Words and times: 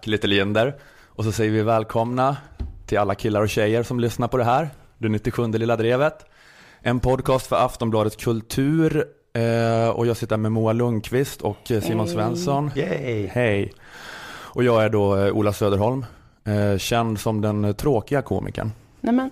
Tack 0.00 0.06
lite 0.06 0.26
Linder. 0.26 0.74
Och 1.06 1.24
så 1.24 1.32
säger 1.32 1.50
vi 1.50 1.62
välkomna 1.62 2.36
till 2.86 2.98
alla 2.98 3.14
killar 3.14 3.40
och 3.40 3.48
tjejer 3.48 3.82
som 3.82 4.00
lyssnar 4.00 4.28
på 4.28 4.36
det 4.36 4.44
här. 4.44 4.70
Det 4.98 5.08
97 5.08 5.46
Lilla 5.46 5.76
Drevet. 5.76 6.26
En 6.80 7.00
podcast 7.00 7.46
för 7.46 7.56
Aftonbladet 7.56 8.16
Kultur. 8.16 9.04
Eh, 9.32 9.88
och 9.88 10.06
jag 10.06 10.16
sitter 10.16 10.36
med 10.36 10.52
Moa 10.52 10.72
Lundqvist 10.72 11.42
och 11.42 11.56
Simon 11.64 12.06
Hej. 12.06 12.14
Svensson. 12.14 12.70
Yay. 12.76 13.26
Hej. 13.26 13.72
Och 14.30 14.64
jag 14.64 14.84
är 14.84 14.88
då 14.88 15.16
eh, 15.16 15.32
Ola 15.32 15.52
Söderholm. 15.52 16.04
Eh, 16.44 16.78
känd 16.78 17.20
som 17.20 17.40
den 17.40 17.74
tråkiga 17.74 18.22
komikern. 18.22 18.72
Nej 19.00 19.30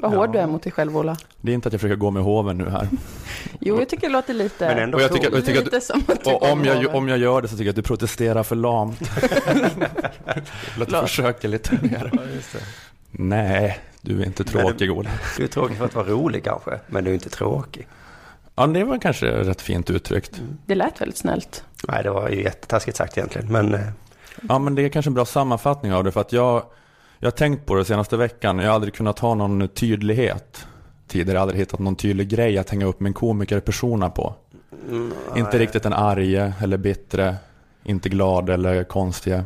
vad 0.00 0.12
Ja. 0.12 0.16
hård 0.16 0.32
du 0.32 0.38
är 0.38 0.46
mot 0.46 0.62
dig 0.62 0.72
själv 0.72 0.96
Ola. 0.96 1.16
Det 1.40 1.50
är 1.50 1.54
inte 1.54 1.68
att 1.68 1.72
jag 1.72 1.80
försöker 1.80 1.96
gå 2.00 2.10
med 2.10 2.22
hoven 2.22 2.58
nu 2.58 2.68
här. 2.70 2.88
Jo, 3.60 3.78
jag 3.78 3.88
tycker 3.88 4.06
det 4.06 4.12
låter 4.12 4.34
lite, 4.34 4.68
Men 4.68 4.78
ändå 4.78 4.96
Och 4.98 5.02
jag 5.02 5.12
tycker- 5.12 5.30
jag 5.32 5.44
tycker 5.46 5.58
att- 5.58 5.64
lite 5.64 5.80
som 5.80 6.02
att 6.08 6.26
Och 6.26 6.42
om 6.52 6.64
jag, 6.64 6.74
hoven. 6.74 6.94
om 6.94 7.08
jag 7.08 7.18
gör 7.18 7.42
det 7.42 7.48
så 7.48 7.54
tycker 7.56 7.64
jag 7.64 7.70
att 7.72 7.76
du 7.76 7.82
protesterar 7.82 8.42
för 8.42 8.56
lamt. 8.56 9.00
Låt 10.78 10.90
Låt. 10.90 11.00
försöka 11.02 11.48
lite 11.48 11.78
mer. 11.82 12.10
Ja, 12.12 12.20
just 12.34 12.52
det. 12.52 12.58
Nej, 13.10 13.78
du 14.00 14.20
är 14.22 14.26
inte 14.26 14.44
tråkig 14.44 14.90
Ola. 14.92 15.10
Du 15.36 15.44
är 15.44 15.48
tråkig 15.48 15.76
för 15.76 15.84
att 15.84 15.94
vara 15.94 16.06
rolig 16.06 16.44
kanske, 16.44 16.80
men 16.86 17.04
du 17.04 17.10
är 17.10 17.14
inte 17.14 17.30
tråkig. 17.30 17.86
Ja, 18.54 18.66
det 18.66 18.84
var 18.84 18.98
kanske 18.98 19.26
rätt 19.26 19.60
fint 19.60 19.90
uttryckt. 19.90 20.42
Det 20.66 20.74
lät 20.74 21.00
väldigt 21.00 21.16
snällt. 21.18 21.64
Nej, 21.88 22.02
det 22.02 22.10
var 22.10 22.28
ju 22.28 22.42
jättetaskigt 22.42 22.96
sagt 22.96 23.18
egentligen, 23.18 23.52
men 23.52 23.74
eh, 23.74 23.80
Ja, 24.48 24.58
men 24.58 24.74
det 24.74 24.82
är 24.82 24.88
kanske 24.88 25.08
en 25.08 25.14
bra 25.14 25.24
sammanfattning 25.24 25.92
av 25.92 26.04
det 26.04 26.12
för 26.12 26.20
att 26.20 26.32
jag, 26.32 26.62
jag 27.18 27.26
har 27.26 27.30
tänkt 27.30 27.66
på 27.66 27.74
det 27.74 27.84
senaste 27.84 28.16
veckan. 28.16 28.58
Jag 28.58 28.66
har 28.68 28.74
aldrig 28.74 28.94
kunnat 28.94 29.18
ha 29.18 29.34
någon 29.34 29.68
tydlighet 29.68 30.66
tidigare. 31.08 31.32
Jag 31.32 31.40
har 31.40 31.42
aldrig 31.42 31.60
hittat 31.60 31.80
någon 31.80 31.96
tydlig 31.96 32.28
grej 32.28 32.58
att 32.58 32.70
hänga 32.70 32.86
upp 32.86 33.00
min 33.00 33.12
komikerpersona 33.12 34.10
på. 34.10 34.34
mm, 34.88 35.12
Inte 35.36 35.58
riktigt 35.58 35.82
den 35.82 35.92
arge 35.92 36.52
eller 36.62 36.76
bittre, 36.76 37.36
inte 37.84 38.08
glad 38.08 38.50
eller 38.50 38.84
konstiga, 38.84 39.44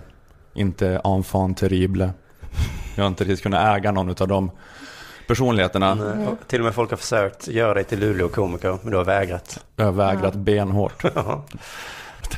inte 0.54 1.00
enfant 1.04 1.58
terrible. 1.58 2.10
Jag 2.96 3.04
har 3.04 3.08
inte 3.08 3.24
riktigt 3.24 3.42
kunnat 3.42 3.76
äga 3.78 3.92
någon 3.92 4.08
av 4.20 4.28
de 4.28 4.50
personligheterna. 5.26 5.94
Nej, 5.94 6.26
Till 6.46 6.60
och 6.60 6.64
med 6.64 6.74
folk 6.74 6.90
har 6.90 6.96
försökt 6.96 7.48
göra 7.48 7.74
dig 7.74 7.84
till 7.84 7.98
Luleå-komiker, 8.00 8.78
men 8.82 8.90
du 8.90 8.96
har 8.96 9.04
vägrat. 9.04 9.64
Jag 9.76 9.84
har 9.84 9.92
vägrat 9.92 10.34
Ja. 10.34 10.40
benhårt. 10.40 11.02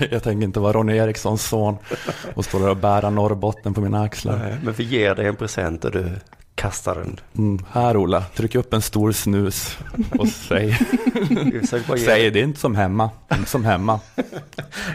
Ja. 0.01 0.07
Jag 0.11 0.23
tänker 0.23 0.45
inte 0.45 0.61
vara 0.61 0.73
Ronny 0.73 0.97
Erikssons 0.97 1.45
son 1.49 1.77
och 2.35 2.45
stå 2.45 2.59
där 2.59 2.69
och 2.69 2.77
bära 2.77 3.11
Norrbotten 3.11 3.75
på 3.75 3.81
mina 3.81 4.03
axlar. 4.03 4.39
Nej, 4.39 4.57
Men 4.63 4.75
vi 4.75 4.85
ger 4.85 5.15
dig 5.15 5.27
en 5.27 5.37
present 5.37 5.85
och 5.85 5.91
du 5.91 6.07
kastar 6.55 6.95
den. 6.95 7.21
Mm, 7.39 7.65
här 7.73 7.97
Ola, 7.97 8.21
tryck 8.35 8.55
upp 8.55 8.75
en 8.75 8.83
stor 8.83 9.13
snus 9.13 9.79
och 10.19 10.29
säg, 10.29 10.79
säg 12.05 12.31
det 12.31 12.41
är 12.41 12.45
inte 12.45 12.61
som 12.61 12.75
hemma, 12.75 13.11
det 13.29 13.35
är 13.35 13.39
inte 13.39 13.51
som 13.51 13.65
hemma. 13.65 14.01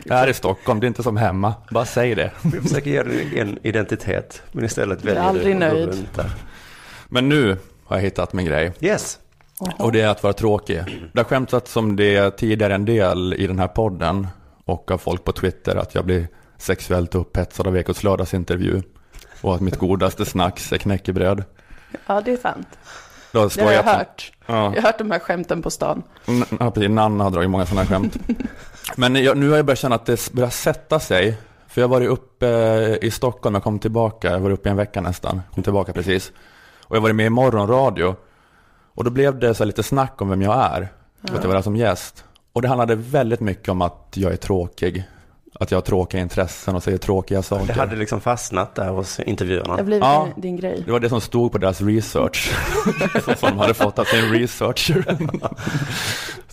Här 0.09 0.27
i 0.27 0.33
Stockholm, 0.33 0.79
det 0.79 0.85
är 0.85 0.87
inte 0.87 1.03
som 1.03 1.17
hemma, 1.17 1.53
bara 1.71 1.85
säg 1.85 2.15
det. 2.15 2.31
Vi 2.41 2.61
försöker 2.61 2.91
ge 2.91 3.03
dig 3.03 3.39
en 3.39 3.57
identitet, 3.63 4.41
men 4.51 4.65
istället 4.65 5.01
är 5.01 5.05
väljer 5.05 5.21
aldrig 5.21 5.59
du 5.59 5.65
att 5.65 5.71
gå 5.71 5.75
nöjd. 5.77 5.87
runt. 5.89 6.19
Men 7.09 7.29
nu 7.29 7.57
har 7.85 7.95
jag 7.97 8.03
hittat 8.03 8.33
min 8.33 8.45
grej 8.45 8.71
Yes. 8.79 9.19
och 9.77 9.91
det 9.91 10.01
är 10.01 10.07
att 10.07 10.23
vara 10.23 10.33
tråkig. 10.33 10.83
Det 11.13 11.19
har 11.19 11.23
skämtats 11.23 11.75
om 11.77 11.95
det 11.95 12.31
tidigare 12.37 12.75
en 12.75 12.85
del 12.85 13.33
i 13.33 13.47
den 13.47 13.59
här 13.59 13.67
podden 13.67 14.27
och 14.69 14.91
av 14.91 14.97
folk 14.97 15.23
på 15.23 15.31
Twitter 15.31 15.75
att 15.75 15.95
jag 15.95 16.05
blir 16.05 16.27
sexuellt 16.57 17.15
upphetsad 17.15 17.67
av 17.67 17.77
Ekots 17.77 18.03
lördagsintervju 18.03 18.81
och 19.41 19.55
att 19.55 19.61
mitt 19.61 19.77
godaste 19.77 20.25
snacks 20.25 20.73
är 20.73 20.77
knäckebröd. 20.77 21.43
Ja, 22.07 22.21
det 22.21 22.31
är 22.31 22.37
sant. 22.37 22.67
Då 23.31 23.47
Det 23.47 23.61
har 23.61 23.71
jag 23.71 23.85
jag 23.85 23.91
hört. 23.93 24.31
Ja. 24.45 24.53
Jag 24.55 24.81
har 24.81 24.81
hört 24.81 24.97
de 24.97 25.11
här 25.11 25.19
skämten 25.19 25.61
på 25.61 25.69
stan. 25.69 26.03
N- 26.27 26.43
Ja, 26.59 26.71
precis. 26.71 26.89
Nanna 26.89 27.23
har 27.23 27.31
dragit 27.31 27.49
många 27.49 27.65
sådana 27.65 27.85
skämt. 27.87 28.17
Men 28.95 29.15
jag, 29.15 29.37
nu 29.37 29.49
har 29.49 29.55
jag 29.55 29.65
börjat 29.65 29.79
känna 29.79 29.95
att 29.95 30.05
det 30.05 30.31
börjar 30.31 30.49
sätta 30.49 30.99
sig. 30.99 31.37
För 31.67 31.81
jag 31.81 31.87
har 31.87 31.95
varit 31.95 32.09
uppe 32.09 32.47
eh, 32.49 33.07
i 33.07 33.11
Stockholm, 33.11 33.55
jag 33.55 33.63
kom 33.63 33.79
tillbaka, 33.79 34.31
jag 34.31 34.39
var 34.39 34.49
uppe 34.49 34.69
i 34.69 34.71
en 34.71 34.77
vecka 34.77 35.01
nästan, 35.01 35.41
kom 35.53 35.63
tillbaka 35.63 35.93
precis. 35.93 36.31
Och 36.83 36.95
jag 36.95 37.01
var 37.01 37.13
med 37.13 37.25
i 37.25 37.29
morgonradio. 37.29 38.15
Och 38.95 39.03
då 39.03 39.09
blev 39.09 39.39
det 39.39 39.53
så 39.53 39.65
lite 39.65 39.83
snack 39.83 40.21
om 40.21 40.29
vem 40.29 40.41
jag 40.41 40.55
är, 40.65 40.89
för 41.27 41.35
att 41.37 41.43
jag 41.43 41.47
var 41.47 41.55
där 41.55 41.61
som 41.61 41.75
gäst. 41.75 42.23
Och 42.53 42.61
det 42.61 42.67
handlade 42.67 42.95
väldigt 42.95 43.39
mycket 43.39 43.69
om 43.69 43.81
att 43.81 44.07
jag 44.13 44.31
är 44.33 44.37
tråkig. 44.37 45.03
Att 45.59 45.71
jag 45.71 45.77
har 45.77 45.81
tråkiga 45.81 46.21
intressen 46.21 46.75
och 46.75 46.83
säger 46.83 46.97
tråkiga 46.97 47.41
saker. 47.41 47.65
Det 47.67 47.73
hade 47.73 47.95
liksom 47.95 48.21
fastnat 48.21 48.75
där 48.75 48.89
hos 48.89 49.15
Det 49.17 49.23
har 49.23 49.29
intervjuarna. 49.29 49.83
blivit 49.83 50.03
Ja. 50.03 50.27
din, 50.35 50.41
din 50.41 50.55
grej. 50.57 50.83
Det 50.85 50.91
var 50.91 50.99
det 50.99 51.09
som 51.09 51.21
stod 51.21 51.51
på 51.51 51.57
deras 51.57 51.81
research. 51.81 52.51
som 53.39 53.49
de 53.49 53.57
hade 53.57 53.73
fått 53.73 53.99
av 53.99 54.03
sin 54.03 54.31
researcher. 54.33 55.17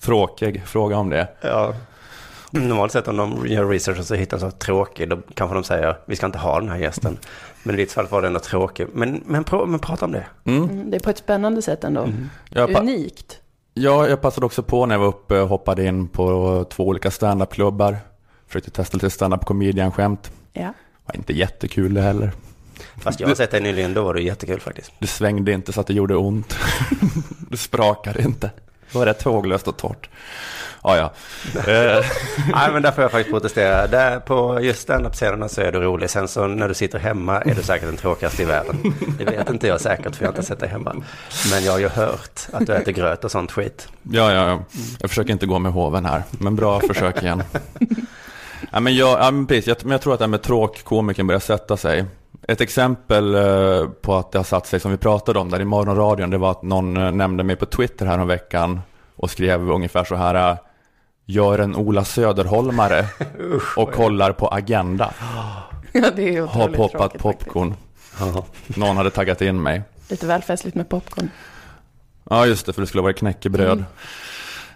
Tråkig, 0.00 0.62
fråga 0.66 0.96
om 0.96 1.10
det. 1.10 1.28
Ja. 1.40 1.74
Normalt 2.50 2.92
sett 2.92 3.08
om 3.08 3.16
de 3.16 3.46
gör 3.46 3.68
research 3.68 3.98
och 3.98 4.04
så 4.06 4.14
hittar 4.14 4.38
de 4.38 4.50
så 4.50 4.56
tråkig, 4.56 5.08
då 5.08 5.18
kanske 5.34 5.54
de 5.54 5.64
säger 5.64 5.96
vi 6.06 6.16
ska 6.16 6.26
inte 6.26 6.38
ha 6.38 6.60
den 6.60 6.68
här 6.68 6.76
gästen. 6.78 7.18
Men 7.62 7.74
i 7.74 7.78
ditt 7.78 7.92
fall 7.92 8.06
var 8.06 8.20
det 8.22 8.26
ändå 8.28 8.40
tråkig. 8.40 8.86
Men, 8.94 9.22
men, 9.26 9.44
prå- 9.44 9.66
men 9.66 9.80
prata 9.80 10.04
om 10.04 10.12
det. 10.12 10.26
Mm. 10.44 10.62
Mm, 10.64 10.90
det 10.90 10.96
är 10.96 11.00
på 11.00 11.10
ett 11.10 11.18
spännande 11.18 11.62
sätt 11.62 11.84
ändå. 11.84 12.08
Pa- 12.54 12.80
Unikt. 12.80 13.40
Ja, 13.76 14.08
jag 14.08 14.20
passade 14.20 14.46
också 14.46 14.62
på 14.62 14.86
när 14.86 14.94
jag 14.94 15.00
var 15.00 15.06
uppe 15.06 15.40
och 15.40 15.48
hoppade 15.48 15.84
in 15.86 16.08
på 16.08 16.64
två 16.70 16.86
olika 16.86 17.10
standupklubbar. 17.10 17.98
Försökte 18.46 18.70
testa 18.70 18.96
lite 18.96 19.10
standup 19.10 19.44
comedian-skämt. 19.44 20.32
Ja. 20.52 20.72
Var 21.06 21.16
inte 21.16 21.32
jättekul 21.32 21.94
det 21.94 22.00
heller. 22.00 22.32
Fast 22.96 23.20
jag 23.20 23.28
har 23.28 23.34
sett 23.34 23.50
dig 23.50 23.60
nyligen, 23.60 23.94
då 23.94 24.04
var 24.04 24.14
det 24.14 24.22
jättekul 24.22 24.60
faktiskt. 24.60 24.92
Det 24.98 25.06
svängde 25.06 25.52
inte 25.52 25.72
så 25.72 25.80
att 25.80 25.86
det 25.86 25.94
gjorde 25.94 26.16
ont. 26.16 26.56
det 27.50 27.56
sprakade 27.56 28.22
inte. 28.22 28.50
Det 28.92 28.98
var 28.98 29.06
rätt 29.06 29.22
håglöst 29.22 29.68
och 29.68 29.76
torrt. 29.76 30.08
Ja, 30.82 30.96
ja. 30.96 31.12
Eh, 31.72 32.04
Nej 32.54 32.72
men 32.72 32.82
där 32.82 32.90
får 32.90 33.02
jag 33.02 33.10
faktiskt 33.10 33.30
protestera. 33.32 33.86
Där 33.86 34.20
på 34.20 34.60
just 34.60 34.80
standup-scenerna 34.82 35.48
så 35.48 35.60
är 35.60 35.72
du 35.72 35.78
rolig. 35.80 36.10
Sen 36.10 36.28
så 36.28 36.46
när 36.46 36.68
du 36.68 36.74
sitter 36.74 36.98
hemma 36.98 37.40
är 37.40 37.54
du 37.54 37.62
säkert 37.62 37.88
den 37.88 37.96
tråkigaste 37.96 38.42
i 38.42 38.44
världen. 38.44 38.94
Det 39.18 39.24
vet 39.24 39.50
inte 39.50 39.66
jag 39.66 39.80
säkert 39.80 40.16
för 40.16 40.24
jag 40.24 40.32
har 40.32 40.36
inte 40.36 40.46
sett 40.48 40.60
dig 40.60 40.68
hemma. 40.68 40.94
Men 41.50 41.64
jag 41.64 41.72
har 41.72 41.78
ju 41.78 41.88
hört 41.88 42.40
att 42.52 42.66
du 42.66 42.74
äter 42.74 42.92
gröt 42.92 43.24
och 43.24 43.30
sånt 43.30 43.52
skit. 43.52 43.88
ja, 44.02 44.32
ja, 44.32 44.48
ja. 44.48 44.60
Jag 45.00 45.10
försöker 45.10 45.32
inte 45.32 45.46
gå 45.46 45.58
med 45.58 45.72
hoven 45.72 46.04
här. 46.04 46.22
Men 46.30 46.56
bra 46.56 46.80
försök 46.80 47.22
igen. 47.22 47.42
Ja, 48.72 48.80
men 48.80 48.96
jag, 48.96 49.18
ja, 49.20 49.30
men 49.30 49.46
precis, 49.46 49.66
jag, 49.66 49.76
men 49.82 49.90
jag 49.92 50.00
tror 50.00 50.12
att 50.12 50.18
det 50.18 50.24
här 50.24 50.30
med 50.30 50.42
tråkkomikern 50.42 51.26
börjar 51.26 51.40
sätta 51.40 51.76
sig. 51.76 52.04
Ett 52.48 52.60
exempel 52.60 53.34
eh, 53.34 53.88
på 53.88 54.14
att 54.16 54.32
det 54.32 54.38
har 54.38 54.44
satt 54.44 54.66
sig 54.66 54.80
som 54.80 54.90
vi 54.90 54.96
pratade 54.96 55.38
om 55.38 55.50
där 55.50 55.60
i 55.60 55.64
morgonradion, 55.64 56.30
det 56.30 56.38
var 56.38 56.50
att 56.50 56.62
någon 56.62 56.96
eh, 56.96 57.12
nämnde 57.12 57.44
mig 57.44 57.56
på 57.56 57.66
Twitter 57.66 58.06
här 58.06 58.18
om 58.18 58.28
veckan 58.28 58.80
och 59.16 59.30
skrev 59.30 59.70
ungefär 59.70 60.04
så 60.04 60.14
här, 60.14 60.50
eh, 60.50 60.56
gör 61.24 61.58
en 61.58 61.76
Ola 61.76 62.04
Söderholmare 62.04 63.06
och 63.76 63.92
kollar 63.92 64.32
på 64.32 64.48
Agenda. 64.48 65.14
ja, 65.92 66.10
det 66.16 66.36
är 66.36 66.46
Har 66.46 66.68
poppat 66.68 66.90
tråkigt 66.90 67.22
faktiskt. 67.22 67.22
popcorn. 67.22 67.74
Ja. 68.20 68.44
Någon 68.66 68.96
hade 68.96 69.10
taggat 69.10 69.40
in 69.42 69.62
mig. 69.62 69.82
Lite 70.08 70.26
väl 70.26 70.42
festligt 70.42 70.74
med 70.76 70.88
popcorn. 70.88 71.30
Ja, 72.30 72.46
just 72.46 72.66
det, 72.66 72.72
för 72.72 72.80
det 72.80 72.86
skulle 72.86 73.02
vara 73.02 73.12
knäckebröd. 73.12 73.84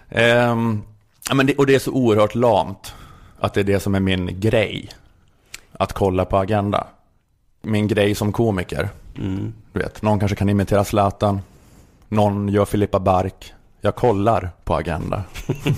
Ehm, 0.09 0.83
ja, 1.29 1.35
men 1.35 1.45
det, 1.45 1.55
och 1.55 1.65
det 1.65 1.75
är 1.75 1.79
så 1.79 1.91
oerhört 1.91 2.35
lamt 2.35 2.93
att 3.39 3.53
det 3.53 3.59
är 3.59 3.63
det 3.63 3.79
som 3.79 3.95
är 3.95 3.99
min 3.99 4.39
grej. 4.39 4.89
Att 5.73 5.93
kolla 5.93 6.25
på 6.25 6.37
Agenda. 6.37 6.87
Min 7.61 7.87
grej 7.87 8.15
som 8.15 8.31
komiker. 8.31 8.89
Mm. 9.17 9.53
Du 9.73 9.79
vet, 9.79 10.01
någon 10.01 10.19
kanske 10.19 10.35
kan 10.35 10.49
imitera 10.49 10.83
Zlatan. 10.83 11.41
Någon 12.07 12.49
gör 12.49 12.65
Filippa 12.65 12.99
Bark. 12.99 13.53
Jag 13.81 13.95
kollar 13.95 14.49
på 14.63 14.75
Agenda. 14.75 15.23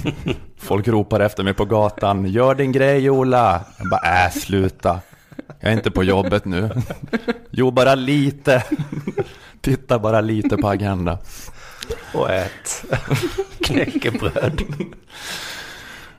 Folk 0.57 0.87
ropar 0.87 1.19
efter 1.19 1.43
mig 1.43 1.53
på 1.53 1.65
gatan. 1.65 2.25
Gör 2.25 2.55
din 2.55 2.71
grej 2.71 3.09
Ola. 3.09 3.61
Jag 3.77 3.89
bara, 3.89 4.25
äh, 4.25 4.31
sluta. 4.31 4.99
Jag 5.59 5.71
är 5.71 5.75
inte 5.75 5.91
på 5.91 6.03
jobbet 6.03 6.45
nu. 6.45 6.69
Jo, 7.51 7.71
bara 7.71 7.95
lite. 7.95 8.63
Titta 9.61 9.99
bara 9.99 10.21
lite 10.21 10.57
på 10.57 10.67
Agenda. 10.67 11.17
Och 12.13 12.29
ät 12.29 12.85
knäckebröd. 13.63 14.61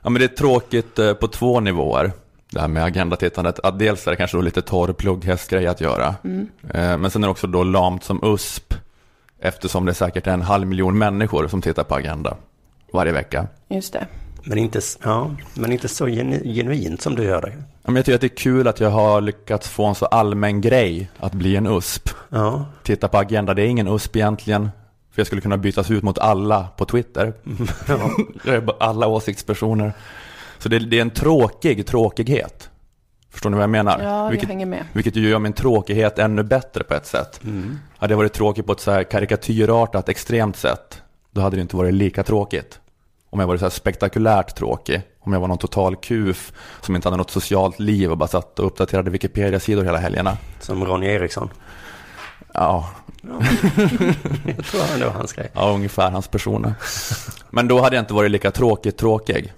Ja, 0.01 0.09
men 0.09 0.13
det 0.19 0.23
är 0.23 0.35
tråkigt 0.35 0.99
eh, 0.99 1.13
på 1.13 1.27
två 1.27 1.59
nivåer. 1.59 2.11
Det 2.51 2.59
här 2.61 2.67
med 2.67 2.83
agendatittandet. 2.83 3.59
Att 3.63 3.79
dels 3.79 4.07
är 4.07 4.11
det 4.11 4.17
kanske 4.17 4.37
då 4.37 4.41
lite 4.41 4.61
torr 4.61 4.93
plugghästgrej 4.93 5.67
att 5.67 5.81
göra. 5.81 6.15
Mm. 6.23 6.47
Men 7.01 7.11
sen 7.11 7.23
är 7.23 7.27
det 7.27 7.31
också 7.31 7.47
då 7.47 7.63
lamt 7.63 8.03
som 8.03 8.19
USP. 8.23 8.73
Eftersom 9.39 9.85
det 9.85 9.93
säkert 9.93 10.27
är 10.27 10.31
en 10.31 10.41
halv 10.41 10.67
miljon 10.67 10.97
människor 10.97 11.47
som 11.47 11.61
tittar 11.61 11.83
på 11.83 11.95
Agenda 11.95 12.37
varje 12.93 13.11
vecka. 13.11 13.47
Just 13.69 13.93
det. 13.93 14.07
Men 14.43 14.57
inte, 14.57 14.79
ja, 15.03 15.31
men 15.53 15.71
inte 15.71 15.87
så 15.87 16.07
genu- 16.07 16.53
genuint 16.55 17.01
som 17.01 17.15
du 17.15 17.23
gör 17.23 17.41
det. 17.41 17.51
Ja, 17.57 17.63
men 17.83 17.95
jag 17.95 18.05
tycker 18.05 18.15
att 18.15 18.21
det 18.21 18.27
är 18.27 18.37
kul 18.37 18.67
att 18.67 18.79
jag 18.79 18.89
har 18.89 19.21
lyckats 19.21 19.69
få 19.69 19.85
en 19.85 19.95
så 19.95 20.05
allmän 20.05 20.61
grej 20.61 21.09
att 21.19 21.33
bli 21.33 21.55
en 21.55 21.67
USP. 21.67 22.09
Ja, 22.29 22.65
Titta 22.83 23.07
på 23.07 23.17
Agenda, 23.17 23.53
det 23.53 23.61
är 23.61 23.65
ingen 23.67 23.87
USP 23.87 24.15
egentligen. 24.15 24.69
För 25.11 25.19
jag 25.19 25.27
skulle 25.27 25.41
kunna 25.41 25.57
bytas 25.57 25.91
ut 25.91 26.03
mot 26.03 26.17
alla 26.17 26.67
på 26.77 26.85
Twitter. 26.85 27.33
ja. 27.87 28.09
Är 28.53 28.61
bara 28.61 28.77
alla 28.79 29.07
åsiktspersoner. 29.07 29.93
Så 30.57 30.69
det, 30.69 30.79
det 30.79 30.97
är 30.97 31.01
en 31.01 31.09
tråkig 31.09 31.87
tråkighet. 31.87 32.69
Förstår 33.31 33.49
ni 33.49 33.55
vad 33.55 33.63
jag 33.63 33.69
menar? 33.69 33.99
Ja, 34.03 34.23
jag 34.23 34.31
Vilket, 34.31 34.49
hänger 34.49 34.65
med. 34.65 34.83
vilket 34.93 35.15
ju 35.15 35.29
gör 35.29 35.39
min 35.39 35.53
tråkighet 35.53 36.19
ännu 36.19 36.43
bättre 36.43 36.83
på 36.83 36.93
ett 36.93 37.05
sätt. 37.05 37.43
Mm. 37.43 37.79
Hade 37.97 38.13
jag 38.13 38.17
varit 38.17 38.33
tråkig 38.33 38.65
på 38.65 38.71
ett 38.71 38.79
så 38.79 38.91
här 38.91 39.03
karikatyrartat, 39.03 40.09
extremt 40.09 40.57
sätt, 40.57 41.01
då 41.31 41.41
hade 41.41 41.55
det 41.57 41.61
inte 41.61 41.75
varit 41.75 41.93
lika 41.93 42.23
tråkigt. 42.23 42.79
Om 43.29 43.39
jag 43.39 43.47
varit 43.47 43.59
så 43.59 43.65
här 43.65 43.69
spektakulärt 43.71 44.55
tråkig 44.55 45.01
Om 45.19 45.33
jag 45.33 45.39
var 45.39 45.47
någon 45.47 45.57
total 45.57 45.95
kuf 45.95 46.53
som 46.81 46.95
inte 46.95 47.07
hade 47.07 47.17
något 47.17 47.31
socialt 47.31 47.79
liv 47.79 48.11
och 48.11 48.17
bara 48.17 48.27
satt 48.27 48.59
och 48.59 48.65
uppdaterade 48.65 49.11
Wikipedia-sidor 49.11 49.83
hela 49.83 49.97
helgerna. 49.97 50.37
Som 50.59 50.85
Ronny 50.85 51.07
Eriksson. 51.07 51.49
Ja, 52.53 52.89
Jag 54.57 54.65
tror 54.65 54.99
det 54.99 55.05
var 55.05 55.11
hans 55.13 55.33
grej. 55.33 55.49
ja 55.53 55.71
ungefär 55.73 56.11
hans 56.11 56.27
personer. 56.27 56.73
Men 57.49 57.67
då 57.67 57.81
hade 57.81 57.95
jag 57.95 58.03
inte 58.03 58.13
varit 58.13 58.31
lika 58.31 58.51
tråkigt 58.51 58.97
tråkig. 58.97 59.53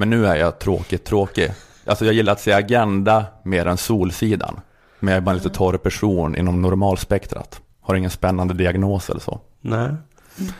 Men 0.00 0.10
nu 0.10 0.26
är 0.26 0.36
jag 0.36 0.58
tråkigt 0.58 1.04
tråkig. 1.04 1.52
Alltså 1.84 2.04
jag 2.04 2.14
gillar 2.14 2.32
att 2.32 2.40
se 2.40 2.52
Agenda 2.52 3.24
mer 3.42 3.66
än 3.66 3.76
Solsidan. 3.76 4.60
Men 5.00 5.12
jag 5.12 5.16
är 5.16 5.20
bara 5.20 5.30
en 5.30 5.36
lite 5.36 5.50
torr 5.50 5.76
person 5.76 6.36
inom 6.36 6.62
normalspektrat. 6.62 7.60
Har 7.80 7.94
ingen 7.94 8.10
spännande 8.10 8.54
diagnos 8.54 9.10
eller 9.10 9.20
så. 9.20 9.40
Nej, 9.60 9.88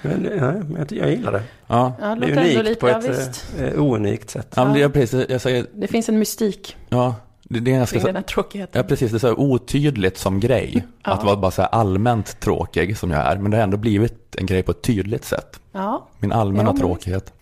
men, 0.02 0.22
nej, 0.22 0.62
men 0.68 0.86
jag, 0.90 1.10
gillar 1.10 1.32
det. 1.32 1.42
Ja, 1.66 1.92
Ja, 2.00 2.14
det 2.14 2.26
Det 2.26 2.32
är 2.32 2.36
unikt 2.38 2.64
lite, 2.64 2.80
på 2.80 2.88
ja, 2.88 2.98
ett 2.98 3.08
visst. 3.10 3.46
eh, 3.58 3.64
eh, 3.64 3.80
ounikt 3.82 4.30
sätt. 4.30 4.52
ja 4.56 4.64
det 4.64 4.82
är 4.82 4.88
precis, 4.88 5.26
jag 5.28 5.40
säger, 5.40 5.66
Det 5.74 5.86
finns 5.86 6.08
en 6.08 6.18
mystik 6.18 6.76
ja, 6.88 7.14
det, 7.42 7.60
det 7.60 7.70
är 7.70 7.76
ganska 7.76 7.98
den 7.98 8.16
här 8.16 8.22
tråkigheten. 8.22 8.82
Ja, 8.82 8.88
precis. 8.88 9.10
Det 9.10 9.16
är 9.16 9.18
så 9.18 9.26
här 9.26 9.40
otydligt 9.40 10.18
som 10.18 10.40
grej. 10.40 10.86
Ja. 11.04 11.12
Att 11.12 11.24
vara 11.24 11.36
bara 11.36 11.50
så 11.50 11.62
här 11.62 11.68
allmänt 11.68 12.40
tråkig 12.40 12.96
som 12.98 13.10
jag 13.10 13.20
är. 13.26 13.36
Men 13.36 13.50
det 13.50 13.56
har 13.56 13.64
ändå 13.64 13.76
blivit 13.76 14.36
en 14.36 14.46
grej 14.46 14.62
på 14.62 14.70
ett 14.70 14.82
tydligt 14.82 15.24
sätt. 15.24 15.60
Ja, 15.72 16.08
Min 16.18 16.32
allmänna 16.32 16.68
Ja, 16.68 16.72
men 16.72 16.80
tråkighet. 16.80 17.32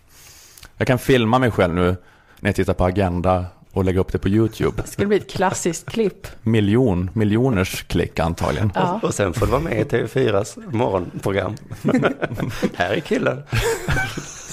Jag 0.79 0.87
kan 0.87 0.99
filma 0.99 1.39
mig 1.39 1.51
själv 1.51 1.73
nu 1.73 1.95
när 2.39 2.49
jag 2.49 2.55
tittar 2.55 2.73
på 2.73 2.85
Agenda 2.85 3.45
och 3.73 3.83
lägga 3.83 3.99
upp 3.99 4.11
det 4.11 4.19
på 4.19 4.29
YouTube. 4.29 4.81
det 4.81 4.87
skulle 4.89 5.07
bli 5.07 5.17
ett 5.17 5.31
klassiskt 5.31 5.89
klipp. 5.89 6.27
Miljon, 6.41 7.09
miljoners 7.13 7.83
klick 7.83 8.19
antagligen. 8.19 8.71
Ja. 8.75 8.99
Och 9.03 9.13
sen 9.13 9.33
får 9.33 9.45
du 9.45 9.51
vara 9.51 9.61
med 9.61 9.79
i 9.79 9.83
TV4s 9.83 10.75
morgonprogram. 10.75 11.55
Här 12.75 12.93
är 12.93 12.99
killen 12.99 13.43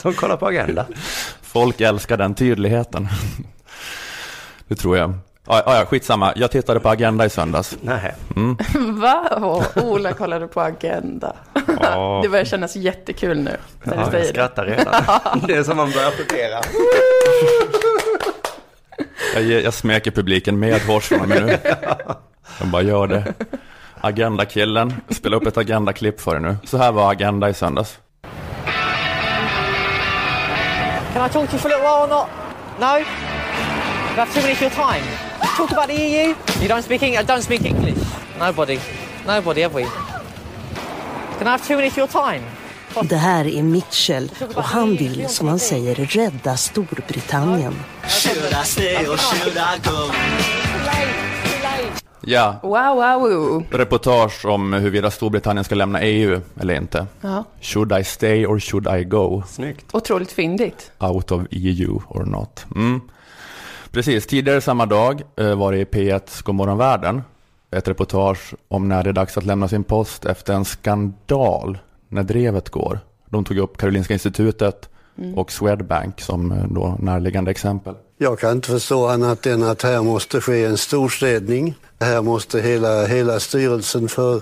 som 0.02 0.12
kollar 0.12 0.36
på 0.36 0.46
Agenda. 0.46 0.86
Folk 1.42 1.80
älskar 1.80 2.16
den 2.16 2.34
tydligheten. 2.34 3.08
Det 4.68 4.74
tror 4.74 4.96
jag. 4.96 5.14
Ja, 5.46 5.62
ja, 5.66 5.86
skitsamma. 5.86 6.32
Jag 6.36 6.50
tittade 6.50 6.80
på 6.80 6.88
Agenda 6.88 7.26
i 7.26 7.30
söndags. 7.30 7.76
Nej. 7.80 8.14
Mm. 8.36 8.56
Va? 9.00 9.62
Ola 9.76 10.12
kollade 10.12 10.46
på 10.46 10.60
Agenda. 10.60 11.36
Det 12.22 12.28
börjar 12.28 12.44
kännas 12.44 12.76
jättekul 12.76 13.38
nu 13.38 13.56
när 13.82 13.96
Ja, 13.96 14.18
jag 14.18 14.26
skrattar 14.26 14.64
redan. 14.66 14.94
Det 15.46 15.54
är 15.54 15.62
som 15.62 15.76
man 15.76 15.90
börjar 15.90 16.08
applådera. 16.08 16.60
Jag, 19.34 19.44
jag 19.62 19.74
smeker 19.74 20.10
publiken 20.10 20.58
med 20.58 20.80
hårs 20.80 21.04
från 21.04 21.20
och 21.20 21.28
med 21.28 21.46
nu. 21.46 21.58
Jag 22.58 22.68
bara 22.68 22.82
gör 22.82 23.06
det. 23.06 23.34
Agenda-killen, 24.00 24.94
spela 25.10 25.36
upp 25.36 25.46
ett 25.46 25.56
Agenda-klipp 25.56 26.20
för 26.20 26.36
er 26.36 26.40
nu. 26.40 26.56
Så 26.64 26.76
här 26.78 26.92
var 26.92 27.12
Agenda 27.12 27.48
i 27.48 27.54
söndags. 27.54 27.98
Can 31.14 31.26
I 31.26 31.28
talk 31.32 31.50
to 31.50 31.56
you 31.56 31.58
for 31.58 31.68
a 31.68 31.72
little 31.72 31.82
while 31.82 32.04
or 32.04 32.08
not? 32.08 32.28
No? 32.80 32.98
You 32.98 33.04
have 34.16 34.32
two 34.34 34.40
minutes 34.42 34.62
of 34.62 34.62
your 34.62 34.70
time. 34.70 35.02
Talk 35.56 35.72
about 35.72 35.86
the 35.88 35.94
EU. 35.94 36.34
You 36.60 36.68
don't 36.68 36.82
speak 36.82 37.02
English. 37.02 37.26
Don't 37.26 37.42
speak 37.42 37.64
English. 37.64 37.96
Nobody. 38.38 38.78
Nobody, 39.26 39.62
have 39.62 39.74
we? 39.74 39.86
Can 41.38 41.46
I 41.46 41.50
have 41.50 41.62
two 41.64 41.76
minutes 41.76 41.92
of 41.92 41.98
your 41.98 42.08
time? 42.32 42.42
Det 43.08 43.16
här 43.16 43.46
är 43.46 43.62
Mitchell 43.62 44.30
och 44.56 44.62
han 44.62 44.96
vill, 44.96 45.28
som 45.28 45.48
han 45.48 45.58
säger, 45.58 45.94
rädda 45.94 46.56
Storbritannien. 46.56 47.74
Ja, 52.28 52.56
Wow, 52.62 52.72
wow, 52.96 53.20
wow. 53.20 53.64
reportage 53.70 54.44
om 54.46 54.72
huruvida 54.72 55.10
Storbritannien 55.10 55.64
ska 55.64 55.74
lämna 55.74 56.02
EU 56.02 56.40
eller 56.60 56.74
inte. 56.74 57.06
Ja, 57.20 57.44
Should 57.60 57.92
I 58.00 58.04
stay 58.04 58.46
or 58.46 58.58
should 58.58 58.86
I 59.00 59.04
go 59.04 59.42
Snyggt. 59.48 59.94
otroligt 59.94 60.32
fyndigt. 60.32 60.90
out 60.98 61.30
of 61.30 61.42
EU 61.50 62.00
or 62.08 62.24
not? 62.24 62.66
Mm. 62.74 63.00
Precis, 63.90 64.26
tidigare 64.26 64.60
samma 64.60 64.86
dag 64.86 65.22
eh, 65.36 65.54
var 65.54 65.72
det 65.72 65.78
i 65.78 65.84
P1 65.84 66.42
Godmorgon 66.44 66.78
Världen 66.78 67.22
ett 67.76 67.88
reportage 67.88 68.54
om 68.68 68.88
när 68.88 69.02
det 69.02 69.10
är 69.10 69.12
dags 69.12 69.38
att 69.38 69.44
lämna 69.44 69.68
sin 69.68 69.84
post 69.84 70.24
efter 70.24 70.54
en 70.54 70.64
skandal 70.64 71.78
när 72.08 72.22
drevet 72.22 72.70
går. 72.70 72.98
De 73.30 73.44
tog 73.44 73.58
upp 73.58 73.78
Karolinska 73.78 74.12
institutet 74.12 74.88
och 75.36 75.52
Swedbank 75.52 76.20
som 76.20 76.52
eh, 76.52 76.64
då 76.70 76.96
närliggande 77.00 77.50
exempel. 77.50 77.94
Jag 78.18 78.38
kan 78.38 78.52
inte 78.52 78.68
förstå 78.68 79.06
annat 79.06 79.46
än 79.46 79.62
att 79.62 79.82
här 79.82 80.02
måste 80.02 80.40
ske 80.40 80.64
en 80.64 80.76
storstädning. 80.76 81.74
Här 82.00 82.22
måste 82.22 82.60
hela, 82.60 83.06
hela 83.06 83.40
styrelsen 83.40 84.08
för 84.08 84.40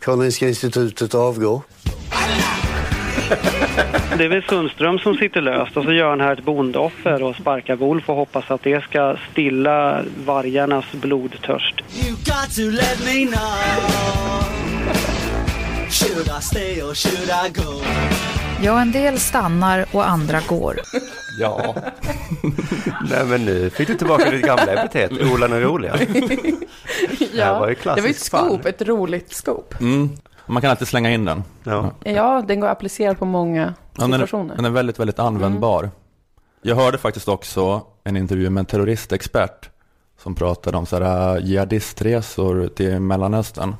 Karolinska 0.00 0.48
institutet 0.48 1.14
avgå. 1.14 1.62
Det 4.18 4.24
är 4.24 4.28
väl 4.28 4.42
Sundström 4.42 4.98
som 4.98 5.16
sitter 5.16 5.40
löst 5.40 5.76
och 5.76 5.84
så 5.84 5.92
gör 5.92 6.10
han 6.10 6.20
här 6.20 6.32
ett 6.32 6.44
bondeoffer 6.44 7.22
och 7.22 7.36
sparkar 7.36 7.76
Wolf 7.76 8.08
och 8.08 8.16
hoppas 8.16 8.50
att 8.50 8.62
det 8.62 8.84
ska 8.84 9.16
stilla 9.30 10.04
vargarnas 10.26 10.84
blodtörst. 10.92 11.80
You 12.04 12.10
got 12.10 12.56
to 12.56 12.62
let 12.62 13.00
me 13.04 13.26
know. 13.26 13.48
Should 15.90 16.26
I 16.38 16.42
stay 16.42 16.82
or 16.82 16.94
should 16.94 17.30
I 17.46 17.60
go? 17.60 17.82
Ja, 18.62 18.80
en 18.80 18.92
del 18.92 19.18
stannar 19.18 19.86
och 19.92 20.08
andra 20.08 20.40
går. 20.48 20.76
Ja. 21.40 21.74
Nej 23.10 23.24
men 23.26 23.44
nu 23.44 23.70
fick 23.70 23.88
du 23.88 23.94
tillbaka 23.94 24.30
ditt 24.30 24.46
gamla 24.46 24.72
epitet. 24.72 25.12
Ola 25.32 25.48
den 25.48 25.60
roliga. 25.62 25.96
Ja, 27.32 27.58
var 27.58 27.68
ju 27.68 27.74
det 27.74 27.80
var 27.80 27.80
ett 27.80 27.80
klassiskt 27.80 28.24
skop, 28.24 28.66
ett 28.66 28.82
roligt 28.82 29.34
skop. 29.34 29.74
Mm. 29.80 30.10
Man 30.48 30.62
kan 30.62 30.70
alltid 30.70 30.88
slänga 30.88 31.10
in 31.10 31.24
den. 31.24 31.44
Ja. 31.64 31.92
Ja, 32.04 32.44
den 32.48 32.60
går 32.60 32.66
att 32.68 32.72
applicera 32.72 33.14
på 33.14 33.24
många 33.24 33.74
Ja, 33.94 34.02
den, 34.02 34.12
är, 34.12 34.16
situationer. 34.16 34.56
den 34.56 34.64
är 34.64 34.70
väldigt, 34.70 34.98
väldigt 34.98 35.18
användbar. 35.18 35.90
Jag 36.62 36.76
hörde 36.76 36.98
faktiskt 36.98 37.28
också 37.28 37.82
en 38.04 38.16
intervju 38.16 38.50
med 38.50 38.60
en 38.60 38.66
terroristexpert 38.66 39.70
som 40.22 40.34
pratade 40.34 40.76
om 40.76 40.86
så 40.86 41.02
här 41.04 41.36
äh, 41.36 41.44
jihadistresor 41.44 42.68
till 42.68 43.00
Mellanöstern. 43.00 43.76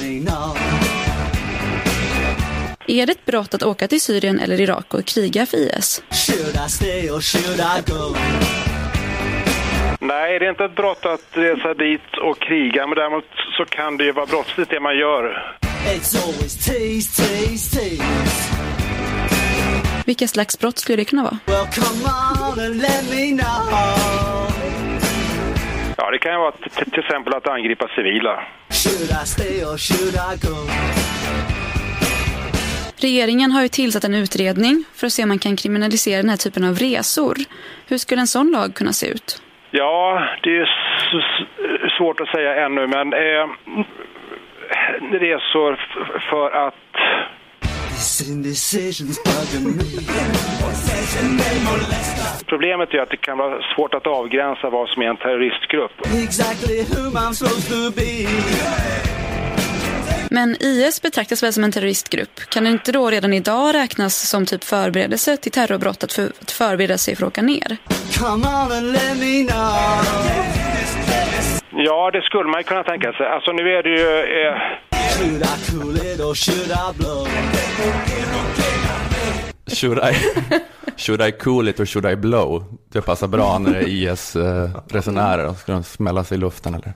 Me 0.00 0.26
know. 0.26 0.56
Är 2.86 3.06
det 3.06 3.12
ett 3.12 3.26
brott 3.26 3.54
att 3.54 3.62
åka 3.62 3.88
till 3.88 4.00
Syrien 4.00 4.40
eller 4.40 4.60
Irak 4.60 4.94
och 4.94 5.04
kriga 5.04 5.46
för 5.46 5.56
IS? 5.56 6.02
Nej, 10.04 10.38
det 10.38 10.46
är 10.46 10.50
inte 10.50 10.64
ett 10.64 10.76
brott 10.76 11.06
att 11.06 11.28
resa 11.32 11.74
dit 11.74 12.16
och 12.22 12.38
kriga, 12.38 12.86
men 12.86 12.96
däremot 12.96 13.24
så 13.56 13.64
kan 13.64 13.96
det 13.96 14.04
ju 14.04 14.12
vara 14.12 14.26
brottsligt 14.26 14.70
det 14.70 14.80
man 14.80 14.96
gör. 14.96 15.54
It's 15.62 16.24
always 16.24 16.64
tease, 16.66 17.22
tease, 17.22 17.78
tease. 17.78 18.54
Vilka 20.06 20.28
slags 20.28 20.58
brott 20.58 20.78
skulle 20.78 20.96
det 20.96 21.04
kunna 21.04 21.22
vara? 21.22 21.38
Well, 21.46 21.66
come 21.66 22.04
on 22.04 22.64
and 22.66 22.76
let 22.76 23.10
me 23.10 23.30
know. 23.30 24.52
Ja, 25.96 26.10
det 26.10 26.18
kan 26.18 26.32
ju 26.32 26.38
vara 26.38 26.52
till 26.52 26.98
exempel 26.98 27.34
att 27.34 27.46
angripa 27.46 27.88
civila. 27.96 28.42
Regeringen 32.96 33.52
har 33.52 33.62
ju 33.62 33.68
tillsatt 33.68 34.04
en 34.04 34.14
utredning 34.14 34.84
för 34.94 35.06
att 35.06 35.12
se 35.12 35.22
om 35.22 35.28
man 35.28 35.38
kan 35.38 35.56
kriminalisera 35.56 36.16
den 36.16 36.30
här 36.30 36.36
typen 36.36 36.64
av 36.64 36.78
resor. 36.78 37.36
Hur 37.86 37.98
skulle 37.98 38.20
en 38.20 38.26
sån 38.26 38.50
lag 38.50 38.74
kunna 38.74 38.92
se 38.92 39.06
ut? 39.06 39.42
Ja, 39.74 40.22
det 40.42 40.56
är 40.56 40.68
svårt 41.98 42.20
att 42.20 42.28
säga 42.28 42.64
ännu, 42.66 42.86
men 42.86 43.12
eh, 43.12 43.48
resor 45.20 45.80
för 46.30 46.50
att 46.50 46.74
Problemet 52.46 52.94
är 52.94 52.98
att 52.98 53.10
det 53.10 53.16
kan 53.16 53.38
vara 53.38 53.62
svårt 53.74 53.94
att 53.94 54.06
avgränsa 54.06 54.70
vad 54.70 54.88
som 54.88 55.02
är 55.02 55.06
en 55.06 55.16
terroristgrupp. 55.16 55.92
Exactly 56.24 56.84
men 60.32 60.56
IS 60.62 61.02
betraktas 61.02 61.42
väl 61.42 61.52
som 61.52 61.64
en 61.64 61.72
terroristgrupp? 61.72 62.40
Kan 62.48 62.64
det 62.64 62.70
inte 62.70 62.92
då 62.92 63.10
redan 63.10 63.32
idag 63.32 63.74
räknas 63.74 64.28
som 64.28 64.46
typ 64.46 64.64
förberedelse 64.64 65.36
till 65.36 65.52
terrorbrott 65.52 66.04
att, 66.04 66.12
för, 66.12 66.32
att 66.40 66.50
förbereda 66.50 66.98
sig 66.98 67.16
för 67.16 67.26
att 67.26 67.32
åka 67.32 67.42
ner? 67.42 67.76
Ja, 71.70 72.10
det 72.10 72.22
skulle 72.22 72.50
man 72.50 72.60
ju 72.60 72.64
kunna 72.64 72.82
tänka 72.82 73.12
sig. 73.12 73.26
Alltså 73.26 73.52
nu 73.52 73.62
är 73.62 73.82
det 73.82 73.90
ju... 73.90 74.08
Eh, 74.46 74.56
Should 75.18 75.42
I 75.42 75.70
cool 75.70 75.96
it 75.96 76.20
or 76.20 76.34
should 76.34 76.70
I 76.70 76.98
blow? 76.98 77.28
Should 79.66 79.98
I, 79.98 80.14
should 80.96 81.22
I 81.22 81.32
cool 81.32 81.68
it 81.68 81.80
or 81.80 81.84
should 81.84 82.06
I 82.06 82.16
blow? 82.16 82.64
Det 82.92 83.02
passar 83.02 83.26
bra 83.26 83.58
när 83.58 83.72
det 83.72 83.78
är 83.78 83.88
IS-resenärer. 83.88 85.54
Ska 85.54 85.72
de 85.72 85.84
smälla 85.84 86.24
sig 86.24 86.36
i 86.36 86.40
luften 86.40 86.74
eller 86.74 86.92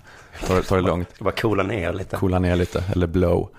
ta, 0.46 0.62
ta 0.62 0.76
det 0.76 0.82
lugnt? 0.82 1.08
Ska 1.14 1.24
bara 1.24 1.34
coola 1.34 1.62
ner 1.62 1.92
lite. 1.92 2.16
Coola 2.16 2.38
ner 2.38 2.56
lite, 2.56 2.84
eller 2.92 3.06
blow. 3.06 3.50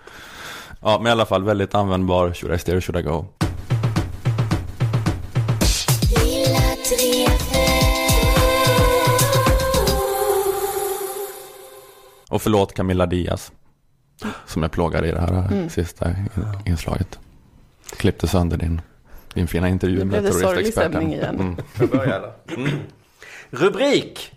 Ja, 0.82 0.98
men 0.98 1.08
i 1.08 1.12
alla 1.12 1.26
fall 1.26 1.44
väldigt 1.44 1.76
användbar. 1.76 2.34
Should 2.34 2.56
I 2.56 2.60
stay 2.60 2.78
or 2.78 2.82
should 2.82 3.00
I 3.00 3.02
go? 3.02 3.26
Och 12.30 12.42
förlåt 12.42 12.74
Camilla 12.74 13.06
Diaz. 13.06 13.52
Som 14.46 14.62
jag 14.64 14.72
plågade 14.72 15.08
i 15.08 15.12
det 15.12 15.20
här 15.20 15.48
Mm. 15.52 15.70
sista 15.70 16.10
in- 16.10 16.30
inslaget. 16.66 17.20
Klippte 17.98 18.28
sönder 18.28 18.58
din 18.58 18.82
Din 19.34 19.48
fina 19.48 19.70
intervju 19.70 19.98
Nu 20.00 20.06
blev 20.06 20.24
med 20.24 20.32
det 20.32 20.40
sorglig 20.40 20.76
terroristexperten. 20.76 20.92
stämning 20.92 21.14
igen. 21.14 21.58
Mm. 21.80 22.00
Eller? 22.02 22.32
Rubrik! 23.50 24.32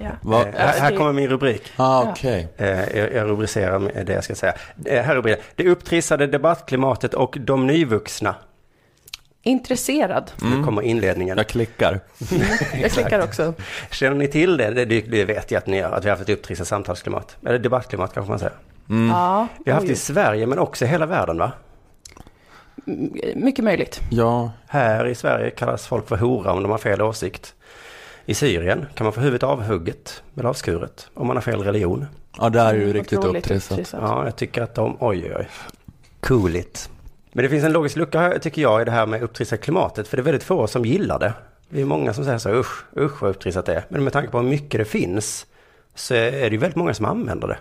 Ja. 0.00 0.06
Eh, 0.06 0.46
här, 0.54 0.80
här 0.80 0.96
kommer 0.96 1.12
min 1.12 1.28
rubrik. 1.28 1.72
Ah, 1.76 2.02
okej. 2.10 2.48
Eh, 2.56 2.98
jag, 2.98 3.12
jag 3.12 3.28
rubricerar 3.28 3.78
med 3.78 4.06
det 4.06 4.12
jag 4.12 4.24
ska 4.24 4.34
säga. 4.34 4.54
Eh, 4.84 5.02
här 5.02 5.12
är 5.12 5.16
rubriken. 5.16 5.44
Det 5.54 5.68
upptrissade 5.68 6.26
debattklimatet 6.26 7.14
och 7.14 7.36
de 7.40 7.66
nyvuxna. 7.66 8.34
Intresserad. 9.42 10.30
Nu 10.42 10.64
kommer 10.64 10.82
inledningen. 10.82 11.36
Jag 11.36 11.46
klickar. 11.46 12.00
Jag 12.82 12.90
klickar 12.90 13.22
också. 13.24 13.54
Känner 13.90 14.16
ni 14.16 14.28
till 14.28 14.56
det? 14.56 14.70
Det, 14.70 14.84
det, 14.84 15.00
det 15.00 15.24
vet 15.24 15.50
jag 15.50 15.58
att 15.58 15.66
ni 15.66 15.76
gör, 15.76 15.92
att 15.92 16.04
vi 16.04 16.08
har 16.08 16.16
haft 16.16 16.28
ett 16.28 16.38
upptrissat 16.38 16.68
samtalsklimat. 16.68 17.36
Eller 17.46 17.58
debattklimat 17.58 18.14
kanske 18.14 18.30
man 18.30 18.38
säger. 18.38 18.54
Ja, 19.10 19.46
Vi 19.64 19.70
har 19.70 19.74
haft 19.76 19.86
det 19.86 19.92
i. 19.92 19.96
Sverige 19.96 20.46
men 20.46 20.58
också 20.58 20.84
i 20.84 20.88
hela 20.88 21.06
världen 21.06 21.38
va? 21.38 21.52
Mm, 22.86 23.10
mycket 23.36 23.64
möjligt. 23.64 24.00
Ja, 24.10 24.50
Här 24.66 25.06
i 25.06 25.14
Sverige 25.14 25.50
kallas 25.50 25.86
folk 25.86 26.08
för 26.08 26.16
hora 26.16 26.52
om 26.52 26.62
de 26.62 26.70
har 26.70 26.78
fel 26.78 27.02
åsikt. 27.02 27.54
I 28.28 28.34
Syrien 28.34 28.86
kan 28.94 29.04
man 29.04 29.12
få 29.12 29.20
huvudet 29.20 29.42
avhugget 29.42 30.22
eller 30.36 30.48
avskuret 30.48 31.10
om 31.14 31.26
man 31.26 31.36
har 31.36 31.42
fel 31.42 31.62
religion. 31.64 32.06
ja 32.38 32.48
det 32.48 32.60
är 32.60 32.74
ju 32.74 32.82
Mm, 32.82 32.92
riktigt 32.92 33.24
upptrissat. 33.24 33.92
Ja, 33.92 34.24
jag 34.24 34.36
tycker 34.36 34.62
att 34.62 34.74
de, 34.74 34.96
oj 35.00 35.24
oj 35.24 35.34
oj. 35.38 35.48
Cooligt. 36.20 36.90
Men 37.32 37.42
det 37.42 37.48
finns 37.48 37.64
en 37.64 37.72
logisk 37.72 37.96
lucka 37.96 38.20
här, 38.20 38.38
tycker 38.38 38.62
jag 38.62 38.82
i 38.82 38.84
det 38.84 38.90
här 38.90 39.06
med 39.06 39.22
upptrissat 39.22 39.60
klimatet. 39.60 40.08
För 40.08 40.16
det 40.16 40.20
är 40.20 40.24
väldigt 40.24 40.42
få 40.42 40.66
som 40.66 40.84
gillar 40.84 41.18
det. 41.18 41.32
Det 41.68 41.80
är 41.80 41.84
många 41.84 42.12
som 42.12 42.24
säger 42.24 42.38
så 42.38 42.50
usch, 42.54 42.84
usch 42.96 43.22
vad 43.22 43.30
upptrissat 43.30 43.66
det 43.66 43.74
är. 43.74 43.84
Men 43.88 44.04
med 44.04 44.12
tanke 44.12 44.30
på 44.30 44.38
hur 44.38 44.48
mycket 44.48 44.78
det 44.80 44.84
finns 44.84 45.46
så 45.94 46.14
är 46.14 46.30
det 46.30 46.48
ju 46.48 46.56
väldigt 46.56 46.76
många 46.76 46.94
som 46.94 47.04
använder 47.06 47.48
det. 47.48 47.58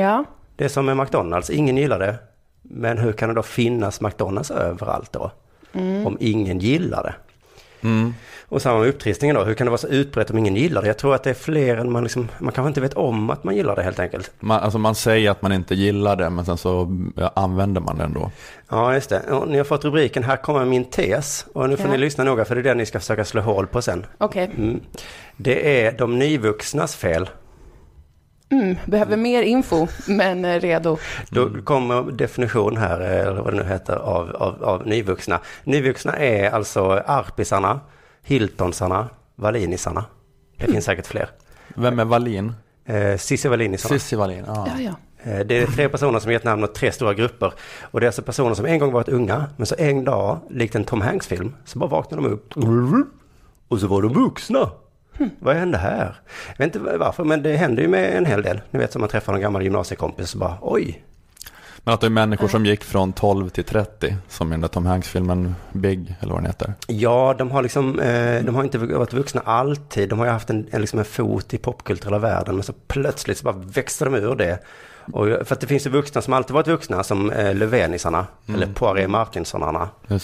Ja, 0.00 0.24
Det 0.56 0.64
är 0.64 0.68
som 0.68 0.86
med 0.86 0.96
McDonalds, 0.96 1.50
ingen 1.50 1.76
gillar 1.76 1.98
det. 1.98 2.14
Men 2.62 2.98
hur 2.98 3.12
kan 3.12 3.28
det 3.28 3.34
då 3.34 3.42
finnas 3.42 4.00
McDonalds 4.00 4.50
överallt 4.50 5.12
då? 5.12 5.30
Om 6.04 6.16
ingen 6.20 6.58
gillar 6.58 7.02
det. 7.02 7.14
Mm. 7.82 8.14
Och 8.48 8.62
samma 8.62 8.78
med 8.78 8.88
upptrissningen 8.88 9.36
då, 9.36 9.44
hur 9.44 9.54
kan 9.54 9.64
det 9.64 9.70
vara 9.70 9.78
så 9.78 9.88
utbrett 9.88 10.30
om 10.30 10.38
ingen 10.38 10.56
gillar 10.56 10.82
det? 10.82 10.86
Jag 10.88 10.98
tror 10.98 11.14
att 11.14 11.22
det 11.22 11.30
är 11.30 11.34
fler 11.34 11.76
än 11.76 11.92
man 11.92 12.02
liksom, 12.02 12.28
man 12.38 12.52
kanske 12.52 12.68
inte 12.68 12.80
vet 12.80 12.94
om 12.94 13.30
att 13.30 13.44
man 13.44 13.56
gillar 13.56 13.76
det 13.76 13.82
helt 13.82 13.98
enkelt. 13.98 14.30
Man, 14.40 14.60
alltså 14.60 14.78
man 14.78 14.94
säger 14.94 15.30
att 15.30 15.42
man 15.42 15.52
inte 15.52 15.74
gillar 15.74 16.16
det 16.16 16.30
men 16.30 16.44
sen 16.44 16.56
så 16.58 16.88
använder 17.34 17.80
man 17.80 17.98
det 17.98 18.04
ändå. 18.04 18.30
Ja, 18.68 18.94
just 18.94 19.10
det. 19.10 19.20
Och 19.20 19.48
ni 19.48 19.56
har 19.58 19.64
fått 19.64 19.84
rubriken 19.84 20.24
Här 20.24 20.36
kommer 20.36 20.64
min 20.64 20.84
tes. 20.84 21.46
Och 21.52 21.68
nu 21.70 21.76
får 21.76 21.86
Ja. 21.86 21.92
ni 21.92 21.98
lyssna 21.98 22.24
noga 22.24 22.44
för 22.44 22.54
det 22.54 22.60
är 22.60 22.62
den 22.62 22.76
ni 22.78 22.86
ska 22.86 23.00
försöka 23.00 23.24
slå 23.24 23.40
hål 23.40 23.66
på 23.66 23.82
sen. 23.82 24.06
okej. 24.18 24.50
Mm. 24.56 24.80
Det 25.36 25.84
är 25.86 25.92
de 25.98 26.18
nyvuxnas 26.18 26.96
fel. 26.96 27.28
Mm, 28.50 28.76
behöver 28.86 29.16
mer 29.16 29.42
info, 29.42 29.86
men 30.06 30.44
eh, 30.44 30.60
redo. 30.60 30.98
Då 31.30 31.50
kommer 31.64 32.12
definition 32.12 32.76
här, 32.76 33.00
eh, 33.00 33.26
eller 33.26 33.42
vad 33.42 33.52
det 33.52 33.56
nu 33.62 33.68
heter, 33.68 33.96
av, 33.96 34.30
av, 34.36 34.64
av 34.64 34.86
nyvuxna. 34.86 35.40
Nyvuxna 35.64 36.12
är 36.16 36.50
alltså 36.50 37.02
arpisarna, 37.06 37.80
Hiltonsarna, 38.22 39.08
Wallinisarna. 39.36 40.04
Det 40.56 40.66
finns 40.66 40.84
säkert 40.84 41.06
fler. 41.06 41.28
Vem 41.74 41.98
är 41.98 42.04
Wallin? 42.04 42.52
Eh, 42.84 43.16
Cissi 43.16 43.48
Wallinisarna. 43.48 43.98
Cissi 43.98 44.16
Wallin, 44.16 44.44
ja. 44.46 44.68
Ja, 44.78 44.80
ja. 45.24 45.30
Eh, 45.32 45.46
Det 45.46 45.58
är 45.62 45.66
tre 45.66 45.88
personer 45.88 46.18
som 46.18 46.32
gett 46.32 46.44
namn 46.44 46.64
åt 46.64 46.74
tre 46.74 46.92
stora 46.92 47.14
grupper. 47.14 47.52
Och 47.80 48.00
det 48.00 48.06
är 48.06 48.08
alltså 48.08 48.22
personer 48.22 48.54
som 48.54 48.66
en 48.66 48.78
gång 48.78 48.92
varit 48.92 49.08
unga, 49.08 49.44
men 49.56 49.66
så 49.66 49.74
en 49.78 50.04
dag, 50.04 50.38
likt 50.50 50.74
en 50.74 50.84
Tom 50.84 51.00
Hanks-film, 51.00 51.54
så 51.64 51.78
bara 51.78 51.90
vaknade 51.90 52.22
de 52.22 52.32
upp. 52.32 52.54
Och 53.68 53.80
så 53.80 53.86
var 53.86 54.02
de 54.02 54.12
vuxna. 54.12 54.70
Vad 55.38 55.56
hände 55.56 55.78
här? 55.78 56.14
Jag 56.56 56.66
vet 56.66 56.76
inte 56.76 56.96
varför, 56.98 57.24
men 57.24 57.42
det 57.42 57.56
händer 57.56 57.82
ju 57.82 57.88
med 57.88 58.16
en 58.16 58.26
hel 58.26 58.42
del. 58.42 58.60
Ni 58.70 58.78
vet 58.78 58.92
som 58.92 59.00
man 59.00 59.08
träffar 59.08 59.34
en 59.34 59.40
gammal 59.40 59.62
gymnasiekompis 59.62 60.34
och 60.34 60.40
bara 60.40 60.58
oj. 60.60 61.02
Men 61.86 61.94
att 61.94 62.00
det 62.00 62.06
är 62.06 62.10
människor 62.10 62.48
som 62.48 62.66
gick 62.66 62.84
från 62.84 63.12
12 63.12 63.48
till 63.48 63.64
30, 63.64 64.16
som 64.28 64.48
i 64.48 64.50
den 64.50 64.60
där 64.60 64.68
Tom 64.68 64.86
Hanks-filmen 64.86 65.54
Big, 65.72 66.14
eller 66.20 66.32
vad 66.32 66.42
den 66.42 66.46
heter. 66.46 66.74
Ja, 66.86 67.34
de 67.38 67.50
har 67.50 67.62
liksom, 67.62 68.00
eh, 68.00 68.44
de 68.44 68.54
har 68.54 68.64
inte 68.64 68.78
varit 68.78 69.12
vuxna 69.12 69.40
alltid. 69.44 70.08
De 70.08 70.18
har 70.18 70.26
ju 70.26 70.32
haft 70.32 70.50
en, 70.50 70.68
en, 70.70 70.80
liksom 70.80 70.98
en 70.98 71.04
fot 71.04 71.54
i 71.54 71.58
popkulturella 71.58 72.18
världen, 72.18 72.54
men 72.54 72.64
så 72.64 72.72
plötsligt 72.72 73.38
så 73.38 73.44
bara 73.44 73.56
växte 73.56 74.04
de 74.04 74.14
ur 74.14 74.34
det. 74.34 74.58
Och, 75.12 75.26
för 75.26 75.52
att 75.52 75.60
det 75.60 75.66
finns 75.66 75.86
ju 75.86 75.90
vuxna 75.90 76.22
som 76.22 76.32
alltid 76.32 76.54
varit 76.54 76.68
vuxna, 76.68 77.02
som 77.02 77.30
eh, 77.30 77.54
Löfvenisarna, 77.54 78.26
eller 78.54 78.66
Poiré 78.66 79.06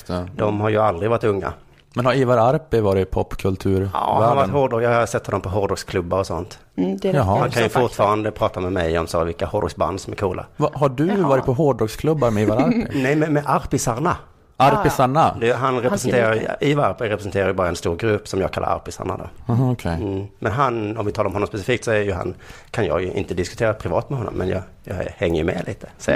det. 0.06 0.28
De 0.36 0.60
har 0.60 0.68
ju 0.68 0.78
aldrig 0.78 1.10
varit 1.10 1.24
unga. 1.24 1.52
Men 1.94 2.06
har 2.06 2.14
Ivar 2.14 2.38
Arpi 2.38 2.80
varit 2.80 3.08
i 3.08 3.10
popkulturvärlden? 3.10 3.90
Ja, 3.94 4.14
han 4.20 4.28
har 4.28 4.36
varit 4.36 4.50
hårdrock. 4.50 4.82
Jag 4.82 4.90
har 4.94 5.06
sett 5.06 5.26
honom 5.26 5.40
på 5.40 5.48
hårdrocksklubbar 5.48 6.18
och 6.18 6.26
sånt. 6.26 6.58
Mm, 6.76 7.16
Han 7.16 7.50
kan 7.50 7.62
ju 7.62 7.68
fortfarande 7.68 8.30
prata 8.30 8.60
med 8.60 8.72
mig 8.72 8.98
om 8.98 9.06
så 9.06 9.24
vilka 9.24 9.46
hårdrocksband 9.46 10.00
som 10.00 10.12
är 10.12 10.16
coola. 10.16 10.46
Va, 10.56 10.70
har 10.74 10.88
du 10.88 11.06
Jaha. 11.06 11.28
varit 11.28 11.44
på 11.44 11.52
hårdrocksklubbar 11.52 12.30
med 12.30 12.42
Ivar 12.42 12.56
Arpi? 12.56 12.86
Nej, 13.02 13.16
men 13.16 13.32
med 13.32 13.44
arpisarna. 13.46 14.16
Arpisarna? 14.56 15.36
Det, 15.40 15.52
han 15.52 15.80
representerar. 15.80 16.56
Ivar 16.60 16.84
Arpi 16.84 17.08
representerar 17.08 17.46
ju 17.48 17.52
bara 17.54 17.68
en 17.68 17.76
stor 17.76 17.96
grupp 17.96 18.28
som 18.28 18.40
jag 18.40 18.50
kallar 18.50 18.68
arpisarna 18.76 19.16
då. 19.16 19.52
Aha, 19.52 19.72
okej. 19.72 19.94
Mm. 19.94 20.26
Men 20.38 20.52
han, 20.52 20.96
om 20.96 21.06
vi 21.06 21.12
talar 21.12 21.26
om 21.28 21.32
honom 21.32 21.46
specifikt 21.48 21.84
så 21.84 21.90
är 21.90 22.00
ju 22.00 22.12
han, 22.12 22.34
kan 22.70 22.86
jag 22.86 23.02
ju 23.02 23.12
inte 23.12 23.34
diskutera 23.34 23.74
privat 23.74 24.10
med 24.10 24.18
honom, 24.18 24.34
men 24.34 24.48
jag, 24.48 24.62
jag 24.84 24.94
hänger 25.16 25.38
ju 25.38 25.44
med 25.44 25.62
lite. 25.66 25.88
Så 25.98 26.12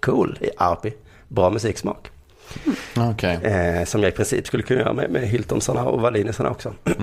cool, 0.00 0.38
i 0.40 0.50
Arpi, 0.58 0.94
bra 1.28 1.50
musiksmak. 1.50 2.10
Okej. 2.96 3.38
Eh, 3.42 3.84
som 3.84 4.02
jag 4.02 4.12
i 4.12 4.16
princip 4.16 4.46
skulle 4.46 4.62
kunna 4.62 4.80
göra 4.80 4.92
med, 4.92 5.10
med 5.10 5.22
Hiltonsarna 5.22 5.84
och 5.84 6.00
Wallinisarna 6.00 6.50
också. 6.50 6.72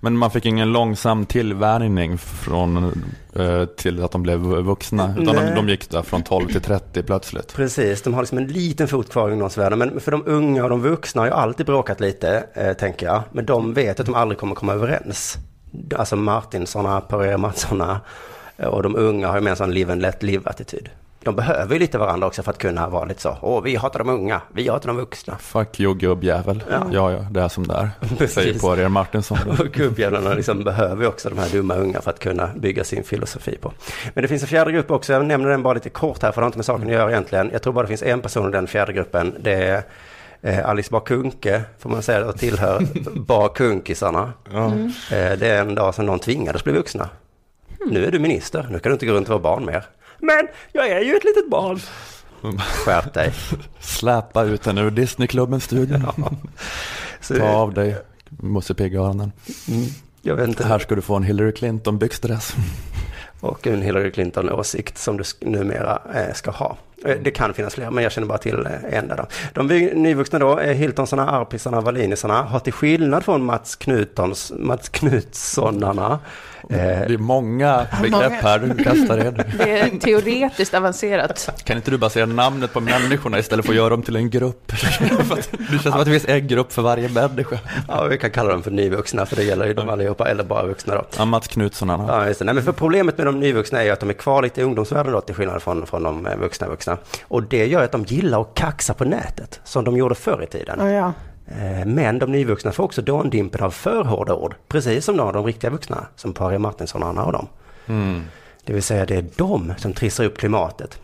Men 0.00 0.16
man 0.16 0.30
fick 0.30 0.46
ingen 0.46 0.72
långsam 0.72 1.26
tillvänjning 1.26 2.18
från, 2.18 3.02
eh, 3.34 3.64
till 3.64 4.04
att 4.04 4.10
de 4.10 4.22
blev 4.22 4.40
vuxna? 4.40 5.14
Utan 5.18 5.36
de, 5.36 5.54
de 5.54 5.68
gick 5.68 5.90
där 5.90 6.02
från 6.02 6.22
12 6.22 6.48
till 6.48 6.60
30 6.60 7.02
plötsligt? 7.02 7.54
Precis, 7.54 8.02
de 8.02 8.14
har 8.14 8.22
liksom 8.22 8.38
en 8.38 8.46
liten 8.46 8.88
fot 8.88 9.10
kvar 9.10 9.28
i 9.28 9.32
ungdomsvärlden. 9.32 9.78
Men 9.78 10.00
för 10.00 10.10
de 10.10 10.22
unga 10.26 10.64
och 10.64 10.70
de 10.70 10.80
vuxna 10.80 11.22
har 11.22 11.26
ju 11.26 11.32
alltid 11.32 11.66
bråkat 11.66 12.00
lite, 12.00 12.44
eh, 12.54 12.72
tänker 12.72 13.06
jag. 13.06 13.22
Men 13.32 13.46
de 13.46 13.74
vet 13.74 14.00
att 14.00 14.06
de 14.06 14.14
aldrig 14.14 14.38
kommer 14.38 14.54
komma 14.54 14.72
överens. 14.72 15.38
Alltså 15.96 16.16
Martinsarna, 16.16 17.00
Poirier 17.00 17.36
Mattsarna 17.36 18.00
eh, 18.56 18.66
och 18.66 18.82
de 18.82 18.96
unga 18.96 19.28
har 19.28 19.34
ju 19.34 19.40
med 19.40 19.50
en 19.50 19.56
sån 19.56 19.74
live 19.74 19.92
and 19.92 20.02
let 20.02 20.22
live-attityd. 20.22 20.88
De 21.28 21.36
behöver 21.36 21.74
ju 21.74 21.78
lite 21.78 21.98
varandra 21.98 22.26
också 22.26 22.42
för 22.42 22.50
att 22.50 22.58
kunna 22.58 22.88
vara 22.88 23.04
lite 23.04 23.20
så, 23.20 23.36
åh 23.42 23.62
vi 23.62 23.76
hatar 23.76 23.98
de 23.98 24.08
unga, 24.08 24.40
vi 24.52 24.68
hatar 24.68 24.86
de 24.86 24.96
vuxna. 24.96 25.38
Fuck 25.38 25.80
you 25.80 25.94
gubbjävel. 25.94 26.62
Ja. 26.70 26.86
ja, 26.92 27.12
ja, 27.12 27.26
det 27.30 27.40
är 27.40 27.48
som 27.48 27.66
det 27.66 27.74
är. 27.74 27.90
Precis. 28.18 28.34
Säger 28.34 28.58
på 28.58 28.76
er 28.76 28.88
Martinsson. 28.88 29.38
Och 29.48 29.66
gubbjävlarna 29.72 30.34
liksom 30.34 30.64
behöver 30.64 31.02
ju 31.02 31.08
också 31.08 31.28
de 31.28 31.38
här 31.38 31.48
dumma 31.48 31.74
unga 31.74 32.00
för 32.00 32.10
att 32.10 32.18
kunna 32.18 32.50
bygga 32.56 32.84
sin 32.84 33.04
filosofi 33.04 33.56
på. 33.56 33.72
Men 34.14 34.22
det 34.22 34.28
finns 34.28 34.42
en 34.42 34.48
fjärde 34.48 34.72
grupp 34.72 34.90
också, 34.90 35.12
jag 35.12 35.26
nämner 35.26 35.48
den 35.48 35.62
bara 35.62 35.74
lite 35.74 35.90
kort 35.90 36.22
här 36.22 36.32
för 36.32 36.40
det 36.40 36.44
har 36.44 36.48
inte 36.48 36.58
med 36.58 36.64
saken 36.64 36.86
att 36.86 36.92
göra 36.92 37.10
egentligen. 37.10 37.50
Jag 37.52 37.62
tror 37.62 37.72
bara 37.72 37.82
det 37.82 37.88
finns 37.88 38.02
en 38.02 38.20
person 38.20 38.48
i 38.48 38.52
den 38.52 38.66
fjärde 38.66 38.92
gruppen. 38.92 39.34
Det 39.40 39.52
är 39.52 39.82
eh, 40.42 40.68
Alice 40.68 40.90
Bakunke, 40.90 41.62
får 41.78 41.90
man 41.90 42.02
säga, 42.02 42.26
och 42.26 42.38
tillhör 42.38 42.86
Bakunkisarna. 43.20 44.32
Ja. 44.52 44.66
Eh, 45.16 45.38
det 45.38 45.46
är 45.46 45.60
en 45.60 45.74
dag 45.74 45.94
som 45.94 46.06
någon 46.06 46.18
tvingades 46.18 46.64
bli 46.64 46.72
vuxna. 46.72 47.08
Nu 47.86 48.06
är 48.06 48.10
du 48.10 48.18
minister, 48.18 48.66
nu 48.70 48.78
kan 48.78 48.90
du 48.90 48.92
inte 48.92 49.06
gå 49.06 49.12
runt 49.12 49.28
och 49.28 49.42
vara 49.42 49.56
barn 49.56 49.64
mer. 49.66 49.84
Men 50.18 50.48
jag 50.72 50.88
är 50.88 51.00
ju 51.00 51.16
ett 51.16 51.24
litet 51.24 51.50
barn. 51.50 51.80
Skärp 52.60 53.14
dig. 53.14 53.32
Släpa 53.80 54.44
ut 54.44 54.66
henne 54.66 54.80
ur 54.82 54.90
Disneyklubbens-studion. 54.90 56.06
Så, 57.20 57.34
Ta 57.34 57.48
av 57.48 57.74
dig 57.74 57.96
Musse 58.28 58.74
Pigg-öronen. 58.74 59.32
jag 60.22 60.36
vet 60.36 60.48
inte. 60.48 60.64
Här 60.66 60.78
ska 60.78 60.94
du 60.94 61.02
få 61.02 61.16
en 61.16 61.22
Hillary 61.22 61.52
Clinton-byxdress. 61.52 62.54
och 63.40 63.66
en 63.66 63.82
Hillary 63.82 64.12
Clinton-åsikt 64.12 64.98
som 64.98 65.16
du 65.16 65.24
numera 65.40 66.02
eh, 66.14 66.34
ska 66.34 66.50
ha. 66.50 66.76
Eh, 67.04 67.16
Det 67.22 67.30
kan 67.30 67.54
finnas 67.54 67.74
fler, 67.74 67.90
men 67.90 68.02
jag 68.02 68.12
känner 68.12 68.28
bara 68.28 68.38
till 68.38 68.66
eh, 68.66 68.98
en 68.98 69.08
där. 69.08 69.16
Då. 69.16 69.26
De 69.54 69.66
nyvuxna 69.94 70.38
då, 70.38 70.58
Hiltonsarna, 70.58 71.30
Arpisarna, 71.30 71.80
Wallinisarna, 71.80 72.42
har 72.42 72.58
till 72.60 72.72
skillnad 72.72 73.24
från 73.24 73.44
Mats, 73.44 73.76
Knutons, 73.76 74.52
Mats 74.58 74.88
Knutssonarna 74.88 76.18
Det 76.68 77.14
är 77.14 77.18
många 77.18 77.86
begrepp 78.02 78.32
här 78.32 78.58
du 78.58 78.84
kastar 78.84 79.26
in. 79.26 79.34
Det 79.58 79.78
är 79.78 79.98
teoretiskt 79.98 80.74
avancerat. 80.74 81.48
Kan 81.64 81.76
inte 81.76 81.90
du 81.90 81.98
bara 81.98 82.10
säga 82.10 82.26
namnet 82.26 82.72
på 82.72 82.80
människorna 82.80 83.38
istället 83.38 83.66
för 83.66 83.72
att 83.72 83.76
göra 83.76 83.88
dem 83.88 84.02
till 84.02 84.16
en 84.16 84.30
grupp? 84.30 84.72
Det 84.72 84.76
känns 85.70 85.82
som 85.82 85.92
att 85.92 86.04
det 86.04 86.10
finns 86.10 86.28
en 86.28 86.46
grupp 86.46 86.72
för 86.72 86.82
varje 86.82 87.08
människa. 87.08 87.58
Ja, 87.88 88.04
vi 88.04 88.18
kan 88.18 88.30
kalla 88.30 88.50
dem 88.50 88.62
för 88.62 88.70
nyvuxna, 88.70 89.26
för 89.26 89.36
det 89.36 89.42
gäller 89.42 89.66
ju 89.66 89.74
dem 89.74 89.88
allihopa, 89.88 90.28
eller 90.28 90.44
bara 90.44 90.66
vuxna 90.66 90.94
då. 90.94 91.04
Ja, 91.18 91.24
Mats 91.24 91.48
Knutsson. 91.48 91.88
Ja, 91.88 92.26
just 92.26 92.38
det. 92.38 92.44
Nej, 92.44 92.54
men 92.54 92.64
för 92.64 92.72
problemet 92.72 93.18
med 93.18 93.26
de 93.26 93.40
nyvuxna 93.40 93.80
är 93.80 93.84
ju 93.84 93.90
att 93.90 94.00
de 94.00 94.08
är 94.08 94.14
kvar 94.14 94.42
lite 94.42 94.60
i 94.60 94.64
ungdomsvärlden 94.64 95.12
då, 95.12 95.20
till 95.20 95.34
skillnad 95.34 95.62
från, 95.62 95.86
från 95.86 96.02
de 96.02 96.26
eh, 96.26 96.36
vuxna 96.36 96.68
vuxna. 96.68 96.96
Och 97.22 97.42
det 97.42 97.66
gör 97.66 97.84
att 97.84 97.92
de 97.92 98.04
gillar 98.04 98.40
att 98.40 98.54
kaxa 98.54 98.94
på 98.94 99.04
nätet, 99.04 99.60
som 99.64 99.84
de 99.84 99.96
gjorde 99.96 100.14
förr 100.14 100.42
i 100.42 100.46
tiden. 100.46 100.78
Ja, 100.80 100.88
ja. 100.90 101.12
Eh, 101.50 101.86
Men 101.86 102.18
de 102.18 102.32
nyvuxna 102.32 102.72
får 102.72 102.84
också 102.84 103.02
dåndimpen 103.02 103.60
av 103.64 103.70
för 103.70 104.04
hårda 104.04 104.34
ord, 104.34 104.54
precis 104.68 105.04
som 105.04 105.16
de, 105.16 105.32
de 105.32 105.46
riktiga 105.46 105.70
vuxna, 105.70 106.06
som 106.16 106.32
Paria 106.32 106.58
Martinsson 106.58 107.02
och 107.02 107.08
Anna 107.08 107.24
och 107.24 107.32
dem. 107.32 107.48
Mm. 107.86 108.22
Det 108.64 108.72
vill 108.72 108.82
säga 108.82 109.06
det 109.06 109.16
är 109.16 109.24
de 109.36 109.74
som 109.78 109.92
trissar 109.92 110.24
upp 110.24 110.38
klimatet. 110.38 110.98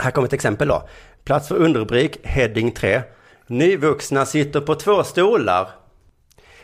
Här 0.00 0.10
kommer 0.10 0.26
ett 0.28 0.32
exempel 0.32 0.68
då. 0.68 0.82
Plats 1.24 1.48
för 1.48 1.54
underrubrik, 1.56 2.18
heading 2.24 2.70
3. 2.70 3.02
Nyvuxna 3.46 4.26
sitter 4.26 4.60
på 4.60 4.74
två 4.74 5.04
stolar. 5.04 5.68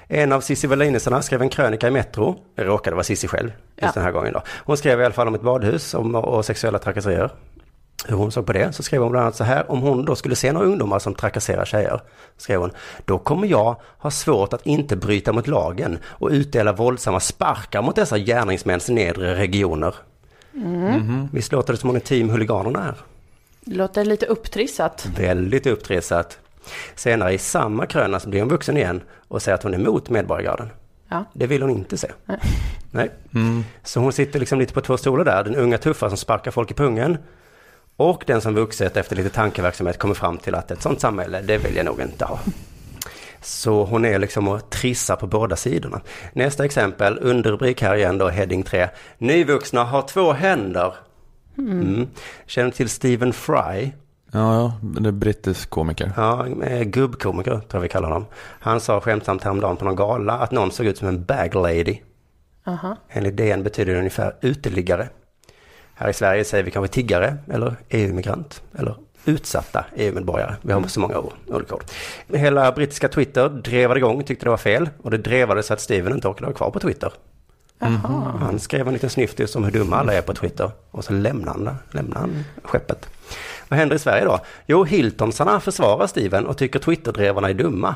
En 0.09 0.33
av 0.33 0.41
Cissi 0.41 0.67
Wallinisarna 0.67 1.23
skrev 1.23 1.43
en 1.43 1.49
krönika 1.49 1.89
i 1.89 1.91
Metro. 1.91 2.37
Det 2.55 2.65
råkade 2.65 2.97
vara 2.97 3.05
Cissi 3.05 3.29
själv 3.29 3.49
just 3.49 3.57
Ja. 3.77 3.91
den 3.95 4.03
här 4.03 4.11
gången 4.13 4.33
då. 4.33 4.43
Hon 4.49 4.77
skrev 4.77 5.01
i 5.01 5.05
alla 5.05 5.15
fall 5.15 5.29
om 5.29 5.35
ett 5.35 5.43
badhus 5.43 5.95
om, 5.95 6.15
och 6.15 6.45
sexuella 6.45 6.79
trakasserier. 6.79 7.31
Hur 8.07 8.17
hon 8.17 8.33
såg 8.33 8.47
på 8.47 8.53
det. 8.53 8.73
Så 8.73 8.83
skrev 8.83 9.03
hon 9.03 9.11
bland 9.11 9.23
annat 9.23 9.37
så 9.37 9.45
här, 9.45 9.71
om 9.71 9.81
hon 9.81 10.05
då 10.05 10.17
skulle 10.17 10.37
se 10.37 10.53
några 10.53 10.67
ungdomar 10.67 10.99
som 10.99 11.15
trakasserar 11.15 11.65
tjejer, 11.65 12.01
skrev 12.37 12.61
hon, 12.61 12.71
då 13.05 13.19
kommer 13.19 13.47
jag 13.47 13.77
ha 13.99 14.11
svårt 14.11 14.53
att 14.53 14.67
inte 14.67 14.97
bryta 14.97 15.33
mot 15.33 15.47
lagen 15.47 15.99
och 16.05 16.29
utdela 16.29 16.73
våldsamma 16.73 17.21
sparkar 17.21 17.83
mot 17.83 17.97
dessa 17.97 18.19
gärningsmäns 18.19 18.89
nedre 18.89 19.35
regioner. 19.35 19.95
Mm. 20.55 21.29
Visst 21.33 21.53
låter 21.53 21.73
det 21.73 21.79
som 21.79 21.89
hon 21.89 21.97
är 21.97 22.01
team 22.01 22.31
huliganerna 22.31 22.83
här? 22.83 22.95
Det 23.61 23.75
låter 23.75 24.05
lite 24.05 24.27
upptrissat. 24.27 25.09
Väldigt 25.19 25.67
upptrissat. 25.67 26.39
Senare 26.95 27.33
i 27.33 27.39
samma 27.39 27.87
kröna 27.87 28.21
så 28.21 28.29
blir 28.29 28.41
hon 28.41 28.49
vuxen 28.49 28.77
igen 28.77 29.01
och 29.29 29.43
säger 29.43 29.55
att 29.55 29.63
hon 29.63 29.75
är 29.75 29.79
emot 29.79 30.11
Medborgargarden. 30.11 30.69
Ja. 31.09 31.25
Det 31.33 31.47
vill 31.47 31.63
hon 31.63 31.71
inte 31.71 31.97
se. 31.97 32.09
Nej. 32.25 32.39
Nej. 32.91 33.11
Mm. 33.35 33.65
Så 33.83 34.01
hon 34.01 34.13
sitter 34.13 34.41
liksom 34.41 34.59
lite 34.59 34.75
på 34.75 34.81
två 34.81 34.97
stolar 34.97 35.25
där. 35.25 35.45
Den 35.45 35.57
unga 35.57 35.79
tuffa 35.79 36.09
som 36.09 36.19
sparkar 36.19 36.51
folk 36.51 36.71
i 36.71 36.75
pungen. 36.75 37.19
Och 37.97 38.25
den 38.27 38.41
som 38.41 38.55
vuxet 38.55 38.97
efter 38.97 39.17
lite 39.17 39.31
tankeverksamhet 39.31 39.99
kommer 39.99 40.15
fram 40.15 40.39
till 40.39 40.55
att 40.55 40.71
ett 40.71 40.83
sånt 40.83 41.01
samhälle, 41.01 41.41
det 41.41 41.59
vill 41.59 41.77
jag 41.77 41.87
nog 41.87 42.01
inte 42.01 42.25
ha. 42.25 42.39
Så 43.41 43.85
hon 43.85 44.05
är 44.05 44.19
liksom 44.19 44.49
och 44.49 44.71
trissar 44.71 45.17
på 45.17 45.27
båda 45.27 45.57
sidorna. 45.57 46.01
Nästa 46.33 46.65
exempel, 46.65 47.19
underrubrik 47.21 47.83
här 47.83 47.95
igen 47.95 48.19
då, 48.19 48.29
heading 48.29 48.63
3. 48.63 48.89
Nyvuxna 49.19 49.85
har 49.85 50.03
två 50.03 50.33
händer. 50.33 50.95
Mm. 51.59 52.09
Känner 52.47 52.71
du 52.71 52.77
till 52.77 52.89
Stephen 52.89 53.33
Fry? 53.33 53.91
Ja, 54.33 54.55
ja, 54.55 54.73
det 55.01 55.09
är 55.09 55.13
brittisk 55.13 55.71
komiker. 55.71 56.13
Ja, 56.17 56.47
eh, 56.63 56.83
gubbkomiker 56.83 57.51
tror 57.51 57.65
jag 57.71 57.81
vi 57.81 57.89
kallar 57.89 58.09
honom. 58.09 58.27
Han 58.61 58.81
sa 58.81 59.01
skämtsamt 59.01 59.45
häromdagen 59.45 59.77
på 59.77 59.85
någon 59.85 59.97
gala 59.97 60.33
att 60.33 60.51
någon 60.51 60.71
såg 60.71 60.87
ut 60.87 60.99
som 60.99 61.09
en 61.09 61.25
bag 61.25 61.55
lady. 61.55 61.99
Aha. 62.67 62.97
Enligt 63.09 63.37
DN 63.37 63.63
betyder 63.63 63.93
det 63.93 63.99
ungefär 63.99 64.37
uteliggare. 64.41 65.09
Här 65.95 66.09
i 66.09 66.13
Sverige 66.13 66.45
säger 66.45 66.65
vi 66.65 66.71
kanske 66.71 66.95
tiggare 66.95 67.37
eller 67.51 67.77
EU-migrant 67.89 68.63
eller 68.79 68.97
utsatta 69.25 69.85
EU-medborgare. 69.97 70.55
Vi 70.63 70.73
har 70.73 70.83
så 70.89 71.01
många 71.01 71.19
ord- 71.19 71.33
olika 71.47 71.75
ord. 71.75 71.85
Hela 72.29 72.73
brittiska 72.73 73.09
Twitter 73.09 73.49
drevade 73.49 74.01
igång, 74.01 74.25
tyckte 74.25 74.47
det 74.47 74.51
var 74.51 74.57
fel 74.57 74.91
och 75.03 75.11
det 75.11 75.19
drevade 75.19 75.63
så 75.63 75.73
att 75.75 75.81
Steven 75.81 76.13
inte 76.13 76.29
orkade 76.29 76.47
vara 76.47 76.57
kvar 76.57 76.71
på 76.71 76.81
Twitter. 76.81 77.13
Jaha. 77.79 78.33
Han 78.41 78.59
skrev 78.59 78.87
en 78.87 78.93
liten 78.93 79.11
snyftis 79.11 79.57
om 79.57 79.65
hur 79.65 79.71
dumma 79.71 79.97
alla 79.97 80.13
är 80.15 80.23
på 80.23 80.35
Twitter 80.35 80.71
och 80.91 81.05
så 81.05 81.13
lämnade 81.13 81.51
han, 81.67 81.77
lämnade 81.91 82.21
han 82.21 82.45
skeppet. 82.65 83.09
Vad 83.69 83.79
händer 83.79 83.97
i 83.97 83.99
Sverige 83.99 84.25
då? 84.25 84.41
Jo, 84.67 84.85
Hiltonsarna 84.85 85.61
försvarar 85.61 86.07
Steven 86.07 86.47
och 86.47 86.59
tycker 86.59 86.79
Twitterdrevarna 86.79 87.51
är 87.51 87.55
dumma. 87.55 87.95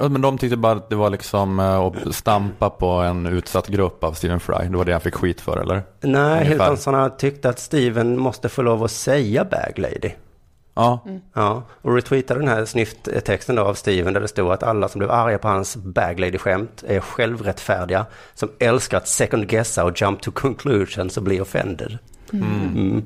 Men 0.00 0.20
de 0.20 0.38
tyckte 0.38 0.56
bara 0.56 0.72
att 0.72 0.90
det 0.90 0.96
var 0.96 1.10
liksom 1.10 1.60
eh, 1.60 1.78
att 1.78 2.14
stampa 2.14 2.70
på 2.70 2.86
en 2.86 3.26
utsatt 3.26 3.68
grupp 3.68 4.04
av 4.04 4.12
Stephen 4.12 4.40
Fry. 4.40 4.68
Det 4.68 4.76
var 4.76 4.84
det 4.84 4.92
han 4.92 5.00
fick 5.00 5.14
skit 5.14 5.40
för 5.40 5.56
eller? 5.56 5.82
Nej. 6.00 6.44
Hiltonsarna 6.44 7.10
tyckte 7.10 7.48
att 7.48 7.58
Steven 7.58 8.18
måste 8.18 8.48
få 8.48 8.62
lov 8.62 8.84
att 8.84 8.90
säga 8.90 9.44
bag 9.44 9.72
lady. 9.76 10.10
Ja, 10.74 11.00
Ja, 11.34 11.62
och 11.82 11.94
retweetade 11.94 12.40
den 12.40 12.48
här 12.48 12.64
snyfttexten 12.64 13.56
då 13.56 13.62
av 13.62 13.74
Steven 13.74 14.12
där 14.12 14.20
det 14.20 14.28
stod 14.28 14.52
att 14.52 14.62
alla 14.62 14.88
som 14.88 14.98
blev 14.98 15.10
arga 15.10 15.38
på 15.38 15.48
hans 15.48 15.76
bag 15.76 16.20
lady-skämt 16.20 16.84
är 16.86 17.00
självrättfärdiga, 17.00 18.06
som 18.34 18.50
älskar 18.58 18.96
att 18.96 19.08
second 19.08 19.48
guessa 19.48 19.84
och 19.84 20.00
jump 20.00 20.20
to 20.20 20.30
conclusions 20.30 21.16
och 21.16 21.22
bli 21.22 21.40
offended. 21.40 21.98
Mm. 22.32 23.02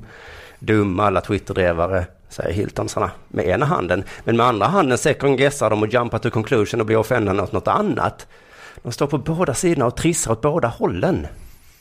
Dumma 0.59 1.05
alla 1.05 1.21
Twitterdrevare, 1.21 2.05
säger 2.31 2.53
Hiltonsarna 2.53 3.11
med 3.27 3.47
ena 3.47 3.65
handen. 3.65 4.03
Men 4.23 4.37
med 4.37 4.45
andra 4.45 4.65
handen 4.65 4.97
second 4.97 5.37
guessar 5.37 5.69
de 5.69 5.83
och 5.83 5.93
jumpar 5.93 6.19
to 6.19 6.29
conclusion 6.29 6.79
och 6.79 6.85
blir 6.85 6.97
offended 6.97 7.39
åt 7.39 7.51
något 7.51 7.67
annat. 7.67 8.27
De 8.83 8.91
står 8.91 9.07
på 9.07 9.17
båda 9.17 9.53
sidorna 9.53 9.85
och 9.85 9.95
trissar 9.95 10.31
åt 10.31 10.41
båda 10.41 10.67
hållen. 10.67 11.27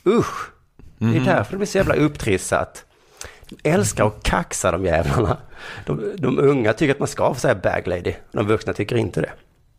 Usch! 0.07 0.51
Det 0.99 1.17
är 1.17 1.25
därför 1.25 1.53
det 1.53 1.57
blir 1.57 1.67
så 1.67 1.79
jävla 1.79 1.95
upptrissat. 1.95 2.85
De 3.49 3.71
älskar 3.71 4.07
att 4.07 4.23
kaxa 4.23 4.71
de 4.73 4.85
jävlarna. 4.85 5.37
De, 5.87 6.13
de 6.17 6.39
unga 6.39 6.73
tycker 6.73 6.95
att 6.95 6.99
man 6.99 7.09
ska 7.09 7.35
få 7.35 7.41
säga 7.41 7.55
bag 7.55 7.83
lady. 7.87 8.15
De 8.33 8.47
vuxna 8.47 8.73
tycker 8.73 8.97
inte 8.97 9.21
det. 9.21 9.31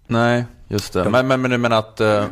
nej, 0.07 0.45
just 0.67 0.93
det. 0.93 1.09
Men, 1.09 1.27
men, 1.27 1.41
men, 1.41 1.51
du 1.51 1.57
menar 1.57 1.79
att, 1.79 1.99
eh, 1.99 2.25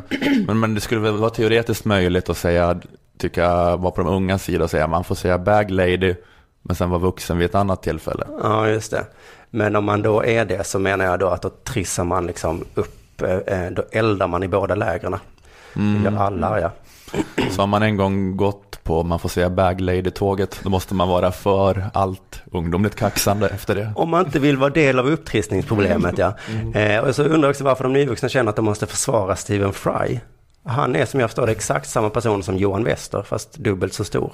men, 0.48 0.60
men 0.60 0.76
det 0.76 0.82
skulle 0.82 1.02
väl 1.02 1.18
vara 1.18 1.30
teoretiskt 1.30 1.86
möjligt 1.86 2.30
att 2.30 2.38
säga, 2.38 2.80
tycka, 3.18 3.76
vara 3.76 3.92
på 3.92 4.02
de 4.02 4.08
unga 4.08 4.38
sidor 4.38 4.64
och 4.64 4.70
säga 4.70 4.88
man 4.88 5.04
får 5.04 5.16
säga 5.16 5.38
bag 5.38 5.72
lady, 5.72 6.16
men 6.62 6.76
sen 6.76 6.90
vara 6.90 7.00
vuxen 7.00 7.38
vid 7.38 7.46
ett 7.46 7.56
annat 7.56 7.84
tillfälle. 7.84 8.28
Ja, 8.44 8.68
just 8.68 8.92
det. 8.92 9.06
Men 9.50 9.76
om 9.76 9.86
man 9.86 10.02
då 10.02 10.26
är 10.26 10.46
det 10.46 10.64
så 10.64 10.80
menar 10.80 11.06
jag 11.06 11.20
då 11.20 11.28
att 11.28 11.42
då 11.42 11.50
trissar 11.50 12.04
man 12.04 12.28
liksom 12.28 12.66
upp, 12.76 13.22
eh, 13.22 13.66
då 13.72 13.84
eldar 13.92 14.28
man 14.28 14.44
i 14.44 14.48
båda 14.48 14.76
lägren. 14.76 15.16
Mm. 15.76 16.04
Gör 16.04 16.22
alla 16.22 16.48
arga. 16.48 16.72
Så 17.52 17.62
har 17.62 17.68
man 17.68 17.84
en 17.84 17.98
gång 17.98 18.38
gått 18.38 18.84
på, 18.84 19.04
man 19.04 19.20
får 19.20 19.30
säga 19.30 19.50
bag 19.50 19.82
lady-tåget, 19.82 20.60
då 20.64 20.70
måste 20.70 20.96
man 20.96 21.08
vara 21.08 21.32
för 21.32 21.86
allt 21.94 22.42
ungdomligt 22.52 22.96
kaxande 22.96 23.48
efter 23.48 23.76
det. 23.76 23.92
Om 23.96 24.10
man 24.10 24.26
inte 24.26 24.40
vill 24.40 24.58
vara 24.58 24.70
del 24.70 25.00
av 25.00 25.10
upptrissningsproblemet, 25.10 26.18
ja. 26.18 26.34
Eh, 26.74 27.00
och 27.00 27.16
så 27.16 27.24
undrar 27.24 27.42
jag 27.42 27.50
också 27.50 27.64
varför 27.64 27.84
de 27.84 27.94
nyvuxna 27.94 28.30
känner 28.30 28.50
att 28.50 28.56
de 28.56 28.66
måste 28.66 28.86
försvara 28.86 29.36
Stephen 29.36 29.74
Fry. 29.74 30.20
Han 30.66 30.96
är 30.96 31.06
som 31.06 31.20
jag 31.20 31.30
förstår 31.30 31.46
det 31.46 31.52
exakt 31.52 31.90
samma 31.90 32.10
person 32.10 32.44
som 32.44 32.58
Johan 32.58 32.84
Wester, 32.84 33.22
fast 33.22 33.58
dubbelt 33.58 33.94
så 33.94 34.04
stor. 34.04 34.34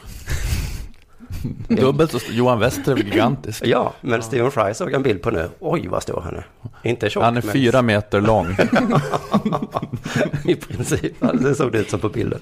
Dubbelt 1.68 2.12
så 2.12 2.20
Johan 2.32 2.60
Wester 2.60 2.92
är 2.92 2.96
gigantisk. 2.98 3.62
Ja, 3.66 3.94
men 4.02 4.22
Stephen 4.24 4.52
Fry 4.52 4.74
såg 4.74 4.88
jag 4.88 4.96
en 4.96 5.04
bild 5.04 5.22
på 5.22 5.32
nu. 5.32 5.50
Oj, 5.60 5.88
vad 5.88 6.04
stor 6.04 6.22
han 6.22 6.36
är. 6.36 6.48
Inte 6.84 7.10
tjock, 7.10 7.24
Han 7.24 7.38
är 7.38 7.42
men- 7.42 7.54
fyra 7.54 7.82
meter 7.82 8.22
lång. 8.22 8.48
I 10.46 10.56
princip, 10.56 11.14
ja, 11.20 11.32
det 11.34 11.56
såg 11.56 11.72
det 11.72 11.78
ut 11.78 11.90
som 11.90 12.00
på 12.00 12.10
bilden. 12.10 12.40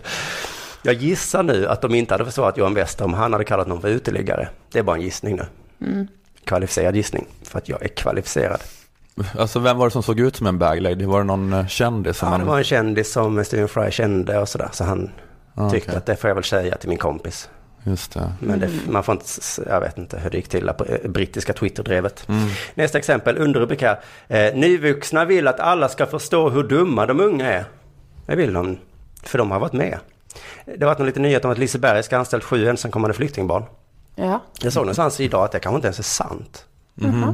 Jag 0.84 0.94
gissar 0.96 1.44
nu 1.44 1.68
att 1.68 1.82
de 1.82 1.96
inte 1.96 2.14
hade 2.14 2.26
försvarat 2.26 2.58
Johan 2.58 2.74
Wester 2.74 3.06
om 3.06 3.14
han 3.14 3.32
hade 3.34 3.46
kallat 3.46 3.68
någon 3.68 3.82
för 3.82 3.88
uteliggare. 3.88 4.48
Det 4.72 4.80
är 4.80 4.84
bara 4.84 4.96
en 4.96 5.02
gissning 5.02 5.36
nu. 5.36 5.46
Mm. 5.88 6.08
Kvalificerad 6.46 6.96
gissning, 6.96 7.26
för 7.44 7.58
att 7.58 7.70
jag 7.70 7.84
är 7.84 7.88
kvalificerad. 7.88 8.60
Alltså 9.38 9.60
vem 9.60 9.78
var 9.78 9.86
det 9.88 9.92
som 9.92 10.04
såg 10.04 10.20
ut 10.20 10.36
som 10.36 10.48
en 10.48 10.58
bag 10.60 10.82
lady? 10.82 11.06
Var 11.06 11.18
det 11.20 11.24
någon 11.26 11.54
eh, 11.54 11.68
kändis? 11.68 12.18
Som 12.18 12.32
Ja, 12.32 12.38
det 12.38 12.44
var 12.44 12.58
en 12.58 12.64
kändis 12.64 13.12
som 13.12 13.46
Stephen 13.46 13.68
Fry 13.68 13.92
kände 13.92 14.40
och 14.40 14.50
sådär, 14.50 14.70
så 14.72 14.84
han 14.84 15.12
Ah, 15.56 15.70
tyckte 15.70 15.98
att 15.98 16.06
det 16.06 16.16
får 16.16 16.28
jag 16.30 16.36
väl 16.36 16.44
säga 16.44 16.76
till 16.78 16.90
min 16.90 16.98
kompis. 16.98 17.50
Just 17.84 18.14
det. 18.14 18.34
Men 18.40 18.60
det, 18.60 18.70
man 18.90 19.04
får 19.04 19.14
inte, 19.14 19.26
jag 19.68 19.80
vet 19.80 19.98
inte 19.98 20.20
hur 20.20 20.30
det 20.30 20.38
gick 20.38 20.50
till 20.50 20.72
på 20.78 20.86
eh, 20.86 21.10
brittiska 21.10 21.54
Twitter-drevet. 21.54 22.30
Mm. 22.30 22.50
Nästa 22.74 22.98
exempel, 22.98 23.38
underrubrik 23.38 23.82
här. 23.82 24.00
Eh, 24.28 24.56
nyvuxna 24.56 25.26
vill 25.26 25.48
att 25.48 25.60
alla 25.60 25.90
ska 25.90 26.06
förstå 26.06 26.50
hur 26.50 26.64
dumma 26.64 27.06
de 27.06 27.20
unga 27.20 27.52
är. 27.52 27.66
Det 28.26 28.36
vill 28.36 28.54
de, 28.54 28.78
för 29.24 29.38
de 29.38 29.52
har 29.52 29.60
varit 29.60 29.74
med. 29.74 30.00
Det 30.66 30.86
har 30.86 30.86
varit 30.86 31.00
en 31.00 31.06
liten 31.06 31.22
nyhet 31.22 31.46
om 31.46 31.52
att 31.52 31.58
Liseberg 31.58 32.04
ska 32.04 32.16
ha 32.16 32.20
anställt 32.20 32.44
sju 32.44 32.68
ensamkommande 32.68 33.14
flyktingbarn. 33.14 33.64
Ja. 34.16 34.42
Jag 34.62 34.74
såg 34.74 34.84
någonstans 34.84 35.20
idag 35.20 35.44
att 35.44 35.52
det 35.52 35.60
kanske 35.60 35.76
inte 35.76 35.88
ens 35.88 36.00
är 36.00 36.04
sant. 36.04 36.66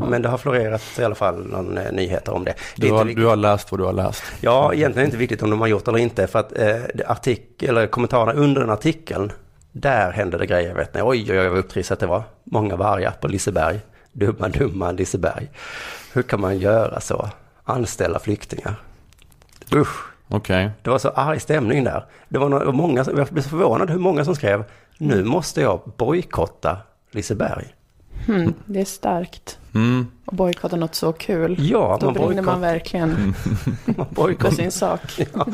Men 0.10 0.22
det 0.22 0.30
har 0.30 0.38
florerat 0.38 0.82
i 1.00 1.04
alla 1.04 1.16
fall 1.16 1.48
någon 1.48 1.78
eh, 1.78 1.92
nyheter 1.92 2.34
om 2.34 2.46
det. 2.46 2.54
det 2.76 2.88
är 2.88 2.90
Du 2.90 2.96
har, 2.96 3.02
inte 3.02 3.22
du 3.22 3.28
har 3.28 3.36
läst 3.36 3.72
vad 3.72 3.80
du 3.80 3.84
har 3.84 3.94
läst. 3.94 4.24
Ja, 4.42 4.74
egentligen 4.74 5.06
inte 5.06 5.18
viktigt 5.18 5.44
om 5.44 5.50
de 5.50 5.62
har 5.62 5.68
gjort 5.68 5.88
eller 5.88 5.98
inte 5.98 6.28
för 6.28 6.40
att 6.40 6.58
eh, 6.58 6.76
det 6.94 7.06
artik 7.08 7.64
eller 7.64 7.88
kommentarerna 7.88 8.34
under 8.34 8.62
den 8.62 8.70
artikeln, 8.70 9.32
där 9.72 10.12
hände 10.12 10.38
det 10.38 10.46
grejer. 10.46 10.76
Vet 10.76 10.94
ni. 10.94 11.02
Oj, 11.02 11.32
oj, 11.32 11.40
oj, 11.40 11.48
vad 11.50 11.58
upptrissat 11.58 12.00
det 12.00 12.08
var. 12.08 12.24
Många 12.44 12.76
var 12.76 12.86
arga 12.86 13.12
på 13.12 13.28
Liseberg. 13.28 13.80
Dumma, 14.12 14.48
dumma 14.50 14.92
Liseberg. 14.92 15.50
Hur 16.14 16.22
kan 16.22 16.42
man 16.42 16.58
göra 16.58 17.00
så? 17.00 17.30
Anställa 17.64 18.20
flyktingar. 18.20 18.76
Usch, 19.74 20.06
Okej. 20.28 20.72
det 20.82 20.90
var 20.90 20.98
så 20.98 21.10
arg 21.10 21.40
stämning 21.40 21.84
där. 21.84 22.06
Det 22.30 22.40
var 22.40 22.50
några, 22.50 22.72
många, 22.72 23.06
jag 23.08 23.28
blev 23.28 23.42
så 23.44 23.50
förvånad 23.50 23.90
hur 23.90 24.00
många 24.00 24.26
som 24.26 24.36
skrev, 24.36 24.64
nu 24.98 25.24
måste 25.24 25.62
jag 25.62 25.94
bojkotta 25.98 26.78
Liseberg. 27.12 27.76
Hmm, 28.30 28.54
det 28.66 28.82
är 28.82 28.86
starkt. 28.86 29.58
Mm. 29.76 30.08
Att 30.26 30.34
bojkotta 30.34 30.76
något 30.76 30.96
så 30.96 31.14
kul. 31.14 31.56
Ja, 31.72 31.98
Då 32.02 32.06
man 32.06 32.14
brinner 32.28 32.42
man 32.42 32.62
verkligen 32.62 33.10
Man 33.86 34.06
för 34.06 34.16
bojkottar. 34.16 34.56
sin 34.56 34.72
sak. 34.72 35.02
Ja, 35.34 35.48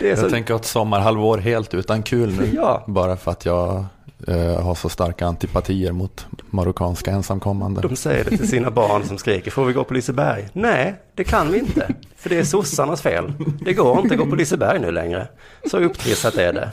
det 0.00 0.10
är 0.10 0.16
så, 0.16 0.22
Jag 0.22 0.30
tänker 0.30 0.54
att 0.54 0.64
sommarhalvår 0.64 1.38
helt 1.38 1.74
utan 1.74 2.02
kul 2.02 2.32
nu. 2.40 2.50
Ja. 2.54 2.84
Bara 2.86 3.16
för 3.16 3.30
att 3.30 3.44
jag 3.44 3.84
eh, 4.28 4.62
har 4.62 4.74
så 4.74 4.88
starka 4.88 5.26
antipatier 5.26 5.92
mot 5.92 6.26
marockanska 6.50 7.10
ensamkommande. 7.10 7.80
De 7.80 7.96
säger 7.96 8.24
det 8.24 8.36
till 8.36 8.48
sina 8.48 8.70
barn 8.70 9.04
som 9.04 9.18
skriker, 9.18 9.50
får 9.50 9.64
vi 9.64 9.72
gå 9.72 9.84
på 9.84 9.94
Liseberg? 9.94 10.48
Nej, 10.52 10.94
det 11.14 11.24
kan 11.24 11.52
vi 11.52 11.58
inte. 11.58 11.94
För 12.16 12.30
det 12.30 12.38
är 12.38 12.44
sossarnas 12.44 13.02
fel. 13.02 13.32
Det 13.64 13.72
går 13.72 14.00
inte 14.00 14.14
att 14.14 14.20
gå 14.20 14.26
på 14.26 14.36
Liseberg 14.36 14.80
nu 14.80 14.90
längre. 14.90 15.28
Så 15.70 15.78
upptrissat 15.78 16.34
är 16.34 16.52
det. 16.52 16.70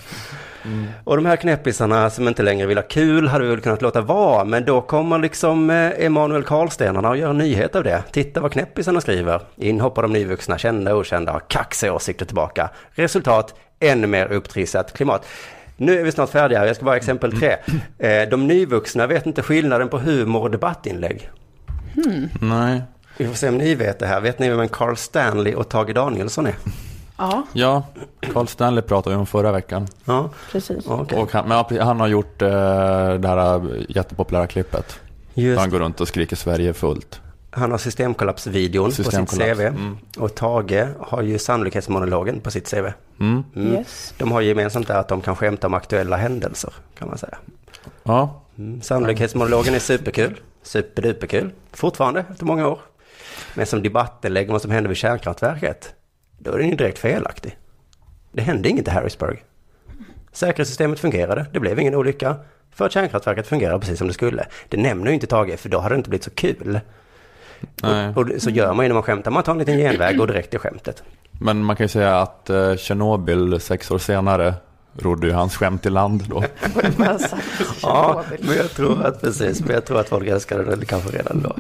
Och 1.04 1.16
de 1.16 1.26
här 1.26 1.36
knäppisarna 1.36 2.10
som 2.10 2.28
inte 2.28 2.44
längre 2.44 2.68
vill 2.68 2.78
ha 2.78 2.84
kul 2.84 3.28
hade 3.28 3.44
vi 3.44 3.50
väl 3.50 3.62
kunnat 3.62 3.82
låta 3.82 4.02
vara. 4.02 4.44
Men 4.46 4.66
då 4.66 4.82
kommer 4.82 5.20
liksom 5.20 5.70
eh, 5.70 6.06
Emanuel 6.06 6.44
Karlstenarna 6.44 7.10
och 7.10 7.18
gör 7.18 7.30
en 7.30 7.38
nyhet 7.38 7.76
av 7.76 7.84
det. 7.84 8.04
Titta 8.12 8.42
vad 8.42 8.52
knäppisarna 8.52 9.02
skriver. 9.02 9.42
Inhoppar 9.56 10.02
de 10.02 10.14
nyvuxna, 10.14 10.58
kända 10.58 10.94
och 10.94 11.00
okända, 11.00 11.32
har 11.32 11.40
kaxiga 11.40 11.94
åsikter 11.94 12.26
tillbaka. 12.26 12.70
Resultat, 12.92 13.56
ännu 13.80 14.08
mer 14.08 14.32
upptrissat 14.32 14.94
klimat. 14.94 15.26
Nu 15.78 16.00
är 16.00 16.04
vi 16.04 16.12
snart 16.12 16.30
färdiga, 16.30 16.68
jag 16.68 16.76
ska 16.76 16.86
bara 16.86 16.98
exempel 16.98 17.40
tre. 17.40 17.56
Eh, 18.00 18.30
De 18.30 18.48
nyvuxna 18.48 19.08
vet 19.08 19.26
inte 19.26 19.42
skillnaden 19.42 19.90
på 19.90 19.98
humor 20.00 20.42
och 20.42 20.52
debattinlägg. 20.52 21.30
Nej. 22.42 22.82
Vi 23.18 23.28
får 23.28 23.34
se 23.34 23.50
om 23.50 23.58
ni 23.58 23.76
vet 23.76 24.00
det 24.00 24.06
här. 24.08 24.20
Vet 24.22 24.40
ni 24.40 24.50
vem 24.50 24.68
Carl 24.68 24.96
Stanley 24.96 25.54
och 25.56 25.70
Tage 25.70 25.94
Danielsson 25.94 26.46
är? 26.48 26.56
Ja, 27.22 27.44
Ja, 27.54 27.84
Carl 28.34 28.48
Stanley 28.48 28.82
pratade 28.82 29.16
vi 29.16 29.20
om 29.20 29.26
förra 29.26 29.52
veckan. 29.52 29.88
Ja, 30.06 30.30
precis. 30.52 30.86
okej. 30.88 31.18
Och 31.18 31.32
han, 31.32 31.48
men 31.48 31.82
han 31.82 32.00
har 32.00 32.08
gjort 32.08 32.42
eh, 32.42 32.50
det 33.14 33.28
här 33.28 33.86
jättepopulära 33.90 34.48
klippet. 34.48 35.00
Just 35.34 35.60
han 35.60 35.70
går 35.70 35.80
runt 35.80 36.02
och 36.02 36.08
skriker 36.08 36.36
Sverige 36.36 36.74
fullt. 36.74 37.22
Han 37.54 37.72
har 37.72 37.78
systemkollapsvideon 37.78 38.86
på 38.86 38.92
sitt 38.96 39.06
Systemkollaps, 39.06 39.58
CV. 39.60 39.62
mm. 39.62 39.98
Och 40.18 40.36
Tage 40.36 40.88
har 41.00 41.22
ju 41.22 41.38
sannolikhetsmonologen 41.40 42.40
på 42.40 42.52
sitt 42.52 42.72
CV. 42.72 42.86
Mm. 43.20 43.44
Mm. 43.56 43.74
Yes. 43.74 44.14
De 44.18 44.32
har 44.32 44.42
gemensamt 44.42 44.88
där 44.88 44.96
att 45.00 45.08
de 45.08 45.22
kan 45.22 45.36
skämta 45.36 45.68
om 45.68 45.74
aktuella 45.74 46.18
händelser, 46.18 46.74
kan 47.00 47.08
man 47.08 47.18
säga. 47.18 47.38
Ja, 48.04 48.38
Mm. 48.58 48.82
Sannolikhetsmonologen 48.82 49.74
är 49.76 49.80
superkul. 49.80 50.40
Superduperkul. 50.64 51.52
Fortfarande, 51.74 52.26
efter 52.32 52.46
många 52.46 52.68
år. 52.68 52.80
Men 53.54 53.66
som 53.66 53.84
debattinlägg 53.84 54.50
om 54.50 54.52
vad 54.54 54.62
som 54.62 54.72
hände 54.72 54.90
vid 54.90 54.98
kärnkraftverket, 54.98 55.94
då 56.44 56.52
är 56.54 56.58
den 56.58 56.70
ju 56.70 56.76
direkt 56.76 57.00
felaktig. 57.00 57.58
Det 58.32 58.42
hände 58.42 58.70
inget 58.70 58.88
i 58.88 58.92
Harrisburg. 58.92 59.44
Säkerhetssystemet 60.32 61.00
fungerade, 61.00 61.46
det 61.54 61.60
blev 61.60 61.80
ingen 61.80 61.96
olycka. 61.96 62.36
För 62.72 62.86
att 62.86 62.92
kärnkraftverket 62.92 63.48
fungerar 63.48 63.80
precis 63.80 63.98
som 63.98 64.08
det 64.08 64.14
skulle. 64.14 64.46
Det 64.70 64.78
nämner 64.78 65.08
ju 65.08 65.14
inte 65.14 65.28
Tage, 65.28 65.60
för 65.60 65.70
då 65.70 65.80
hade 65.80 65.96
det 65.96 65.98
inte 65.98 66.10
blivit 66.10 66.24
så 66.24 66.32
kul. 66.32 66.80
Och, 67.84 68.18
och 68.18 68.42
så 68.42 68.50
gör 68.50 68.74
man 68.74 68.86
ju 68.86 68.90
när 68.90 68.94
man 68.94 69.04
skämtar, 69.04 69.32
man 69.32 69.44
tar 69.44 69.52
en 69.52 69.58
liten 69.58 69.78
genväg 69.78 70.12
och 70.12 70.18
går 70.18 70.28
direkt 70.28 70.50
till 70.50 70.60
skämtet. 70.60 71.04
Men 71.32 71.64
man 71.64 71.76
kan 71.76 71.84
ju 71.84 71.88
säga 71.88 72.18
att 72.18 72.50
eh, 72.50 72.76
Tjernobyl 72.76 73.60
sex 73.60 73.92
år 73.92 73.98
senare 73.98 74.54
rodde 74.98 75.28
ju 75.28 75.34
hans 75.34 75.56
skämt 75.56 75.86
i 75.86 75.90
land 75.90 76.24
då. 76.30 76.44
Ja, 77.82 78.24
men 78.40 78.58
jag 78.58 78.72
tror 78.72 79.06
att 79.06 79.22
precis, 79.22 79.62
men 79.62 79.74
jag 79.74 79.86
tror 79.86 80.00
att 80.00 80.10
folk 80.10 80.28
älskade 80.28 80.76
det 80.76 80.86
kanske 80.86 81.10
redan 81.10 81.42
då. 81.42 81.56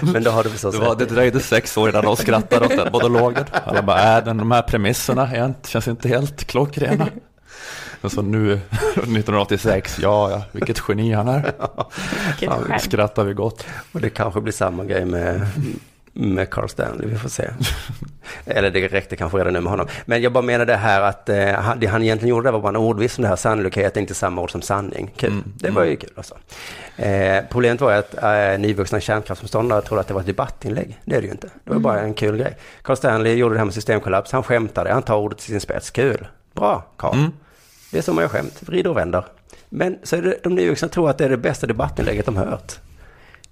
Men 0.00 0.22
då 0.24 0.30
har 0.30 0.44
du 0.44 0.50
förstås 0.50 0.74
Det, 0.74 0.80
var, 0.80 0.96
det 0.96 1.04
dröjde 1.04 1.40
sex 1.40 1.76
år 1.76 1.88
innan 1.88 2.04
de 2.04 2.16
skrattade 2.16 2.66
åt 2.66 2.76
den 2.76 2.92
monologen. 2.92 3.44
Alla 3.64 3.82
bara, 3.82 4.18
äh, 4.18 4.24
den, 4.24 4.36
de 4.36 4.50
här 4.50 4.62
premisserna 4.62 5.30
är 5.30 5.46
inte, 5.46 5.70
känns 5.70 5.88
inte 5.88 6.08
helt 6.08 6.44
klockrena. 6.44 7.08
Och 8.00 8.12
så 8.12 8.22
nu, 8.22 8.52
1986, 8.52 9.98
ja, 10.02 10.30
ja, 10.30 10.42
vilket 10.52 10.82
geni 10.88 11.12
han 11.12 11.28
är. 11.28 11.52
Ja, 12.40 12.78
skrattar 12.80 13.24
vi 13.24 13.34
gott. 13.34 13.66
Och 13.92 14.00
det 14.00 14.10
kanske 14.10 14.40
blir 14.40 14.52
samma 14.52 14.84
grej 14.84 15.04
med, 15.04 15.46
med 16.18 16.50
Carl 16.50 16.68
Stanley, 16.68 17.08
vi 17.08 17.16
får 17.16 17.28
se. 17.28 17.48
Eller 18.44 18.70
det 18.70 18.88
räckte 18.88 19.16
kanske 19.16 19.38
redan 19.38 19.52
nu 19.52 19.60
med 19.60 19.70
honom. 19.70 19.86
Men 20.06 20.22
jag 20.22 20.32
bara 20.32 20.42
menar 20.42 20.66
det 20.66 20.76
här 20.76 21.00
att 21.00 21.28
eh, 21.28 21.52
han, 21.52 21.80
det 21.80 21.86
han 21.86 22.02
egentligen 22.02 22.30
gjorde 22.30 22.50
var 22.50 22.60
bara 22.60 22.68
en 22.68 22.76
ordvits 22.76 23.18
om 23.18 23.22
det 23.22 23.28
här 23.28 23.36
sannolikhet, 23.36 23.96
är 23.96 24.00
inte 24.00 24.14
samma 24.14 24.42
ord 24.42 24.50
som 24.50 24.62
sanning. 24.62 25.10
Kul, 25.16 25.28
Mm, 25.28 25.44
det 25.56 25.70
var 25.70 25.84
ju 25.84 25.96
kul 25.96 26.10
alltså. 26.16 26.34
Eh, 26.96 27.44
problemet 27.50 27.80
var 27.80 27.92
att 27.92 28.22
eh, 28.22 28.58
nyvuxna 28.58 29.00
kärnkraftsmotståndare 29.00 29.82
trodde 29.82 30.00
att 30.00 30.08
det 30.08 30.14
var 30.14 30.20
ett 30.20 30.26
debattinlägg. 30.26 31.00
Det 31.04 31.16
är 31.16 31.20
det 31.20 31.26
ju 31.26 31.32
inte. 31.32 31.48
Det 31.64 31.70
var 31.72 31.78
bara 31.78 32.00
en 32.00 32.14
kul 32.14 32.36
grej. 32.36 32.56
Carl 32.82 32.96
Stanley 32.96 33.34
gjorde 33.34 33.54
det 33.54 33.58
här 33.58 33.64
med 33.64 33.74
systemkollaps, 33.74 34.32
han 34.32 34.42
skämtade, 34.42 34.92
han 34.92 35.02
tar 35.02 35.16
ordet 35.16 35.38
till 35.38 35.50
sin 35.50 35.60
spets. 35.60 35.90
Kul, 35.90 36.28
bra 36.52 36.84
Carl. 36.96 37.14
Mm. 37.14 37.30
Det 37.90 37.98
är 37.98 38.02
som 38.02 38.14
man 38.14 38.22
gör 38.22 38.28
skämt, 38.28 38.62
vrider 38.62 38.90
och 38.90 38.96
vänder. 38.96 39.24
Men 39.68 39.98
så 40.02 40.16
är 40.16 40.22
det 40.22 40.38
de 40.42 40.54
nyvuxna 40.54 40.88
tror 40.88 41.10
att 41.10 41.18
det 41.18 41.24
är 41.24 41.28
det 41.28 41.36
bästa 41.36 41.66
debattinlägget 41.66 42.26
de 42.26 42.36
hört. 42.36 42.72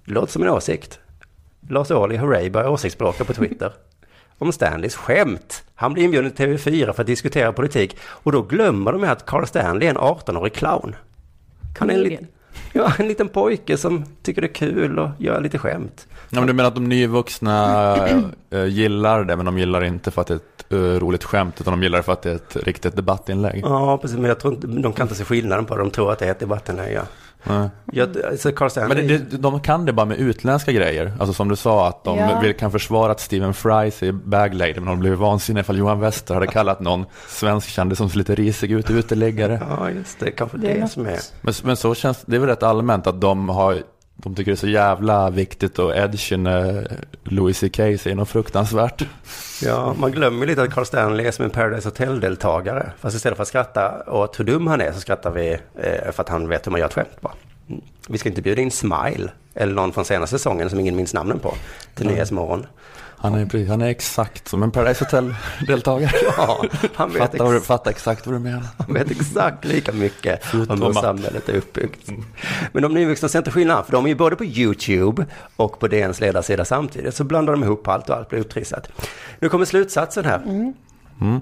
Det 0.05 0.13
låter 0.13 0.31
som 0.31 0.43
en 0.43 0.49
åsikt. 0.49 0.99
Lars 1.69 1.91
Ohly, 1.91 2.17
hurray, 2.17 2.49
börjar 2.49 2.69
åsiktsbråka 2.69 3.23
på 3.23 3.33
Twitter. 3.33 3.71
Om 4.37 4.51
Stanleys 4.51 4.95
skämt. 4.95 5.63
Han 5.75 5.93
blir 5.93 6.03
inbjuden 6.03 6.31
till 6.31 6.45
TV4 6.45 6.93
för 6.93 7.01
att 7.01 7.07
diskutera 7.07 7.53
politik. 7.53 7.97
Och 8.01 8.31
då 8.31 8.41
glömmer 8.41 8.91
de 8.91 9.03
att 9.03 9.25
Carl 9.25 9.45
Stanley 9.45 9.87
är 9.87 9.91
en 9.91 9.97
18-årig 9.97 10.53
clown. 10.53 10.95
Han 11.79 11.89
är 11.89 11.93
en, 11.93 12.01
lit, 12.01 12.19
ja, 12.73 12.93
en 12.99 13.07
liten 13.07 13.29
pojke 13.29 13.77
som 13.77 14.05
tycker 14.21 14.41
det 14.41 14.47
är 14.47 14.53
kul 14.53 14.99
och 14.99 15.09
gör 15.17 15.41
lite 15.41 15.57
skämt. 15.57 16.07
Ja, 16.29 16.39
men 16.39 16.47
du 16.47 16.53
menar 16.53 16.67
att 16.67 16.75
de 16.75 16.89
nyvuxna 16.89 17.95
äh, 18.49 18.65
gillar 18.65 19.23
det, 19.23 19.35
men 19.35 19.45
de 19.45 19.57
gillar 19.57 19.83
inte 19.83 20.11
för 20.11 20.21
att 20.21 20.27
det 20.27 20.33
är 20.33 20.37
ett 20.37 20.71
äh, 20.71 20.99
roligt 20.99 21.23
skämt, 21.23 21.61
utan 21.61 21.73
de 21.73 21.83
gillar 21.83 21.97
det 21.97 22.03
för 22.03 22.13
att 22.13 22.21
det 22.21 22.31
är 22.31 22.35
ett 22.35 22.55
riktigt 22.55 22.95
debattinlägg? 22.95 23.61
Ja, 23.65 23.97
precis. 23.97 24.17
Men 24.17 24.25
jag 24.25 24.39
tror 24.39 24.53
inte, 24.53 24.67
de 24.67 24.93
kan 24.93 25.05
inte 25.05 25.15
se 25.15 25.23
skillnaden 25.23 25.65
på 25.65 25.75
det. 25.75 25.81
De 25.81 25.91
tror 25.91 26.11
att 26.11 26.19
det 26.19 26.25
är 26.25 26.31
ett 26.31 26.39
debattinlägg. 26.39 26.95
Ja. 26.95 27.01
Nej. 27.49 27.69
Jag, 27.91 28.39
så 28.39 28.51
Carl 28.51 28.69
Stanley... 28.69 28.97
Men 28.97 29.07
det, 29.07 29.17
det, 29.17 29.37
de 29.37 29.59
kan 29.59 29.85
det 29.85 29.93
bara 29.93 30.05
med 30.05 30.17
utländska 30.17 30.71
grejer. 30.71 31.13
Alltså 31.19 31.33
som 31.33 31.49
du 31.49 31.55
sa, 31.55 31.87
att 31.87 32.03
de 32.03 32.17
Ja. 32.17 32.39
vill, 32.39 32.53
kan 32.53 32.71
försvara 32.71 33.11
att 33.11 33.19
Stephen 33.19 33.53
Fry 33.53 33.91
säger 33.91 34.11
bag 34.13 34.53
lady, 34.53 34.73
men 34.73 34.85
de 34.85 34.99
blev 34.99 35.13
vansinniga 35.13 35.61
ifall 35.61 35.77
Johan 35.77 35.99
Wester 35.99 36.33
hade 36.33 36.47
kallat 36.47 36.79
någon 36.79 37.05
svensk 37.27 37.69
kändis 37.69 37.97
som 37.97 38.09
ser 38.09 38.17
lite 38.17 38.35
risig 38.35 38.71
ut 38.71 38.89
uteliggare. 38.89 39.61
Ja, 39.69 39.89
just 39.89 40.19
det. 40.19 40.31
Kanske 40.31 40.57
Det 40.57 40.67
det, 40.67 40.79
är 40.79 40.87
som 40.87 41.05
är... 41.05 41.19
Men, 41.41 41.53
men 41.63 41.77
så 41.77 41.95
känns 41.95 42.21
det 42.25 42.35
är 42.35 42.39
väl 42.39 42.49
rätt 42.49 42.63
allmänt 42.63 43.07
att 43.07 43.21
de 43.21 43.49
har 43.49 43.77
de 44.17 44.35
tycker 44.35 44.51
det 44.51 44.55
är 44.55 44.59
så 44.59 44.67
jävla 44.67 45.29
viktigt 45.29 45.79
och 45.79 45.95
edgy 45.95 46.37
när 46.37 46.91
Louis 47.23 47.59
CK 47.59 47.75
säger 47.75 48.15
något 48.15 48.29
fruktansvärt. 48.29 49.05
Ja, 49.61 49.95
man 49.99 50.11
glömmer 50.11 50.45
lite 50.45 50.63
att 50.63 50.73
Carl 50.73 50.85
Stanley 50.85 51.25
är 51.25 51.31
som 51.31 51.45
en 51.45 51.51
Paradise 51.51 51.87
Hotel-deltagare. 51.87 52.91
Fast 52.99 53.15
istället 53.15 53.35
för 53.35 53.41
att 53.41 53.47
skratta 53.47 54.03
åt 54.07 54.39
hur 54.39 54.45
dum 54.45 54.67
han 54.67 54.81
är 54.81 54.91
så 54.91 54.99
skrattar 54.99 55.31
vi 55.31 55.51
eh, 55.75 56.11
för 56.11 56.23
att 56.23 56.29
han 56.29 56.47
vet 56.47 56.65
hur 56.67 56.71
man 56.71 56.79
gör 56.79 56.87
ett 56.87 56.93
skämt 56.93 57.21
bara. 57.21 57.33
Mm. 57.69 57.81
Vi 58.09 58.17
ska 58.17 58.29
inte 58.29 58.41
bjuda 58.41 58.61
in 58.61 58.71
Smile, 58.71 59.31
eller 59.53 59.73
någon 59.73 59.93
från 59.93 60.05
senaste 60.05 60.37
säsongen 60.37 60.69
som 60.69 60.79
ingen 60.79 60.95
minns 60.95 61.13
namnen 61.13 61.39
på, 61.39 61.53
till 61.95 62.05
Nej. 62.05 62.15
Nyhetsmorgon. 62.15 62.65
Han 63.19 63.35
är, 63.35 63.45
precis- 63.45 63.69
han 63.69 63.81
är 63.81 63.87
exakt 63.87 64.47
som 64.47 64.63
en 64.63 64.71
Paradise 64.71 65.03
Hotel-deltagare. 65.05 66.11
Ja, 66.37 66.65
han 66.95 67.09
vet, 67.09 67.17
Fattar, 67.21 67.55
ex- 67.55 67.65
fattar 67.67 67.91
exakt 67.91 68.27
vad 68.27 68.35
du 68.35 68.39
menar. 68.39 68.63
han 68.77 68.93
vet 68.93 69.11
exakt 69.11 69.65
lika 69.65 69.91
mycket 69.91 70.53
om 70.53 70.81
hur 70.81 70.89
att- 70.89 70.95
samhället 70.95 71.49
är 71.49 71.53
uppbyggt. 71.53 72.09
Men 72.71 72.83
de 72.83 72.93
nyvuxna 72.93 73.29
ser 73.29 73.39
inte 73.39 73.51
skillnad, 73.51 73.85
för 73.85 73.91
de 73.91 74.05
är 74.05 74.09
ju 74.09 74.15
både 74.15 74.35
på 74.35 74.45
YouTube 74.45 75.25
och 75.55 75.79
på 75.79 75.87
DNs 75.87 76.19
ledarsida 76.19 76.65
samtidigt. 76.65 77.15
Så 77.15 77.23
blandar 77.23 77.53
de 77.53 77.63
ihop 77.63 77.87
allt 77.87 78.09
och 78.09 78.15
allt 78.15 78.29
blir 78.29 78.39
upptrissat. 78.39 78.89
Nu 79.39 79.49
kommer 79.49 79.65
slutsatsen 79.65 80.25
här. 80.25 80.43
Mm. 80.45 81.41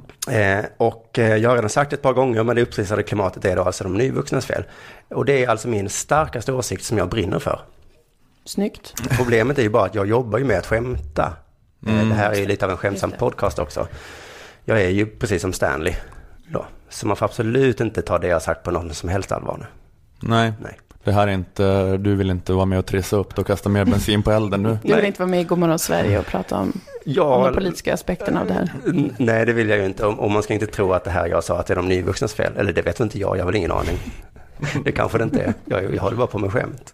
Eh, 0.60 0.66
och 0.78 1.20
eh, 1.20 1.36
jag 1.36 1.50
har 1.50 1.56
redan 1.56 1.70
sagt 1.70 1.94
ett 1.94 2.02
par 2.02 2.14
gånger, 2.14 2.44
men 2.44 2.56
det 2.56 2.62
upptrissade 2.62 3.04
klimatet 3.04 3.46
är 3.46 3.56
då 3.56 3.62
alltså 3.64 3.84
de 3.84 3.94
nyvuxnas 3.94 4.46
fel. 4.46 4.64
Och 5.10 5.26
det 5.26 5.44
är 5.44 5.50
alltså 5.50 5.68
min 5.68 5.90
starkaste 5.90 6.54
åsikt 6.54 6.84
som 6.84 6.98
jag 6.98 7.10
brinner 7.10 7.40
för. 7.40 7.60
Snyggt. 8.46 8.94
Problemet 9.18 9.58
är 9.60 9.64
ju 9.64 9.70
bara 9.70 9.86
att 9.86 9.96
jag 9.96 10.08
jobbar 10.08 10.40
ju 10.40 10.46
med 10.46 10.58
att 10.58 10.66
skämta. 10.66 11.34
Mm. 11.88 12.10
Det 12.10 12.16
här 12.16 12.32
är 12.32 12.36
ju 12.36 12.46
lite 12.46 12.66
av 12.66 12.72
en 12.72 12.78
skämtsam 12.78 13.12
podcast 13.12 13.60
också. 13.60 13.88
Jag 14.66 14.82
är 14.82 14.90
ju 14.90 15.06
precis 15.06 15.42
som 15.42 15.54
Stanley 15.54 15.94
då. 16.48 16.66
Så 16.90 17.08
man 17.08 17.18
får 17.18 17.26
absolut 17.26 17.82
inte 17.82 18.02
ta 18.02 18.18
det 18.18 18.28
jag 18.28 18.42
sagt 18.42 18.64
på 18.64 18.72
någon 18.72 18.94
som 18.94 19.10
helst 19.10 19.32
allvar 19.32 19.58
nu. 19.60 19.66
Nej, 20.20 20.54
Nej. 20.62 20.80
det 21.04 21.12
här 21.12 21.28
är 21.28 21.32
inte, 21.32 21.98
du 21.98 22.16
vill 22.16 22.30
inte 22.30 22.54
vara 22.54 22.66
med 22.66 22.80
och 22.80 22.86
trissa 22.86 23.16
upp 23.16 23.38
och 23.40 23.48
kasta 23.48 23.70
mer 23.70 23.86
bensin 23.86 24.24
på 24.24 24.32
elden 24.32 24.64
nu. 24.64 24.78
Du 24.84 24.96
vill 24.96 25.06
inte 25.06 25.20
vara 25.20 25.30
med 25.30 25.42
i 25.42 25.44
Godmorgon 25.44 25.80
Sverige 25.80 26.20
och 26.20 26.26
prata 26.26 26.56
om, 26.56 26.62
om 26.62 26.74
Ja, 27.06 27.46
de 27.48 27.56
politiska 27.56 27.94
aspekterna 27.94 28.42
av 28.42 28.48
det 28.48 28.54
här. 28.54 28.72
nej 29.18 29.46
det 29.46 29.54
vill 29.54 29.70
jag 29.70 29.78
ju 29.80 29.86
inte. 29.86 30.06
Och 30.06 30.20
och 30.20 30.32
man 30.32 30.44
ska 30.44 30.54
inte 30.54 30.68
tro 30.68 30.94
att 30.94 31.04
det 31.04 31.12
här 31.12 31.28
jag 31.28 31.44
sa 31.44 31.60
att 31.60 31.68
det 31.68 31.74
är 31.74 31.76
de 31.76 31.88
nyvuxnas 31.88 32.34
fel. 32.34 32.54
Eller 32.58 32.74
det 32.74 32.82
vet 32.82 33.00
inte 33.00 33.20
jag, 33.20 33.38
jag 33.38 33.42
har 33.42 33.46
väl 33.46 33.56
ingen 33.56 33.72
aning. 33.72 33.98
Det 34.86 34.92
kanske 34.92 35.18
det 35.18 35.24
inte 35.24 35.42
är. 35.42 35.54
Jag, 35.66 35.96
jag 35.96 36.02
håller 36.02 36.18
bara 36.18 36.28
på 36.28 36.40
med 36.40 36.52
skämt. 36.52 36.94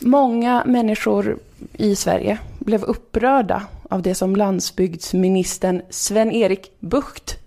Många 0.00 0.62
människor 0.66 1.38
i 1.72 1.96
Sverige 1.96 2.38
blev 2.58 2.84
upprörda 2.84 3.62
av 3.88 4.02
det 4.02 4.14
som 4.14 4.36
landsbygdsministern 4.36 5.82
Sven-Erik 5.90 6.72
Bucht 6.80 7.38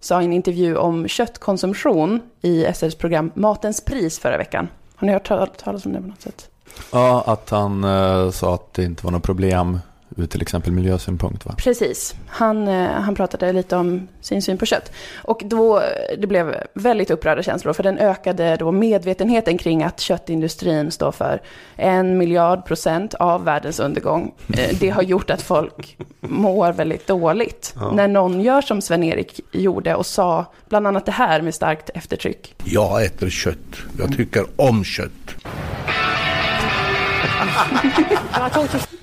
sa 0.00 0.22
i 0.22 0.24
en 0.24 0.32
intervju 0.32 0.76
om 0.76 1.08
köttkonsumtion 1.08 2.20
i 2.40 2.64
SRs 2.74 2.94
program 2.94 3.30
Matens 3.34 3.80
pris 3.84 4.18
förra 4.18 4.38
veckan. 4.38 4.68
Har 4.94 5.06
ni 5.06 5.12
hört 5.12 5.58
talas 5.58 5.86
om 5.86 5.92
det 5.92 6.00
på 6.00 6.06
något 6.06 6.22
sätt? 6.22 6.48
Ja, 6.92 7.22
att 7.26 7.50
han 7.50 7.84
eh, 7.84 8.30
sa 8.30 8.54
att 8.54 8.74
det 8.74 8.84
inte 8.84 9.04
var 9.04 9.12
något 9.12 9.22
problem 9.22 9.78
ur 10.16 10.26
till 10.26 10.42
exempel 10.42 10.72
miljösynpunkt 10.72 11.46
va? 11.46 11.54
Precis. 11.58 12.14
Han, 12.28 12.68
eh, 12.68 12.90
han 12.90 13.14
pratade 13.14 13.52
lite 13.52 13.76
om 13.76 14.08
sin 14.20 14.42
syn 14.42 14.58
på 14.58 14.66
kött. 14.66 14.92
Och 15.22 15.42
då, 15.44 15.82
det 16.18 16.26
blev 16.26 16.54
väldigt 16.74 17.10
upprörda 17.10 17.42
känslor, 17.42 17.72
för 17.72 17.82
den 17.82 17.98
ökade 17.98 18.56
då 18.56 18.72
medvetenheten 18.72 19.58
kring 19.58 19.82
att 19.82 20.00
köttindustrin 20.00 20.90
står 20.90 21.12
för 21.12 21.40
en 21.76 22.18
miljard 22.18 22.64
procent 22.66 23.14
av 23.14 23.44
världens 23.44 23.80
undergång. 23.80 24.32
Eh, 24.58 24.76
Det 24.80 24.88
har 24.90 25.02
gjort 25.02 25.30
att 25.30 25.42
folk 25.42 25.96
mår 26.20 26.72
väldigt 26.72 27.06
dåligt. 27.06 27.74
Ja. 27.76 27.92
När 27.92 28.08
någon 28.08 28.40
gör 28.40 28.60
som 28.60 28.80
Sven-Erik 28.82 29.40
gjorde 29.52 29.94
och 29.94 30.06
sa 30.06 30.46
bland 30.68 30.86
annat 30.86 31.06
det 31.06 31.12
här 31.12 31.42
med 31.42 31.54
starkt 31.54 31.90
eftertryck. 31.94 32.54
Jag 32.64 33.04
äter 33.04 33.30
kött. 33.30 33.56
Jag 33.98 34.16
tycker 34.16 34.44
om 34.56 34.84
kött. 34.84 35.10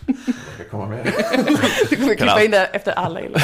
Talk 0.72 0.90
to 1.04 1.88
Du 1.90 1.96
kommer 1.96 2.16
klippa 2.16 2.44
in 2.44 2.52
det 2.52 2.66
efter 2.66 2.92
alla 2.92 3.22
gillar. 3.22 3.42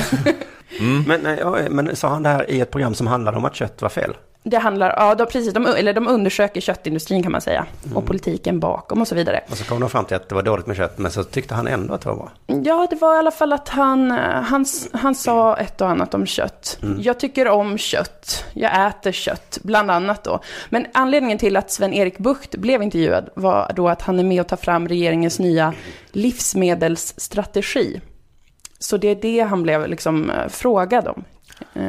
Men, 1.08 1.22
nej, 1.22 1.38
ja, 1.40 1.58
men 1.70 1.96
sa 1.96 2.08
han 2.08 2.24
det 2.24 2.30
här 2.30 2.52
i 2.52 2.60
ett 2.62 2.72
program 2.72 2.94
som 2.94 3.08
handlade 3.08 3.38
om 3.38 3.46
att 3.46 3.56
kött 3.56 3.82
var 3.82 3.90
fel? 3.90 4.14
Det 4.44 4.58
handlar, 4.58 4.94
ja 4.98 5.16
de, 5.16 5.26
precis, 5.26 5.54
de, 5.54 5.66
eller 5.66 5.94
de 5.94 6.08
undersöker 6.08 6.62
köttindustrin 6.62 7.24
kan 7.24 7.32
man 7.32 7.42
säga. 7.42 7.66
Mm. 7.86 7.98
Och 7.98 8.06
politiken 8.06 8.60
bakom 8.60 9.02
och 9.02 9.08
så 9.08 9.16
vidare. 9.16 9.42
Och 9.50 9.58
så 9.58 9.64
kom 9.64 9.80
de 9.80 9.90
fram 9.90 10.06
till 10.06 10.16
att 10.16 10.30
det 10.30 10.36
var 10.36 10.44
dåligt 10.44 10.68
med 10.68 10.78
kött, 10.78 10.98
men 10.98 11.12
så 11.12 11.24
tyckte 11.24 11.54
han 11.56 11.68
ändå 11.68 11.94
att 11.94 12.02
det 12.02 12.10
var 12.10 12.16
bra. 12.16 12.32
Ja, 12.46 12.88
det 12.90 12.96
var 12.96 13.16
i 13.16 13.18
alla 13.18 13.32
fall 13.32 13.54
att 13.54 13.70
han, 13.70 14.12
han, 14.12 14.66
han 14.94 15.16
sa 15.16 15.58
ett 15.58 15.82
och 15.82 15.90
annat 15.90 16.14
om 16.14 16.26
kött. 16.26 16.80
Mm. 16.82 17.02
Jag 17.02 17.20
tycker 17.20 17.48
om 17.48 17.78
kött. 17.78 18.46
Jag 18.54 18.88
äter 18.88 19.12
kött, 19.12 19.60
bland 19.64 19.92
annat 19.92 20.24
då. 20.24 20.40
Men 20.70 20.86
anledningen 20.94 21.38
till 21.38 21.58
att 21.58 21.72
Sven-Erik 21.72 22.18
Bucht 22.18 22.56
blev 22.56 22.84
intervjuad 22.84 23.30
var 23.36 23.72
då 23.76 23.90
att 23.90 24.02
han 24.02 24.20
är 24.20 24.24
med 24.24 24.42
och 24.42 24.48
tar 24.48 24.58
fram 24.58 24.88
regeringens 24.88 25.40
nya 25.40 25.74
livsmedelsstrategi. 26.12 28.02
Så 28.80 28.98
det 28.98 29.08
är 29.08 29.16
det 29.16 29.40
han 29.40 29.64
blev 29.64 29.88
liksom 29.88 30.30
eh, 30.30 30.48
frågad 30.48 31.08
om. 31.08 31.24
Eh, 31.74 31.84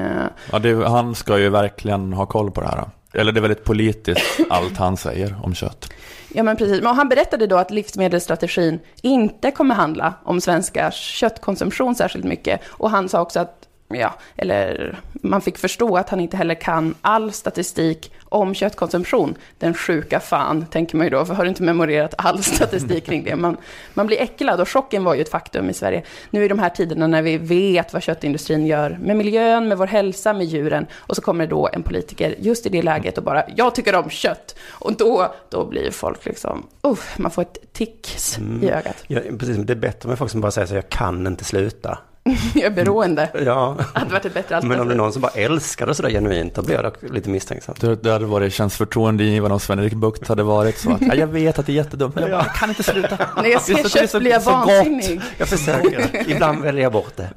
Ja, 0.53 0.59
det, 0.59 0.88
han 0.88 1.14
ska 1.14 1.38
ju 1.38 1.48
verkligen 1.48 2.12
ha 2.12 2.27
koll 2.27 2.50
på 2.50 2.61
det 2.61 2.66
här. 2.66 2.85
Eller 3.12 3.33
det 3.33 3.38
är 3.38 3.42
väldigt 3.42 3.64
politiskt 3.64 4.40
allt 4.50 4.77
han 4.77 4.96
säger 4.96 5.37
om 5.42 5.55
kött. 5.55 5.90
Ja, 6.37 6.42
men 6.42 6.57
precis. 6.57 6.83
Men 6.83 6.96
han 6.96 7.09
berättade 7.09 7.46
då 7.46 7.57
att 7.57 7.70
livsmedelsstrategin 7.70 8.81
inte 9.03 9.50
kommer 9.50 9.74
handla 9.74 10.14
om 10.24 10.40
svenskars 10.40 10.94
köttkonsumtion 10.94 11.94
särskilt 11.94 12.24
mycket. 12.24 12.61
Och 12.66 12.90
han 12.90 13.09
sa 13.09 13.20
också 13.20 13.40
att, 13.40 13.68
ja, 13.94 14.14
eller 14.37 14.98
man 15.12 15.40
fick 15.40 15.59
förstå 15.59 15.96
att 15.96 16.09
han 16.09 16.20
inte 16.20 16.37
heller 16.37 16.54
kan 16.54 16.94
all 17.00 17.33
statistik 17.33 18.12
om 18.24 18.54
köttkonsumtion. 18.54 19.35
Den 19.59 19.74
sjuka 19.74 20.20
fan, 20.20 20.66
tänker 20.66 20.96
man 20.96 21.07
ju 21.07 21.11
då, 21.11 21.24
för 21.24 21.35
har 21.35 21.44
du 21.44 21.48
inte 21.48 21.62
memorerat 21.62 22.14
all 22.18 22.42
statistik 22.42 23.07
kring 23.07 23.24
det? 23.24 23.37
Man, 23.37 23.57
man 23.94 24.07
blir 24.07 24.20
äcklad 24.20 24.61
och 24.61 24.68
chocken 24.68 25.04
var 25.04 25.14
ju 25.14 25.20
ett 25.20 25.28
faktum 25.28 25.70
i 25.70 25.74
Sverige. 25.74 26.02
Nu 26.30 26.44
i 26.44 26.48
de 26.48 26.59
här 26.59 26.68
tiderna 26.68 27.07
när 27.07 27.22
vi 27.22 27.38
vet 27.38 27.92
vad 27.92 28.02
köttindustrin 28.02 28.66
gör 28.66 28.98
med 29.02 29.16
miljön, 29.16 29.68
med 29.68 29.78
vår 29.78 29.87
hälsa, 29.87 30.33
med 30.33 30.46
djuren. 30.46 30.87
Och 30.94 31.16
så 31.16 31.22
kommer 31.22 31.46
det 31.46 31.50
då 31.50 31.68
en 31.72 31.83
politiker 31.83 32.35
just 32.38 32.66
i 32.66 32.68
det 32.68 32.83
läget 32.83 33.18
och 33.18 33.24
bara, 33.24 33.44
jag 33.57 33.74
tycker 33.74 33.94
om 33.94 34.11
kött. 34.11 34.57
Och 34.68 34.92
då, 34.96 35.35
då 35.48 35.66
blir 35.66 35.90
folk 35.90 36.26
liksom, 36.26 36.66
uh, 36.87 36.98
man 37.16 37.30
får 37.30 37.42
ett 37.42 37.72
tics 37.72 38.38
i 38.62 38.70
ögat. 38.70 39.04
Ja, 39.07 39.20
precis, 39.38 39.57
det 39.57 39.72
är 39.72 39.76
bättre 39.76 40.09
med 40.09 40.18
folk 40.18 40.30
som 40.30 40.40
bara 40.40 40.50
säger 40.50 40.66
så 40.66 40.74
jag 40.74 40.88
kan 40.88 41.26
inte 41.26 41.44
sluta. 41.44 41.98
Jag 42.54 42.64
är 42.64 42.70
beroende. 42.70 43.28
Ja, 43.46 43.76
Hade 43.94 44.10
varit 44.12 44.24
ett 44.24 44.34
bättre 44.34 44.60
men 44.62 44.62
om 44.62 44.68
det 44.68 44.74
är 44.74 44.78
alternativ. 44.78 44.96
någon 44.96 45.12
som 45.12 45.22
bara 45.22 45.32
älskar 45.32 45.87
det 45.87 45.94
sådär 45.94 46.10
genuint, 46.10 46.54
då 46.54 46.62
blir 46.62 46.74
jag 46.74 47.12
lite 47.14 47.30
misstänksam. 47.30 47.74
Det, 47.80 48.02
det 48.02 48.10
hade 48.12 48.24
varit, 48.26 48.52
känns 48.52 48.76
förtroendeingivande 48.76 49.52
om 49.54 49.60
Sven-Erik 49.60 49.92
Bucht 49.94 50.28
hade 50.28 50.42
varit 50.42 50.78
så 50.78 50.90
att, 50.92 51.00
ja, 51.02 51.14
jag 51.14 51.26
vet 51.26 51.58
att 51.58 51.66
det 51.66 51.72
är 51.72 51.74
jättedumt, 51.74 52.14
men 52.14 52.22
jag, 52.24 52.30
bara, 52.32 52.44
jag 52.46 52.54
kan 52.54 52.68
inte 52.68 52.82
sluta. 52.82 53.16
När 53.37 53.44
jag 53.44 53.44
Det 53.44 53.52
är 53.52 53.58
ser 53.88 54.00
det 54.00 54.08
kött 54.08 54.20
blir 54.20 54.30
jag 54.30 54.42
gott. 54.42 54.54
vansinnig. 54.54 55.20
Jag 55.38 55.48
försöker, 55.48 56.30
ibland 56.30 56.62
väljer 56.62 56.82
jag 56.82 56.92
bort 56.92 57.16
det. 57.16 57.28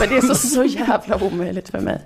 Men 0.00 0.08
det 0.08 0.16
är 0.16 0.20
så, 0.20 0.34
så 0.34 0.64
jävla 0.64 1.24
omöjligt 1.24 1.68
för 1.68 1.80
mig. 1.80 2.00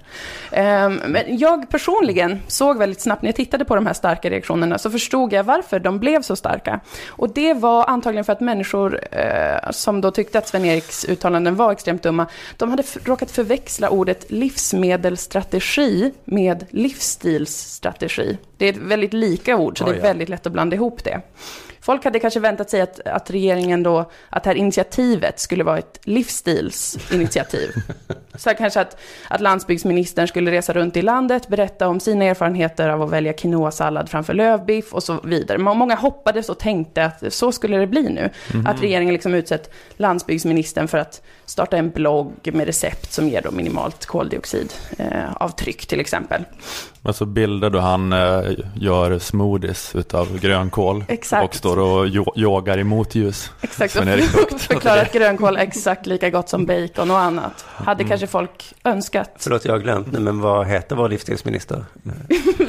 Ehm, 0.50 0.94
men 1.06 1.38
jag 1.38 1.70
personligen 1.70 2.40
såg 2.46 2.78
väldigt 2.78 3.00
snabbt, 3.00 3.22
när 3.22 3.28
jag 3.28 3.36
tittade 3.36 3.64
på 3.64 3.74
de 3.74 3.86
här 3.86 3.94
starka 3.94 4.30
reaktionerna, 4.30 4.78
så 4.78 4.90
förstod 4.90 5.32
jag 5.32 5.44
varför 5.44 5.78
de 5.80 5.98
blev 5.98 6.22
så 6.22 6.36
starka. 6.36 6.80
Och 7.08 7.30
det 7.34 7.54
var 7.54 7.86
antagligen 7.86 8.24
för 8.24 8.32
att 8.32 8.40
människor 8.40 9.00
eh, 9.10 9.70
som 9.70 10.00
då 10.00 10.10
tyckte 10.10 10.38
att 10.38 10.48
Sven-Eriks 10.48 11.04
uttalanden 11.08 11.56
var 11.56 11.72
extremt 11.72 11.91
dumma, 11.96 12.26
de 12.56 12.70
hade 12.70 12.82
råkat 13.04 13.30
förväxla 13.30 13.90
ordet 13.90 14.30
livsmedelsstrategi 14.30 16.12
med 16.24 16.66
livsstilsstrategi. 16.70 18.38
Det 18.56 18.66
är 18.66 18.72
ett 18.72 18.78
väldigt 18.78 19.12
lika 19.12 19.56
ord, 19.56 19.78
så 19.78 19.84
det 19.84 19.90
Oj, 19.90 19.96
är 19.96 20.00
ja. 20.00 20.06
väldigt 20.06 20.28
lätt 20.28 20.46
att 20.46 20.52
blanda 20.52 20.76
ihop 20.76 21.04
det. 21.04 21.20
Folk 21.82 22.04
hade 22.04 22.18
kanske 22.20 22.40
väntat 22.40 22.70
sig 22.70 22.80
att, 22.80 23.00
att 23.06 23.30
regeringen 23.30 23.82
då, 23.82 24.10
att 24.30 24.42
det 24.42 24.50
här 24.50 24.56
initiativet 24.56 25.40
skulle 25.40 25.64
vara 25.64 25.78
ett 25.78 25.98
livsstilsinitiativ. 26.02 27.70
Så 28.34 28.50
kanske 28.54 28.80
att, 28.80 28.96
att 29.28 29.40
landsbygdsministern 29.40 30.28
skulle 30.28 30.50
resa 30.50 30.72
runt 30.72 30.96
i 30.96 31.02
landet, 31.02 31.48
berätta 31.48 31.88
om 31.88 32.00
sina 32.00 32.24
erfarenheter 32.24 32.88
av 32.88 33.02
att 33.02 33.10
välja 33.10 33.32
quinoa-sallad 33.32 34.08
framför 34.08 34.34
lövbiff 34.34 34.92
och 34.94 35.02
så 35.02 35.20
vidare. 35.24 35.58
Må- 35.58 35.74
Många 35.74 35.94
hoppades 35.94 36.48
och 36.48 36.58
tänkte 36.58 37.04
att 37.04 37.32
så 37.32 37.52
skulle 37.52 37.76
det 37.76 37.86
bli 37.86 38.02
nu. 38.02 38.30
Mhm. 38.54 38.66
Att 38.66 38.82
regeringen 38.82 39.12
liksom 39.12 39.34
utsett 39.34 39.70
landsbygdsministern 39.96 40.88
för 40.88 40.98
att 40.98 41.22
starta 41.46 41.76
en 41.76 41.90
blogg 41.90 42.50
med 42.52 42.66
recept 42.66 43.12
som 43.12 43.28
ger 43.28 43.42
då 43.42 43.50
minimalt 43.50 44.06
koldioxidavtryck 44.06 45.82
eh, 45.82 45.86
till 45.86 46.00
exempel. 46.00 46.44
Alltså 47.04 47.24
bilder 47.24 47.70
då 47.70 47.78
han 47.78 48.12
eh, 48.12 48.42
gör 48.74 49.18
smoothies 49.18 49.94
utav 49.94 50.38
grönkål 50.38 51.04
Exakt. 51.08 51.44
och 51.44 51.54
står 51.54 51.78
och 51.78 52.06
yo- 52.06 52.32
yogar 52.38 52.78
i 52.78 52.84
motljus. 52.84 53.50
Exakt, 53.60 53.92
Sven-Erik 53.92 54.32
Bucht. 54.32 54.60
förklara 54.62 55.00
att 55.00 55.12
grönkål 55.12 55.56
är 55.56 55.60
exakt 55.60 56.06
lika 56.06 56.30
gott 56.30 56.48
som 56.48 56.66
bacon 56.66 57.10
och 57.10 57.18
annat. 57.18 57.64
Hade 57.68 58.00
Mm. 58.02 58.08
kanske 58.08 58.26
folk 58.26 58.74
önskat. 58.84 59.30
Förlåt, 59.36 59.64
jag 59.64 59.72
har 59.72 59.78
glömt 59.78 60.12
nu, 60.12 60.18
men 60.20 60.40
vad 60.40 60.66
heter 60.66 60.96
vår 60.96 61.08
livsstilsminister? 61.08 61.84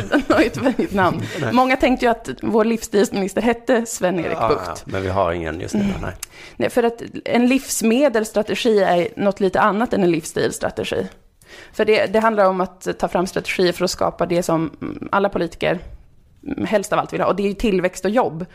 Den 0.09 0.23
har 0.29 0.39
ju 0.39 0.45
ett 0.45 0.57
väldigt 0.57 0.93
namn. 0.93 1.21
Nej. 1.41 1.53
Många 1.53 1.77
tänkte 1.77 2.05
ju 2.05 2.11
att 2.11 2.29
vår 2.41 2.65
livsstilsminister 2.65 3.41
hette 3.41 3.85
Sven-Erik 3.85 4.37
Ja, 4.39 4.47
Bucht. 4.47 4.61
ja, 4.65 4.75
men 4.85 5.01
vi 5.01 5.09
har 5.09 5.31
ingen 5.31 5.59
just 5.59 5.73
nu, 5.73 5.81
Mm. 5.81 5.93
nej. 6.01 6.11
Nej, 6.55 6.69
för 6.69 6.83
att 6.83 7.01
en 7.25 7.47
livsmedelsstrategi 7.47 8.79
är 8.79 9.07
något 9.15 9.39
lite 9.39 9.61
annat 9.61 9.93
än 9.93 10.03
en 10.03 10.11
livsstilsstrategi. 10.11 11.07
För 11.73 11.85
det, 11.85 12.05
det 12.05 12.19
handlar 12.19 12.45
om 12.45 12.61
att 12.61 12.99
ta 12.99 13.07
fram 13.07 13.27
strategier 13.27 13.73
för 13.73 13.85
att 13.85 13.91
skapa 13.91 14.25
det 14.25 14.43
som 14.43 14.71
mm, 14.81 15.09
alla 15.11 15.29
politiker 15.29 15.79
mm, 16.47 16.65
helst 16.65 16.93
av 16.93 16.99
allt 16.99 17.13
vill 17.13 17.21
ha, 17.21 17.27
och 17.27 17.35
det 17.35 17.43
är 17.43 17.47
ju 17.47 17.53
tillväxt 17.53 18.05
och 18.05 18.11
jobb. 18.11 18.45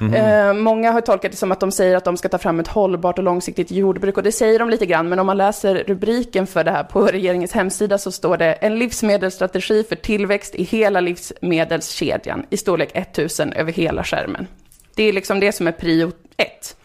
Eh, 0.00 0.52
många 0.52 0.92
har 0.92 1.00
tolkat 1.00 1.30
det 1.30 1.36
som 1.36 1.52
att 1.52 1.60
de 1.60 1.72
säger 1.72 1.96
att 1.96 2.04
de 2.04 2.16
ska 2.16 2.28
ta 2.28 2.38
fram 2.38 2.60
ett 2.60 2.68
hållbart 2.68 3.18
och 3.18 3.24
långsiktigt 3.24 3.70
jordbruk, 3.70 4.16
och 4.16 4.22
det 4.22 4.32
säger 4.32 4.58
de 4.58 4.70
lite 4.70 4.86
grann, 4.86 5.08
men 5.08 5.18
om 5.18 5.26
man 5.26 5.36
läser 5.36 5.74
rubriken 5.74 6.46
för 6.46 6.64
det 6.64 6.70
här 6.70 6.84
på 6.84 7.06
regeringens 7.06 7.52
hemsida 7.52 7.98
så 7.98 8.12
står 8.12 8.36
det 8.36 8.52
en 8.52 8.78
livsmedelsstrategi 8.78 9.84
för 9.88 9.96
tillväxt 9.96 10.54
i 10.54 10.62
hela 10.62 11.00
livsmedelskedjan 11.00 12.46
i 12.50 12.56
storlek 12.56 12.90
1000 12.94 13.52
över 13.52 13.72
hela 13.72 14.04
skärmen. 14.04 14.46
Det 14.94 15.02
är 15.02 15.12
liksom 15.12 15.40
det 15.40 15.52
som 15.52 15.66
är 15.66 15.72
prio 15.72 16.12
ett. 16.36 16.76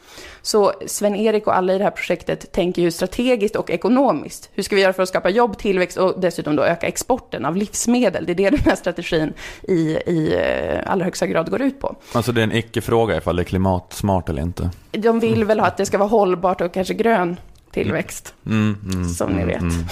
Så 0.50 0.74
Sven-Erik 0.86 1.48
och 1.48 1.56
alla 1.56 1.74
i 1.74 1.78
det 1.78 1.84
här 1.84 1.92
projektet 1.92 2.52
tänker 2.52 2.82
ju 2.82 2.92
strategiskt 2.92 3.56
och 3.56 3.70
ekonomiskt. 3.70 4.50
Hur 4.54 4.64
ska 4.64 4.76
vi 4.76 4.82
göra 4.82 4.94
för 4.94 5.04
att 5.04 5.10
skapa 5.10 5.30
jobb, 5.30 5.58
tillväxt 5.58 5.98
och 5.98 6.20
dessutom 6.20 6.56
då 6.56 6.64
öka 6.64 6.88
exporten 6.88 7.46
av 7.46 7.56
livsmedel? 7.56 8.26
Det 8.26 8.32
är 8.32 8.36
det 8.36 8.50
den 8.50 8.60
här 8.60 8.76
strategin 8.76 9.34
i, 9.62 9.74
i 10.06 10.36
eh, 10.36 10.92
allra 10.92 11.06
högsta 11.06 11.28
grad 11.28 11.50
går 11.50 11.62
ut 11.62 11.80
på. 11.80 11.96
Alltså 12.12 12.32
det 12.32 12.42
är 12.42 12.44
en 12.44 12.52
icke-fråga 12.52 13.18
ifall 13.18 13.36
det 13.36 13.42
är 13.42 13.44
klimatsmart 13.44 14.30
eller 14.30 14.42
inte. 14.42 14.70
De 14.92 15.20
vill 15.20 15.46
väl 15.46 15.60
ha 15.60 15.68
att 15.68 15.78
det 15.78 15.86
ska 15.86 15.98
vara 15.98 16.10
hållbart 16.10 16.62
och 16.62 16.74
kanske 16.74 16.94
grön 16.94 17.40
tillväxt. 17.72 18.34
Mm, 18.46 18.78
mm, 18.94 19.10
Som 19.10 19.32
ni 19.32 19.42
mm, 19.42 19.48
vet. 19.48 19.62
mm, 19.62 19.86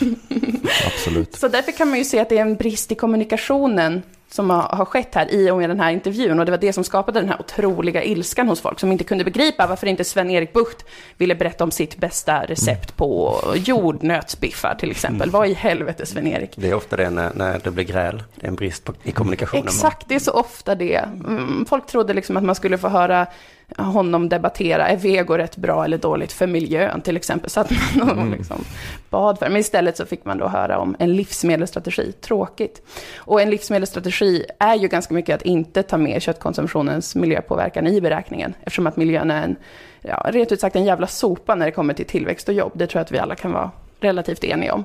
mm. 0.00 0.60
Absolut. 0.86 1.34
Så 1.34 1.48
därför 1.48 1.72
kan 1.72 1.88
man 1.88 1.98
ju 1.98 2.04
se 2.04 2.18
att 2.20 2.28
det 2.28 2.38
är 2.38 2.42
en 2.42 2.56
brist 2.56 2.92
i 2.92 2.94
kommunikationen 2.94 4.02
som 4.32 4.50
har, 4.50 4.84
skett 4.84 5.14
här 5.14 5.34
i 5.34 5.50
och 5.50 5.58
med 5.58 5.70
den 5.70 5.80
här 5.80 5.90
intervjun. 5.90 6.38
Och 6.38 6.44
det 6.44 6.50
var 6.50 6.58
det 6.58 6.72
som 6.72 6.84
skapade 6.84 7.20
den 7.20 7.28
här 7.28 7.40
otroliga 7.40 8.02
ilskan 8.02 8.48
hos 8.48 8.60
folk 8.60 8.80
som 8.80 8.92
inte 8.92 9.04
kunde 9.04 9.24
begripa 9.24 9.66
varför 9.66 9.86
inte 9.86 10.04
Sven-Erik 10.04 10.52
Bucht 10.52 10.84
ville 11.16 11.34
berätta 11.34 11.64
om 11.64 11.70
sitt 11.70 11.96
bästa 11.96 12.44
recept 12.44 12.96
på 12.96 13.40
jordnötsbiffar 13.56 14.74
till 14.74 14.90
exempel. 14.90 15.30
Vad 15.30 15.48
i 15.48 15.54
helvete 15.54 16.06
Sven-Erik? 16.06 16.50
Det 16.56 16.70
är 16.70 16.74
ofta 16.74 16.96
det 16.96 17.10
när, 17.10 17.34
när 17.34 17.60
det 17.64 17.70
blir 17.70 17.84
gräl. 17.84 18.22
Det 18.34 18.46
är 18.46 18.48
en 18.48 18.54
brist 18.54 18.84
på, 18.84 18.94
i 19.02 19.12
kommunikationen. 19.12 19.64
Exakt, 19.64 20.08
det 20.08 20.14
är 20.14 20.18
så 20.18 20.32
ofta 20.32 20.74
det. 20.74 20.96
Mm, 20.96 21.66
Folk 21.68 21.86
trodde 21.86 22.14
liksom 22.14 22.36
att 22.36 22.44
man 22.44 22.54
skulle 22.54 22.78
få 22.78 22.88
höra 22.88 23.26
honom 23.76 24.28
debattera, 24.28 24.88
är 24.88 24.96
vego 24.96 25.38
rätt 25.38 25.56
bra 25.56 25.84
eller 25.84 25.98
dåligt 25.98 26.32
för 26.32 26.46
miljön 26.46 27.00
till 27.00 27.16
exempel? 27.16 27.50
Så 27.50 27.60
att 27.60 27.70
man 27.94 28.10
Mm. 28.10 28.32
liksom 28.32 28.64
bad 29.10 29.38
för. 29.38 29.48
Men 29.48 29.56
istället 29.60 29.96
så 29.96 30.06
fick 30.06 30.24
man 30.24 30.38
då 30.38 30.48
höra 30.48 30.78
om 30.78 30.96
en 30.98 31.16
livsmedelsstrategi. 31.16 32.12
Tråkigt. 32.12 32.82
Och 33.16 33.40
en 33.40 33.50
livsmedelsstrategi 33.50 34.44
är 34.58 34.74
ju 34.74 34.88
ganska 34.88 35.14
mycket 35.14 35.34
att 35.34 35.42
inte 35.42 35.82
ta 35.82 35.96
med 35.96 36.22
köttkonsumtionens 36.22 37.14
miljöpåverkan 37.14 37.86
i 37.86 38.00
beräkningen. 38.00 38.54
Eftersom 38.60 38.86
att 38.86 38.96
miljön 38.96 39.30
är 39.30 39.42
en, 39.42 39.56
ja, 40.00 40.26
rent 40.28 40.52
ut 40.52 40.60
sagt 40.60 40.76
en 40.76 40.84
jävla 40.84 41.06
sopa 41.06 41.54
när 41.54 41.66
det 41.66 41.72
kommer 41.72 41.94
till 41.94 42.06
tillväxt 42.06 42.48
och 42.48 42.54
jobb. 42.54 42.72
Det 42.74 42.86
tror 42.86 42.98
jag 42.98 43.04
att 43.04 43.12
vi 43.12 43.18
alla 43.18 43.34
kan 43.34 43.52
vara 43.52 43.70
relativt 44.00 44.44
eniga 44.44 44.74
om. 44.74 44.84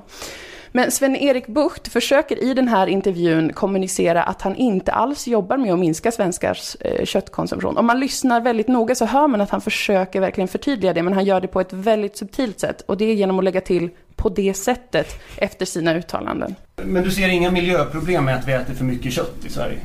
Men 0.72 0.90
Sven-Erik 0.90 1.46
Bucht 1.46 1.88
försöker 1.88 2.42
i 2.44 2.54
den 2.54 2.68
här 2.68 2.86
intervjun 2.86 3.52
kommunicera 3.52 4.22
att 4.22 4.42
han 4.42 4.56
inte 4.56 4.92
alls 4.92 5.26
jobbar 5.26 5.56
med 5.56 5.72
att 5.72 5.78
minska 5.78 6.12
svenskars 6.12 6.76
eh, 6.80 7.04
köttkonsumtion. 7.04 7.76
Om 7.76 7.86
man 7.86 8.00
lyssnar 8.00 8.40
väldigt 8.40 8.68
noga 8.68 8.94
så 8.94 9.04
hör 9.04 9.28
man 9.28 9.40
att 9.40 9.50
han 9.50 9.60
försöker 9.60 10.20
verkligen 10.20 10.48
förtydliga 10.48 10.92
det, 10.92 11.02
men 11.02 11.12
han 11.12 11.24
gör 11.24 11.40
det 11.40 11.48
på 11.48 11.60
ett 11.60 11.72
väldigt 11.72 12.16
subtilt 12.16 12.60
sätt. 12.60 12.80
Och 12.86 12.96
det 12.96 13.04
är 13.04 13.14
genom 13.14 13.38
att 13.38 13.44
lägga 13.44 13.60
till 13.60 13.90
på 14.16 14.28
det 14.28 14.54
sättet 14.54 15.20
efter 15.36 15.66
sina 15.66 15.94
uttalanden. 15.94 16.54
Men 16.76 17.02
du 17.02 17.10
ser 17.10 17.28
inga 17.28 17.50
miljöproblem 17.50 18.24
med 18.24 18.36
att 18.36 18.48
vi 18.48 18.52
äter 18.52 18.74
för 18.74 18.84
mycket 18.84 19.12
kött 19.12 19.44
i 19.46 19.50
Sverige? 19.50 19.78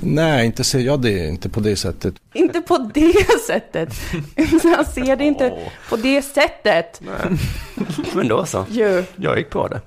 Nej, 0.00 0.46
inte 0.46 0.64
ser 0.64 0.78
jag 0.78 1.00
det 1.00 1.26
inte 1.26 1.48
på 1.48 1.60
det 1.60 1.76
sättet. 1.76 2.14
Inte 2.34 2.60
på 2.60 2.90
det 2.94 3.40
sättet. 3.46 3.94
Han 4.76 4.84
ser 4.84 5.16
det 5.16 5.24
inte 5.24 5.58
på 5.88 5.96
det 5.96 6.22
sättet. 6.22 7.00
Men 8.14 8.28
då 8.28 8.46
så. 8.46 8.66
Jo. 8.70 9.02
Jag 9.16 9.38
gick 9.38 9.50
på 9.50 9.68
det. 9.68 9.80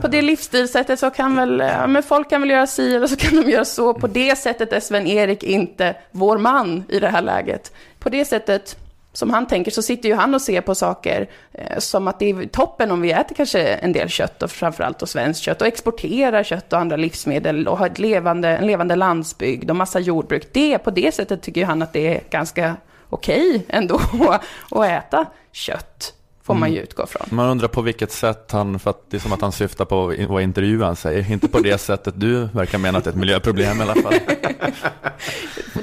På 0.00 0.08
det 0.08 0.22
livsstilssättet 0.22 0.98
så 0.98 1.10
kan 1.10 1.36
väl, 1.36 1.60
eh, 1.60 1.86
men 1.86 2.02
folk 2.02 2.30
kan 2.30 2.40
väl 2.40 2.50
göra 2.50 2.66
si 2.66 2.94
eller 2.94 3.06
så 3.06 3.16
kan 3.16 3.42
de 3.42 3.50
göra 3.50 3.64
så. 3.64 3.94
På 3.94 4.06
det 4.06 4.38
sättet 4.38 4.72
är 4.72 4.80
Sven-Erik 4.80 5.42
inte 5.42 5.96
vår 6.10 6.38
man 6.38 6.84
i 6.88 7.00
det 7.00 7.08
här 7.08 7.22
läget. 7.22 7.72
på 7.98 8.08
det 8.08 8.24
sättet 8.24 8.76
som 9.12 9.30
han 9.30 9.46
tänker 9.46 9.70
så 9.70 9.82
sitter 9.82 10.08
ju 10.08 10.14
han 10.14 10.34
och 10.34 10.42
ser 10.42 10.60
på 10.60 10.74
saker 10.74 11.28
eh, 11.52 11.78
som 11.78 12.08
att 12.08 12.18
det 12.18 12.30
är 12.30 12.46
toppen 12.46 12.90
om 12.90 13.00
vi 13.00 13.12
äter 13.12 13.34
kanske 13.34 13.62
en 13.66 13.92
del 13.92 14.08
kött 14.08 14.42
och 14.42 14.50
framförallt 14.50 15.02
och 15.02 15.08
svenskt 15.08 15.42
kött 15.42 15.60
och 15.60 15.66
exporterar 15.66 16.42
kött 16.42 16.72
och 16.72 16.78
andra 16.78 16.96
livsmedel 16.96 17.68
och 17.68 17.78
har 17.78 17.86
ett 17.86 17.98
levande, 17.98 18.48
en 18.48 18.66
levande 18.66 18.96
landsbygd 18.96 19.70
och 19.70 19.76
massa 19.76 20.00
jordbruk. 20.00 20.48
Det, 20.52 20.78
på 20.78 20.90
det 20.90 21.14
sättet 21.14 21.42
tycker 21.42 21.60
ju 21.60 21.66
han 21.66 21.82
att 21.82 21.92
det 21.92 22.16
är 22.16 22.20
ganska 22.30 22.76
okej 23.10 23.66
ändå 23.68 24.00
att 24.70 24.86
äta 24.86 25.26
kött. 25.52 26.17
Får 26.48 26.54
man 26.54 26.72
ju 26.72 26.80
utgå 26.80 27.06
från. 27.06 27.26
Man 27.30 27.48
undrar 27.48 27.68
på 27.68 27.82
vilket 27.82 28.12
sätt 28.12 28.50
han, 28.52 28.78
för 28.78 28.90
att 28.90 29.02
det 29.10 29.16
är 29.16 29.20
som 29.20 29.32
att 29.32 29.40
han 29.40 29.52
syftar 29.52 29.84
på 29.84 30.14
vad 30.28 30.42
intervjuaren 30.42 30.96
säger, 30.96 31.32
inte 31.32 31.48
på 31.48 31.58
det 31.58 31.78
sättet 31.80 32.14
du 32.16 32.44
verkar 32.44 32.78
mena 32.78 32.98
att 32.98 33.04
det 33.04 33.10
är 33.10 33.12
ett 33.12 33.18
miljöproblem 33.18 33.80
i 33.80 33.82
alla 33.82 33.94
fall. 33.94 34.14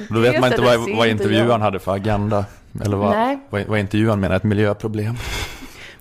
Då 0.09 0.19
vet 0.19 0.39
man 0.39 0.51
inte 0.51 0.61
vad, 0.61 0.77
vad 0.77 0.85
ser 0.85 0.91
inte 0.91 1.09
intervjuaren 1.09 1.49
jag. 1.49 1.59
hade 1.59 1.79
för 1.79 1.91
agenda, 1.95 2.45
eller 2.85 2.97
vad, 2.97 3.15
Nej. 3.15 3.39
vad, 3.49 3.65
vad 3.65 3.79
intervjuaren 3.79 4.19
menar 4.19 4.35
ett 4.35 4.43
miljöproblem. 4.43 5.15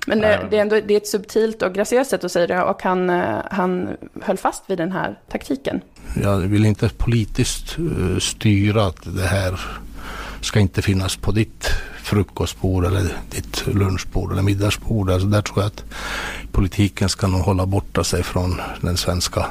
Men 0.07 0.21
det, 0.21 0.47
det 0.51 0.57
är 0.57 0.61
ändå 0.61 0.81
det 0.87 0.95
är 0.95 0.97
ett 0.97 1.09
subtilt 1.09 1.63
och 1.63 1.75
graciöst 1.75 2.11
sätt 2.11 2.25
att 2.25 2.33
säga 2.33 2.47
det 2.47 2.63
och 2.63 2.83
han, 2.83 3.11
eh, 3.11 3.39
han 3.51 3.97
höll 4.23 4.37
fast 4.37 4.71
vid 4.71 4.79
den 4.79 4.93
här 4.93 5.19
taktiken. 5.29 5.81
Jag 6.23 6.37
vill 6.37 6.65
inte 6.65 6.89
politiskt 6.89 7.79
eh, 7.79 8.19
styra 8.19 8.87
att 8.87 9.17
det 9.17 9.27
här 9.27 9.61
ska 10.41 10.61
inte 10.61 10.83
finnas 10.83 11.17
på 11.17 11.33
ditt 11.33 11.71
frukostbord 12.15 12.85
eller 12.85 13.17
ditt 13.31 13.67
lunchbord 13.67 14.33
eller 14.33 14.43
middagsbord. 14.43 15.11
Alltså 15.11 15.29
där 15.29 15.43
tror 15.43 15.63
jag 15.63 15.67
att 15.67 15.85
politiken 16.53 17.09
ska 17.09 17.27
nog 17.27 17.41
hålla 17.41 17.67
borta 17.67 18.05
sig 18.05 18.23
från 18.23 18.61
den 18.81 18.97
svenska 18.97 19.47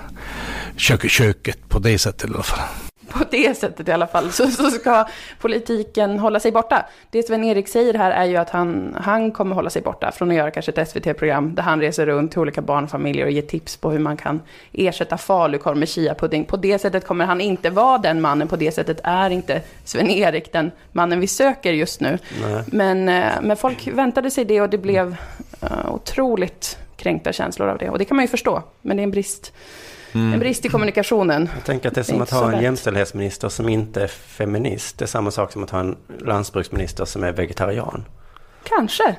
kö 0.77 0.97
köket 0.97 1.69
på 1.69 1.79
det 1.79 1.97
sättet 1.97 2.29
i 2.29 2.33
alla 2.33 2.43
fall. 2.43 2.92
På 3.13 3.23
det 3.31 3.57
sättet 3.57 3.87
i 3.87 3.91
alla 3.91 4.07
fall 4.07 4.31
så, 4.31 4.47
så 4.47 4.71
ska 4.71 5.05
politiken 5.39 6.19
hålla 6.19 6.39
sig 6.39 6.51
borta. 6.51 6.85
Det 7.09 7.23
Sven-Erik 7.23 7.67
säger 7.67 7.93
här 7.93 8.11
är 8.11 8.25
ju 8.25 8.37
att 8.37 8.49
han, 8.49 8.97
han 9.01 9.31
kommer 9.31 9.55
hålla 9.55 9.69
sig 9.69 9.81
borta 9.81 10.11
från 10.11 10.29
att 10.29 10.37
göra 10.37 10.51
kanske 10.51 10.71
ett 10.71 10.89
SVT-program 10.89 11.55
där 11.55 11.63
han 11.63 11.81
reser 11.81 12.05
runt 12.05 12.31
till 12.31 12.39
olika 12.39 12.61
barnfamiljer 12.61 13.25
och 13.25 13.31
ger 13.31 13.41
tips 13.41 13.77
på 13.77 13.91
hur 13.91 13.99
man 13.99 14.17
kan 14.17 14.41
ersätta 14.71 15.17
falukorv 15.17 15.77
med 15.77 15.89
chiapudding. 15.89 16.45
På 16.45 16.57
det 16.57 16.79
sättet 16.79 17.07
kommer 17.07 17.25
han 17.25 17.41
inte 17.41 17.69
vara 17.69 17.97
den 17.97 18.21
mannen, 18.21 18.47
på 18.47 18.55
det 18.55 18.71
sättet 18.71 18.99
är 19.03 19.29
inte 19.29 19.61
Sven-Erik 19.85 20.53
den 20.53 20.71
mannen 20.91 21.19
vi 21.19 21.27
söker 21.27 21.73
just 21.73 22.01
nu. 22.01 22.17
Nej. 22.41 22.63
Men, 22.67 23.09
eh, 23.09 23.31
men 23.41 23.57
folk 23.57 23.87
väntade 23.87 24.31
sig 24.31 24.45
det 24.45 24.61
och 24.61 24.69
det 24.69 24.77
blev 24.77 25.15
eh, 25.61 25.93
otroligt 25.93 26.77
kränkta 26.95 27.33
känslor 27.33 27.69
av 27.69 27.77
det. 27.77 27.89
Och 27.89 27.97
det 27.97 28.05
kan 28.05 28.17
man 28.17 28.23
ju 28.23 28.29
förstå, 28.29 28.63
men 28.81 28.97
det 28.97 29.01
är 29.01 29.03
en 29.03 29.11
brist, 29.11 29.53
Mm. 30.15 30.33
en 30.33 30.39
brist 30.39 30.65
i 30.65 30.69
kommunikationen. 30.69 31.49
Jag 31.55 31.63
tänker 31.65 31.87
att 31.87 31.95
det 31.95 32.01
är 32.01 32.03
som 32.03 32.17
Det 32.17 32.21
är 32.21 32.23
att 32.23 32.43
ha 32.43 32.51
en 32.53 32.63
jämställdhetsminister 32.63 33.49
som 33.49 33.69
inte 33.69 34.03
är 34.03 34.07
feminist. 34.07 34.97
Det 34.97 35.05
är 35.05 35.07
samma 35.07 35.31
sak 35.31 35.51
som 35.51 35.63
att 35.63 35.69
ha 35.69 35.79
en 35.79 35.97
lantbruksminister 36.19 37.05
som 37.05 37.23
är 37.23 37.31
vegetarian. 37.31 38.05
Kanske. 38.63 39.15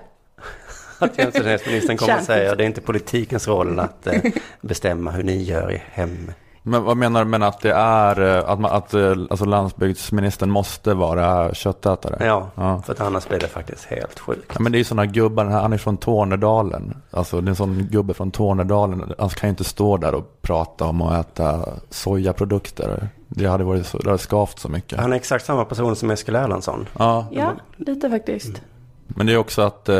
Att 0.98 1.18
jämställdhetsministern 1.18 1.96
kommer 1.96 2.18
och 2.18 2.24
säger 2.24 2.52
att 2.52 2.58
det 2.58 2.64
är 2.64 2.66
inte 2.66 2.80
politikens 2.80 3.48
roll 3.48 3.78
att 3.78 4.06
eh, 4.06 4.20
bestämma 4.60 5.10
hur 5.10 5.22
ni 5.22 5.42
gör 5.42 5.72
i 5.72 5.82
hem. 5.92 6.32
Men 6.66 6.82
vad 6.84 6.96
menar 6.96 7.24
du 7.24 7.30
med 7.30 7.42
att 7.42 7.60
det 7.60 7.72
är, 7.72 8.36
eh, 8.38 8.50
att, 8.50 8.60
man, 8.60 8.70
att 8.72 8.94
eh, 8.94 9.10
alltså 9.30 9.44
landsbygdsministern 9.44 10.50
måste 10.50 10.94
vara 10.94 11.54
köttätare? 11.54 12.26
Ja, 12.26 12.48
Ja. 12.54 12.82
för 12.86 12.92
att 12.92 13.00
annars 13.00 13.28
blir 13.28 13.38
det 13.38 13.48
faktiskt 13.48 13.84
helt 13.84 14.18
sjukt. 14.20 14.50
Ja, 14.54 14.60
men 14.60 14.72
det 14.72 14.76
är 14.76 14.78
ju 14.78 14.84
sådana 14.84 15.06
gubbar, 15.06 15.44
han 15.44 15.72
är 15.72 15.78
från 15.78 15.96
Tornedalen. 15.96 16.96
Alltså 17.10 17.40
det 17.40 17.46
är 17.48 17.50
en 17.50 17.56
sån 17.56 17.88
gubbe 17.90 18.14
från 18.14 18.30
Tornedalen. 18.30 19.12
Han 19.18 19.28
kan 19.28 19.48
ju 19.48 19.50
inte 19.50 19.64
stå 19.64 19.96
där 19.96 20.14
och 20.14 20.42
prata 20.42 20.84
om 20.84 21.02
att 21.02 21.20
äta 21.40 21.68
sojaprodukter. 21.90 23.08
Det 23.28 23.46
hade 23.46 23.64
varit 23.64 23.86
så, 23.86 23.98
det 23.98 24.06
hade 24.10 24.18
skavt 24.18 24.58
så 24.58 24.68
mycket. 24.68 25.00
Han 25.00 25.12
är 25.12 25.16
exakt 25.16 25.44
samma 25.44 25.64
person 25.64 25.96
som 25.96 26.10
Eskil 26.10 26.34
Erlandsson. 26.34 26.86
Ja, 26.98 27.26
Ja, 27.30 27.52
lite 27.76 28.10
faktiskt. 28.10 28.62
men 29.06 29.26
det 29.26 29.32
är 29.32 29.36
också 29.36 29.62
att, 29.62 29.88
eh, 29.88 29.94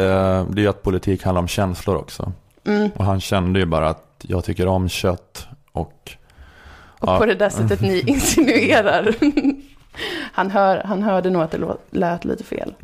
det 0.51 0.65
är 0.65 0.69
att 0.69 0.83
politik 0.83 1.23
handlar 1.25 1.43
om 1.43 1.49
känslor 1.49 1.97
också. 1.97 2.33
Mm. 2.67 2.91
Och 2.97 3.05
han 3.05 3.21
kände 3.21 3.59
ju 3.59 3.67
bara 3.67 3.89
att 3.89 4.05
jag 4.23 4.45
tycker 4.45 4.67
om 4.69 4.89
kött 4.89 5.47
och... 5.73 6.17
Och 7.13 7.19
på 7.19 7.27
det 7.27 7.35
där 7.35 7.51
sättet 7.51 7.81
ni 7.81 8.01
insinuerar. 8.07 9.15
han, 10.33 10.51
hör, 10.51 10.83
han 10.85 11.03
hörde 11.03 11.31
nog 11.31 11.43
att 11.43 11.51
det 11.51 11.77
lät 11.91 12.25
lite 12.25 12.45
fel. 12.45 12.75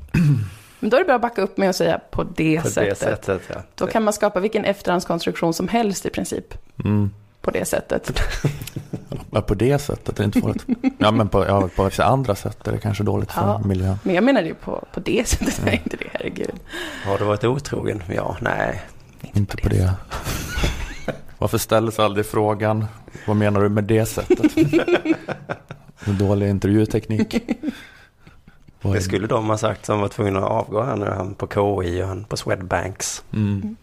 Men 0.80 0.90
då 0.90 0.96
är 0.96 1.00
det 1.00 1.04
bra 1.06 1.14
att 1.14 1.22
backa 1.22 1.42
upp 1.42 1.56
med 1.56 1.70
att 1.70 1.76
säga 1.76 2.00
på 2.11 2.24
det 2.37 2.61
På 2.62 2.68
sättet. 2.68 3.00
det 3.00 3.04
sättet, 3.06 3.42
ja. 3.48 3.62
Då 3.74 3.87
kan 3.87 4.02
man 4.04 4.12
skapa 4.12 4.40
vilken 4.40 4.64
efterhandskonstruktion 4.64 5.54
som 5.54 5.68
helst 5.68 6.06
i 6.06 6.11
princip. 6.11 6.54
Mm. 6.85 7.11
På 7.40 7.50
det 7.50 7.64
sättet. 7.64 8.20
Ja, 9.33 9.40
på 9.42 9.54
det 9.54 9.78
sättet 9.78 10.18
är 10.18 10.22
det 10.22 10.24
inte 10.24 10.40
farligt. 10.40 10.64
Ja, 10.98 11.11
men 11.11 11.28
på, 11.28 11.46
ja, 11.46 11.68
på 11.76 11.90
andra 12.02 12.35
sätt 12.35 12.68
är 12.68 12.72
det 12.72 12.78
kanske 12.78 13.04
dåligt 13.04 13.33
för 13.33 13.40
Ja. 13.40 13.59
miljön. 13.64 13.98
Men 14.02 14.14
jag 14.14 14.24
menar 14.24 14.42
det 14.42 14.48
ju 14.48 14.54
på, 14.54 14.85
på 14.94 15.00
det 15.00 15.28
sättet, 15.28 15.66
är 15.66 15.72
inte 15.72 15.96
det, 15.96 16.04
herregud. 16.12 16.50
Har 17.04 17.18
du 17.18 17.24
varit 17.24 17.44
otrogen? 17.44 18.02
Ja, 18.14 18.37
nej. 18.40 18.83
Inte 19.35 19.56
på 19.56 19.68
det. 19.68 19.92
Varför 21.40 21.59
ställs 21.59 21.98
aldrig 21.98 22.26
frågan, 22.26 22.87
vad 23.26 23.37
menar 23.37 23.61
du 23.61 23.68
med 23.68 23.85
det 23.85 24.07
sättet? 24.07 24.53
En 26.05 26.18
dålig 26.18 26.48
intervjuteknik. 26.50 27.42
Det 28.83 29.00
skulle 29.00 29.26
de 29.26 29.48
ha 29.48 29.59
sagt 29.59 29.87
som 29.87 30.00
var 30.00 30.09
tvungna 30.09 30.38
att 30.38 30.50
avgå 30.50 30.83
här 30.83 30.96
nu. 30.96 31.07
Han 31.07 31.35
på 31.35 31.46
KI 31.46 32.03
och 32.03 32.09
han 32.09 32.24
på 32.24 32.37
Swedbanks. 32.37 33.24
Mm. 33.33 33.76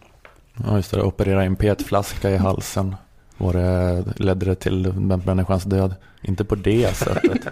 Ja, 0.66 0.76
just 0.76 0.90
det. 0.90 1.02
Operera 1.02 1.44
in 1.44 1.56
petflaska 1.56 2.30
i 2.30 2.36
halsen. 2.36 2.96
Var 3.36 3.52
det, 3.52 4.04
ledde 4.16 4.46
det 4.46 4.54
till 4.54 4.82
den 4.82 5.22
människans 5.26 5.64
död? 5.64 5.94
Inte 6.22 6.44
på 6.44 6.54
det 6.54 6.96
sättet. 6.96 7.46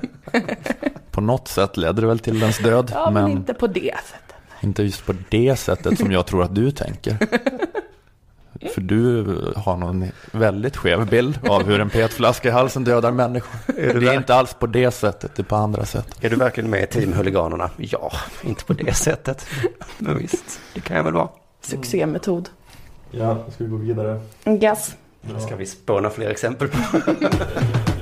På 1.11 1.21
något 1.21 1.49
sätt 1.49 1.77
ledde 1.77 2.01
det 2.01 2.07
väl 2.07 2.19
till 2.19 2.41
dens 2.41 2.59
död. 2.59 2.91
Ja, 2.95 3.11
men, 3.11 3.23
men 3.23 3.33
inte 3.33 3.55
på 3.55 3.67
det 3.67 3.95
sättet. 4.05 4.37
inte 4.61 4.83
just 4.83 5.07
på 5.07 5.15
det 5.29 5.57
sättet 5.57 5.99
som 5.99 6.13
jag 6.13 6.27
tror 6.27 6.43
att 6.43 6.55
du 6.55 6.71
tänker. 6.71 7.19
För 8.75 8.81
du 8.81 9.25
har 9.57 9.77
någon 9.77 10.05
väldigt 10.33 10.77
skev 10.77 11.07
bild 11.07 11.39
av 11.49 11.65
hur 11.65 11.81
en 11.81 11.91
petflaska 11.91 12.49
i 12.49 12.53
halsen 12.53 12.85
dödar 12.85 13.13
människor. 13.13 13.61
Är 13.79 13.95
du 13.95 14.01
Det 14.01 14.09
är 14.09 14.17
inte 14.17 14.35
alls 14.35 14.55
på 14.55 14.67
det 14.67 14.91
sättet, 14.91 15.35
det 15.35 15.43
är 15.43 15.45
på 15.45 15.57
andra 15.57 15.85
sätt. 15.85 16.07
Är 16.21 16.31
du 16.31 16.37
verkligen 16.37 16.71
med 16.71 16.83
i 16.83 16.87
Team 16.87 17.13
Huliganerna? 17.13 17.71
Ja, 17.77 18.13
inte 18.43 18.65
på 18.65 18.73
det 18.73 18.95
sättet. 18.95 19.47
Men 19.99 20.19
visst, 20.19 20.61
det 20.75 20.81
kan 20.81 20.97
jag 20.97 21.05
väl 21.05 21.13
vara. 21.15 21.29
Succémetod. 21.61 22.49
Ja, 23.11 23.45
ska 23.55 23.65
vi 23.65 23.71
gå 23.71 23.77
vidare? 23.77 24.21
Gas. 24.45 24.97
Det 25.21 25.41
ska 25.41 25.57
vi 25.57 25.67
spåna 25.67 26.11
fler 26.11 26.31
exempel 26.31 26.69
på. 26.69 26.79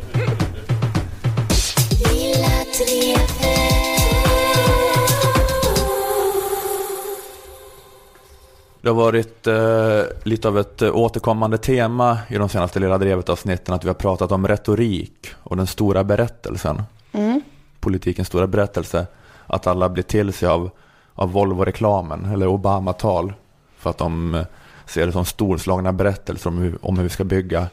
Det 8.84 8.90
har 8.90 8.94
varit 8.94 9.46
eh, 9.46 10.02
lite 10.22 10.48
av 10.48 10.58
ett 10.58 10.82
eh, 10.82 10.96
återkommande 10.96 11.58
tema 11.58 12.18
i 12.28 12.34
de 12.34 12.48
senaste 12.48 12.80
Lilla 12.80 12.98
Drevet-avsnitten 12.98 13.74
att 13.74 13.84
vi 13.84 13.88
har 13.88 13.94
pratat 13.94 14.32
om 14.32 14.48
retorik 14.48 15.28
och 15.42 15.56
den 15.56 15.66
stora 15.66 16.04
berättelsen. 16.04 16.82
Mm. 17.12 17.42
Politikens 17.80 18.28
stora 18.28 18.46
berättelse. 18.46 19.06
Att 19.46 19.66
alla 19.66 19.88
blir 19.88 20.02
till 20.02 20.32
sig 20.32 20.48
av, 20.48 20.70
av 21.14 21.32
Volvo-reklamen 21.32 22.32
eller 22.32 22.46
Obama-tal. 22.46 23.32
För 23.78 23.90
att 23.90 23.98
de 23.98 24.34
eh, 24.34 24.44
ser 24.86 25.06
det 25.06 25.12
som 25.12 25.24
storslagna 25.24 25.92
berättelser 25.92 26.50
om 26.50 26.58
hur, 26.58 26.78
om 26.80 26.96
hur 26.96 27.02
vi 27.02 27.10
ska 27.10 27.24
bygga 27.24 27.66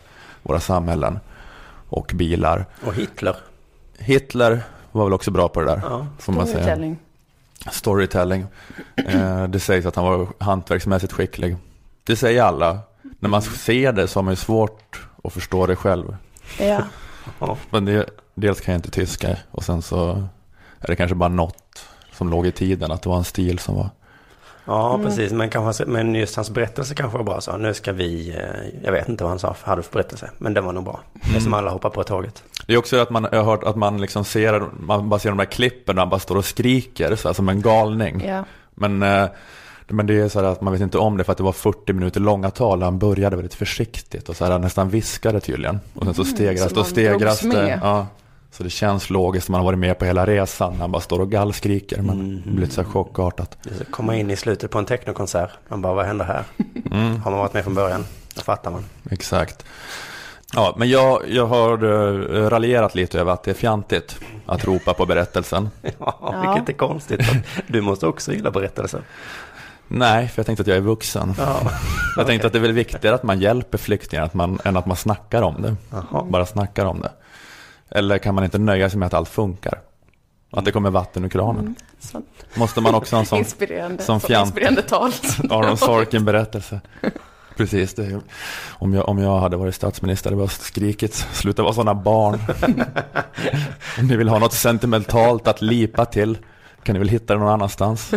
våra 0.44 0.60
samhällen 0.60 1.20
och 1.90 2.12
bilar. 2.16 2.66
Och 2.86 2.94
Hitler. 2.94 3.36
Hitler 3.98 4.62
var 4.92 5.04
väl 5.04 5.14
också 5.14 5.32
bra 5.32 5.48
på 5.48 5.60
det 5.60 5.66
där. 5.66 5.82
Ja. 5.84 6.08
får 6.20 6.34
man 6.34 6.48
säga. 6.48 6.96
Storytelling. 7.72 8.46
Eh, 8.96 9.48
det 9.48 9.60
sägs 9.60 9.86
att 9.86 9.96
han 9.96 10.06
var 10.06 10.28
hantverksmässigt 10.40 11.14
skicklig. 11.14 11.58
Det 12.04 12.16
säger 12.16 12.44
alla. 12.44 12.80
När 13.20 13.30
man 13.30 13.42
ser 13.42 13.92
det 13.92 14.08
så 14.08 14.20
har 14.20 14.24
man 14.24 14.32
ju 14.32 14.36
svårt 14.36 15.08
att 15.24 15.34
förstå 15.34 15.68
det 15.68 15.76
själv. 15.76 16.16
Ja. 16.60 16.84
Men 17.70 17.86
det, 17.86 18.10
dels 18.36 18.62
kan 18.62 18.72
jag 18.72 18.80
inte 18.80 18.92
tyska 18.92 19.38
och 19.52 19.64
sen 19.64 19.82
så 19.82 20.28
är 20.80 20.88
det 20.88 20.96
kanske 20.96 21.16
bara 21.16 21.30
något 21.30 21.86
som 22.14 22.30
låg 22.30 22.48
i 22.48 22.52
tiden. 22.52 22.92
Att 22.92 23.02
det 23.02 23.10
var 23.10 23.18
en 23.18 23.24
stil 23.24 23.60
som 23.60 23.76
var... 23.76 23.90
Ja, 24.72 24.94
Mm. 24.94 25.08
precis. 25.08 25.32
Men, 25.32 25.50
kanske, 25.50 25.86
men 25.86 26.16
just 26.16 26.36
hans 26.36 26.50
berättelse 26.50 26.96
kanske 26.96 27.18
var 27.18 27.26
bra. 27.26 27.42
Så 27.42 27.58
nu 27.58 27.74
ska 27.74 27.92
vi, 27.92 28.30
eh, 28.30 28.80
jag 28.84 28.92
vet 28.92 29.10
inte 29.10 29.24
vad 29.24 29.32
han 29.32 29.40
sa, 29.40 29.56
hade 29.62 29.84
för 29.84 29.92
berättelse. 29.94 30.30
Men 30.38 30.54
den 30.54 30.66
var 30.66 30.74
nog 30.74 30.84
bra. 30.84 31.00
Mm. 31.30 31.42
som 31.42 31.54
alla 31.54 31.72
hoppar 31.72 31.90
på 31.90 32.04
tåget. 32.04 32.44
Det 32.68 32.74
är 32.74 32.78
också 32.78 32.98
att 32.98 33.10
man, 33.10 33.28
jag 33.32 33.44
har 33.44 33.52
hört 33.52 33.64
att 33.64 33.76
man 33.76 34.02
liksom 34.02 34.24
ser, 34.26 34.64
man 34.80 35.10
bara 35.10 35.20
ser 35.20 35.30
de 35.30 35.38
där 35.38 35.46
klippen 35.46 35.96
där 35.96 36.02
han 36.02 36.10
bara 36.10 36.20
står 36.20 36.36
och 36.36 36.46
skriker 36.46 37.16
så 37.16 37.28
här, 37.28 37.34
som 37.34 37.50
en 37.50 37.62
galning. 37.62 38.24
Ja. 38.28 38.44
Men, 38.76 39.04
eh, 39.04 39.26
men 39.88 40.08
det 40.08 40.20
är 40.20 40.30
så 40.30 40.40
här 40.42 40.48
att 40.48 40.62
man 40.62 40.74
vet 40.74 40.82
inte 40.82 40.98
om 40.98 41.18
det 41.18 41.24
för 41.24 41.32
att 41.32 41.38
det 41.38 41.44
var 41.44 41.52
40 41.52 41.94
minuter 41.94 42.20
långa 42.20 42.50
tal. 42.52 42.82
Han 42.84 43.00
började 43.00 43.36
väldigt 43.36 43.54
försiktigt 43.54 44.30
och 44.30 44.36
så 44.36 44.44
här, 44.46 44.52
han 44.52 44.62
nästan 44.62 44.90
viskade 44.90 45.40
tydligen. 45.40 45.80
Och 45.94 46.04
sen 46.06 46.14
så 46.14 46.22
Mm, 46.22 46.36
stegras 46.36 46.70
så 46.70 46.76
det 46.76 46.80
och 46.82 46.88
stegras 46.88 47.40
det. 47.40 47.80
Ja. 47.84 48.08
Så 48.52 48.64
det 48.64 48.70
känns 48.70 49.10
logiskt, 49.10 49.50
man 49.50 49.60
har 49.60 49.66
varit 49.66 49.80
med 49.80 50.00
på 50.00 50.06
hela 50.06 50.26
resan. 50.26 50.76
Han 50.80 50.92
bara 50.92 51.02
står 51.02 51.20
och 51.20 51.32
gallskriker. 51.32 52.02
Men 52.02 52.20
Mm. 52.20 52.42
blir 52.46 52.62
lite 52.62 52.74
så 52.74 52.82
här 52.82 52.90
chockartat. 52.90 53.58
Komma 53.92 54.16
in 54.16 54.32
i 54.32 54.36
slutet 54.36 54.72
på 54.72 54.80
en 54.80 54.86
technokonsert. 54.86 55.50
Man 55.68 55.82
bara, 55.82 55.94
vad 55.94 56.06
händer 56.06 56.26
här? 56.26 56.44
Mm. 56.92 57.22
Har 57.22 57.32
man 57.32 57.40
varit 57.40 57.54
med 57.54 57.64
från 57.64 57.76
början? 57.76 58.06
Då 58.36 58.42
fattar 58.42 58.72
man. 58.72 58.84
Exakt. 59.12 59.66
Ja, 60.54 60.74
men 60.78 60.90
jag, 60.90 61.22
jag 61.30 61.46
har 61.48 61.84
uh, 61.84 62.50
raljerat 62.50 62.96
lite 62.96 63.20
över 63.20 63.32
att 63.32 63.44
det 63.44 63.52
är 63.52 63.56
fjantigt 63.56 64.20
att 64.46 64.66
ropa 64.66 64.94
på 64.94 65.06
berättelsen. 65.06 65.70
Ja, 66.00 66.54
vilket 66.56 66.70
är 66.70 66.78
konstigt. 66.88 67.22
Du 67.68 67.82
måste 67.82 68.08
också 68.08 68.34
gilla 68.34 68.52
berättelser. 68.52 69.02
Nej, 69.88 70.28
för 70.28 70.40
jag 70.40 70.46
tänkte 70.46 70.62
att 70.62 70.68
jag 70.68 70.78
är 70.78 70.82
vuxen. 70.82 71.34
Ja, 71.38 71.60
jag 72.18 72.28
tänkte 72.28 72.48
att 72.48 72.54
det 72.54 72.60
är 72.60 72.62
väl 72.62 72.72
viktigare 72.72 73.16
att 73.16 73.24
man 73.24 73.40
hjälper 73.40 73.78
flyktingar 73.78 74.24
att 74.24 74.34
man, 74.34 74.60
än 74.66 74.78
att 74.78 74.86
man 74.86 74.98
snackar 74.98 75.42
om 75.42 75.62
det. 75.62 75.76
Jaha. 75.92 76.24
Bara 76.24 76.46
snackar 76.46 76.86
om 76.86 77.02
det. 77.02 77.12
Eller 77.92 78.18
kan 78.18 78.36
man 78.36 78.44
inte 78.44 78.58
nöja 78.58 78.90
sig 78.90 79.00
med 79.00 79.06
att 79.08 79.14
allt 79.14 79.30
funkar? 79.30 79.82
Att 80.52 80.66
det 80.66 80.72
kommer 80.72 80.90
vatten 80.90 81.26
ur 81.26 81.30
kranen? 81.30 81.62
Mm, 81.62 81.76
sånt. 82.00 82.26
Måste 82.54 82.82
man 82.82 82.96
också 82.96 83.16
ha 83.16 83.20
en 83.20 83.26
sån, 83.26 83.40
Inspirerande, 83.40 84.04
sån 84.04 84.20
fjant 84.20 84.48
inspirerande 84.48 84.82
tal. 84.82 85.12
Aron 85.50 85.78
Sorkin-berättelse? 85.78 86.82
Precis, 87.58 87.94
det. 87.94 88.22
Om 88.70 88.94
jag, 88.94 89.10
om 89.10 89.20
jag 89.20 89.40
hade 89.40 89.58
varit 89.58 89.76
statsminister 89.76 90.30
hade 90.30 90.42
jag 90.42 90.52
skrikit 90.52 91.14
sluta 91.14 91.64
vara 91.64 91.74
sådana 91.74 91.96
barn. 91.96 92.40
om 94.00 94.08
ni 94.08 94.18
vill 94.18 94.30
ha 94.30 94.40
något 94.40 94.54
sentimentalt 94.54 95.48
att 95.48 95.62
lipa 95.62 96.06
till 96.06 96.38
kan 96.84 96.94
ni 96.94 97.00
väl 97.00 97.10
hitta 97.10 97.34
det 97.34 97.40
någon 97.40 97.50
annanstans 97.50 98.14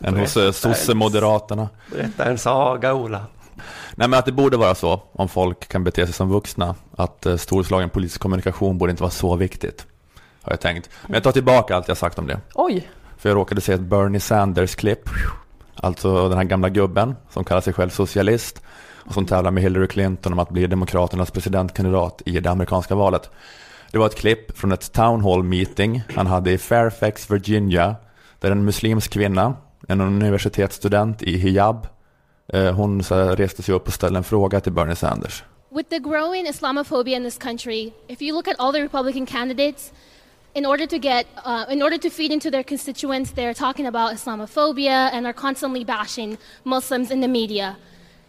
än 0.00 0.16
hos 0.16 0.36
eh, 0.36 0.52
sosse-moderaterna. 0.52 1.68
Berätta 1.92 2.24
en 2.24 2.38
saga, 2.38 2.94
Ola. 2.94 3.26
Nej 3.94 4.08
men 4.08 4.18
att 4.18 4.26
det 4.26 4.32
borde 4.32 4.56
vara 4.56 4.74
så, 4.74 5.02
om 5.12 5.28
folk 5.28 5.68
kan 5.68 5.84
bete 5.84 6.06
sig 6.06 6.14
som 6.14 6.28
vuxna, 6.28 6.74
att 6.96 7.26
eh, 7.26 7.36
storslagen 7.36 7.90
politisk 7.90 8.20
kommunikation 8.20 8.78
borde 8.78 8.90
inte 8.90 9.02
vara 9.02 9.10
så 9.10 9.36
viktigt. 9.36 9.86
Har 10.42 10.52
jag 10.52 10.60
tänkt. 10.60 10.90
Men 11.06 11.14
jag 11.14 11.22
tar 11.22 11.32
tillbaka 11.32 11.76
allt 11.76 11.88
jag 11.88 11.96
sagt 11.96 12.18
om 12.18 12.26
det. 12.26 12.40
Oj, 12.54 12.88
För 13.16 13.28
jag 13.28 13.36
råkade 13.36 13.60
se 13.60 13.72
ett 13.72 13.80
Bernie 13.80 14.20
Sanders-klipp. 14.20 15.08
Alltså 15.74 16.28
den 16.28 16.38
här 16.38 16.44
gamla 16.44 16.68
gubben 16.68 17.16
som 17.30 17.44
kallar 17.44 17.60
sig 17.60 17.72
själv 17.72 17.90
socialist. 17.90 18.62
Och 19.06 19.14
som 19.14 19.26
tävlar 19.26 19.50
med 19.50 19.62
Hillary 19.62 19.86
Clinton 19.86 20.32
om 20.32 20.38
att 20.38 20.50
bli 20.50 20.66
Demokraternas 20.66 21.30
presidentkandidat 21.30 22.22
i 22.26 22.40
det 22.40 22.50
amerikanska 22.50 22.94
valet. 22.94 23.30
Det 23.90 23.98
var 23.98 24.06
ett 24.06 24.18
klipp 24.18 24.58
från 24.58 24.72
ett 24.72 24.92
town 24.92 25.24
hall 25.24 25.42
meeting 25.42 26.02
han 26.14 26.26
hade 26.26 26.50
i 26.50 26.58
Fairfax, 26.58 27.30
Virginia. 27.30 27.96
Där 28.40 28.50
en 28.50 28.64
muslimsk 28.64 29.12
kvinna, 29.12 29.54
en 29.88 30.00
universitetsstudent 30.00 31.22
i 31.22 31.38
hijab. 31.38 31.86
Eh, 32.52 32.72
Hon 32.74 33.04
så 33.04 33.14
här, 33.14 33.36
reste 33.36 33.62
sig 33.62 33.74
upp 33.74 33.86
och 33.86 33.92
ställde 33.94 34.18
en 34.18 34.24
fråga 34.24 34.60
till 34.60 34.72
Bernie 34.72 34.96
Sanders. 34.96 35.42
With 35.70 35.88
the 35.90 35.98
growing 35.98 36.46
Islamophobia 36.46 37.16
in 37.16 37.24
this 37.24 37.38
country, 37.38 37.92
if 38.08 38.22
you 38.22 38.34
look 38.34 38.48
at 38.48 38.54
all 38.58 38.72
the 38.72 38.82
Republican 38.82 39.26
candidates, 39.26 39.92
in 40.54 40.66
order 40.66 40.86
to 40.86 40.98
get, 40.98 41.26
uh, 41.44 41.72
in 41.72 41.82
order 41.82 41.98
to 41.98 42.10
feed 42.10 42.32
into 42.32 42.50
their 42.50 42.62
constituents, 42.64 43.32
they're 43.32 43.54
talking 43.54 43.86
about 43.86 44.14
Islamophobia 44.14 45.10
and 45.12 45.26
are 45.26 45.34
constantly 45.34 45.84
bashing 45.84 46.38
Muslims 46.64 47.10
in 47.10 47.20
the 47.20 47.28
media. 47.28 47.76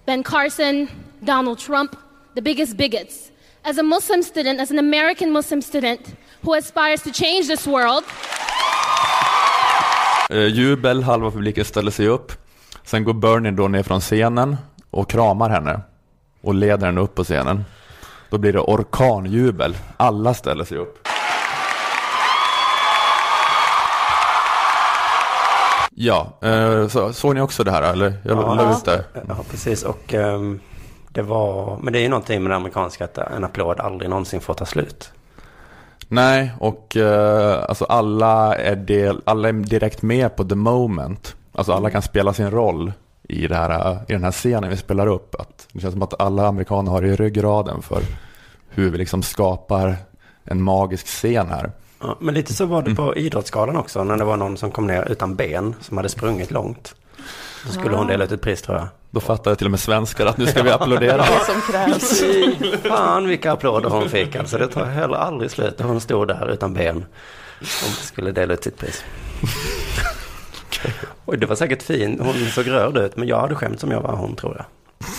Ben 0.06 0.24
Carson, 0.24 0.88
Donald 1.24 1.60
Trump, 1.60 1.96
the 2.36 2.42
biggest 2.42 2.76
bigots. 2.78 3.32
As 3.64 3.78
a 3.78 3.84
Muslim 3.84 4.22
student, 4.24 4.60
as 4.60 4.72
an 4.72 4.80
American 4.80 5.32
Muslim 5.32 5.62
student 5.62 6.02
who 6.44 6.54
aspires 6.56 7.02
to 7.04 7.12
change 7.12 7.48
this 7.48 7.66
world, 7.68 8.04
Eh, 10.32 10.48
jubel, 10.54 11.04
halva 11.04 11.32
publiken 11.32 11.66
ställer 11.66 11.92
sig 11.92 12.08
upp. 12.08 12.32
Sen 12.90 13.04
går 13.04 13.14
Bernie 13.14 13.52
då 13.52 13.68
ner 13.68 13.84
från 13.84 14.00
scenen 14.02 14.58
och 14.92 15.10
kramar 15.10 15.50
henne. 15.50 15.80
Och 16.42 16.54
leder 16.54 16.86
henne 16.86 17.02
upp 17.02 17.16
på 17.16 17.24
scenen. 17.24 17.64
Då 18.30 18.38
blir 18.38 18.54
det 18.54 18.60
orkanjubel. 18.60 19.78
Alla 19.98 20.34
ställer 20.34 20.64
sig 20.64 20.78
upp. 20.78 21.08
Ja, 25.92 26.38
eh, 26.42 26.88
så, 26.88 27.14
såg 27.14 27.36
ni 27.36 27.42
också 27.42 27.64
det 27.64 27.72
här 27.72 27.82
eller? 27.94 28.14
Jag 28.24 28.38
Ja. 28.38 28.54
la 28.56 28.72
ut 28.78 28.86
det. 28.86 29.04
Ja, 29.28 29.36
precis. 29.52 29.84
Och 29.84 30.14
ehm, 30.14 30.60
det 31.10 31.22
var, 31.22 31.78
men 31.82 31.94
det 31.94 32.00
är 32.00 32.04
ju 32.04 32.10
någonting 32.10 32.44
med 32.44 32.52
det 32.52 32.56
amerikanska 32.56 33.04
att 33.04 33.18
en 33.18 33.44
applåd 33.44 33.80
aldrig 33.80 34.10
någonsin 34.10 34.42
får 34.42 34.54
ta 34.54 34.66
slut. 34.66 35.12
Nej, 36.08 36.52
och 36.60 36.98
eh, 36.98 37.64
alltså 37.70 37.86
alla 37.86 38.56
är, 38.56 38.76
del, 38.76 39.22
alla 39.26 39.50
är 39.50 39.54
direkt 39.54 40.02
med 40.02 40.36
på 40.36 40.44
the 40.44 40.56
moment. 40.56 41.36
Alltså 41.60 41.74
alla 41.74 41.90
kan 41.90 42.02
spela 42.02 42.34
sin 42.34 42.52
roll 42.52 42.94
i, 43.24 43.48
det 43.48 43.56
här, 43.56 44.00
i 44.08 44.14
den 44.14 44.24
här 44.24 44.32
scenen 44.32 44.70
vi 44.70 44.78
spelar 44.78 45.08
upp. 45.08 45.36
Att 45.36 45.68
det 45.72 45.80
känns 45.80 45.94
som 45.94 46.02
att 46.02 46.22
alla 46.22 46.48
amerikaner 46.48 46.92
har 46.92 47.06
i 47.06 47.16
ryggraden 47.16 47.82
för 47.82 48.02
hur 48.70 48.92
vi 48.92 48.98
liksom 48.98 49.24
skapar 49.24 49.96
en 50.44 50.62
magisk 50.62 51.06
scen 51.06 51.48
här. 51.48 51.72
Ja, 52.02 52.18
men 52.20 52.34
lite 52.34 52.54
så 52.54 52.66
var 52.66 52.82
det 52.82 52.96
på 52.96 53.16
Idrottsgalan 53.16 53.78
också, 53.78 54.04
när 54.04 54.18
det 54.18 54.24
var 54.24 54.38
någon 54.38 54.58
som 54.58 54.72
kom 54.72 54.88
ner 54.88 55.12
utan 55.12 55.36
ben, 55.36 55.76
som 55.82 55.98
hade 55.98 56.10
sprungit 56.10 56.52
långt. 56.52 56.96
Så 57.66 57.74
skulle 57.74 57.96
hon 57.96 58.08
dela 58.08 58.24
ut 58.24 58.32
ett 58.32 58.42
pris 58.42 58.62
tror 58.62 58.78
jag. 58.78 58.88
Då 59.12 59.20
fattade 59.20 59.56
till 59.56 59.68
och 59.68 59.72
med 59.72 59.80
svenskar 59.80 60.26
att 60.26 60.38
nu 60.38 60.46
ska 60.46 60.64
vi 60.64 60.70
applådera. 60.70 61.18
det 61.18 61.46
som 61.46 61.62
krävs. 61.72 62.24
Fan 62.84 63.28
vilka 63.28 63.52
applåder 63.52 63.90
hon 63.90 64.10
fick 64.10 64.36
alltså. 64.36 64.58
Det 64.58 64.68
tar 64.68 64.86
heller 64.86 65.16
aldrig 65.16 65.52
slut. 65.52 65.82
Hon 65.82 66.02
stod 66.02 66.28
där 66.28 66.52
utan 66.52 66.74
ben. 66.74 67.06
Och 67.62 68.04
skulle 68.04 68.32
dela 68.32 68.54
ut 68.54 68.64
sitt 68.64 68.78
pris. 68.78 69.04
Oj, 71.26 71.38
det 71.38 71.46
var 71.46 71.56
säkert 71.56 71.84
fin. 71.84 72.20
Hon 72.24 72.34
såg 72.34 72.68
rörd 72.70 72.98
ut, 72.98 73.18
men 73.18 73.28
jag 73.28 73.40
hade 73.40 73.56
skämt 73.56 73.80
som 73.80 73.92
jag 73.92 74.02
var 74.02 74.16
hon 74.16 74.36
tror 74.36 74.56
jag. 74.58 74.66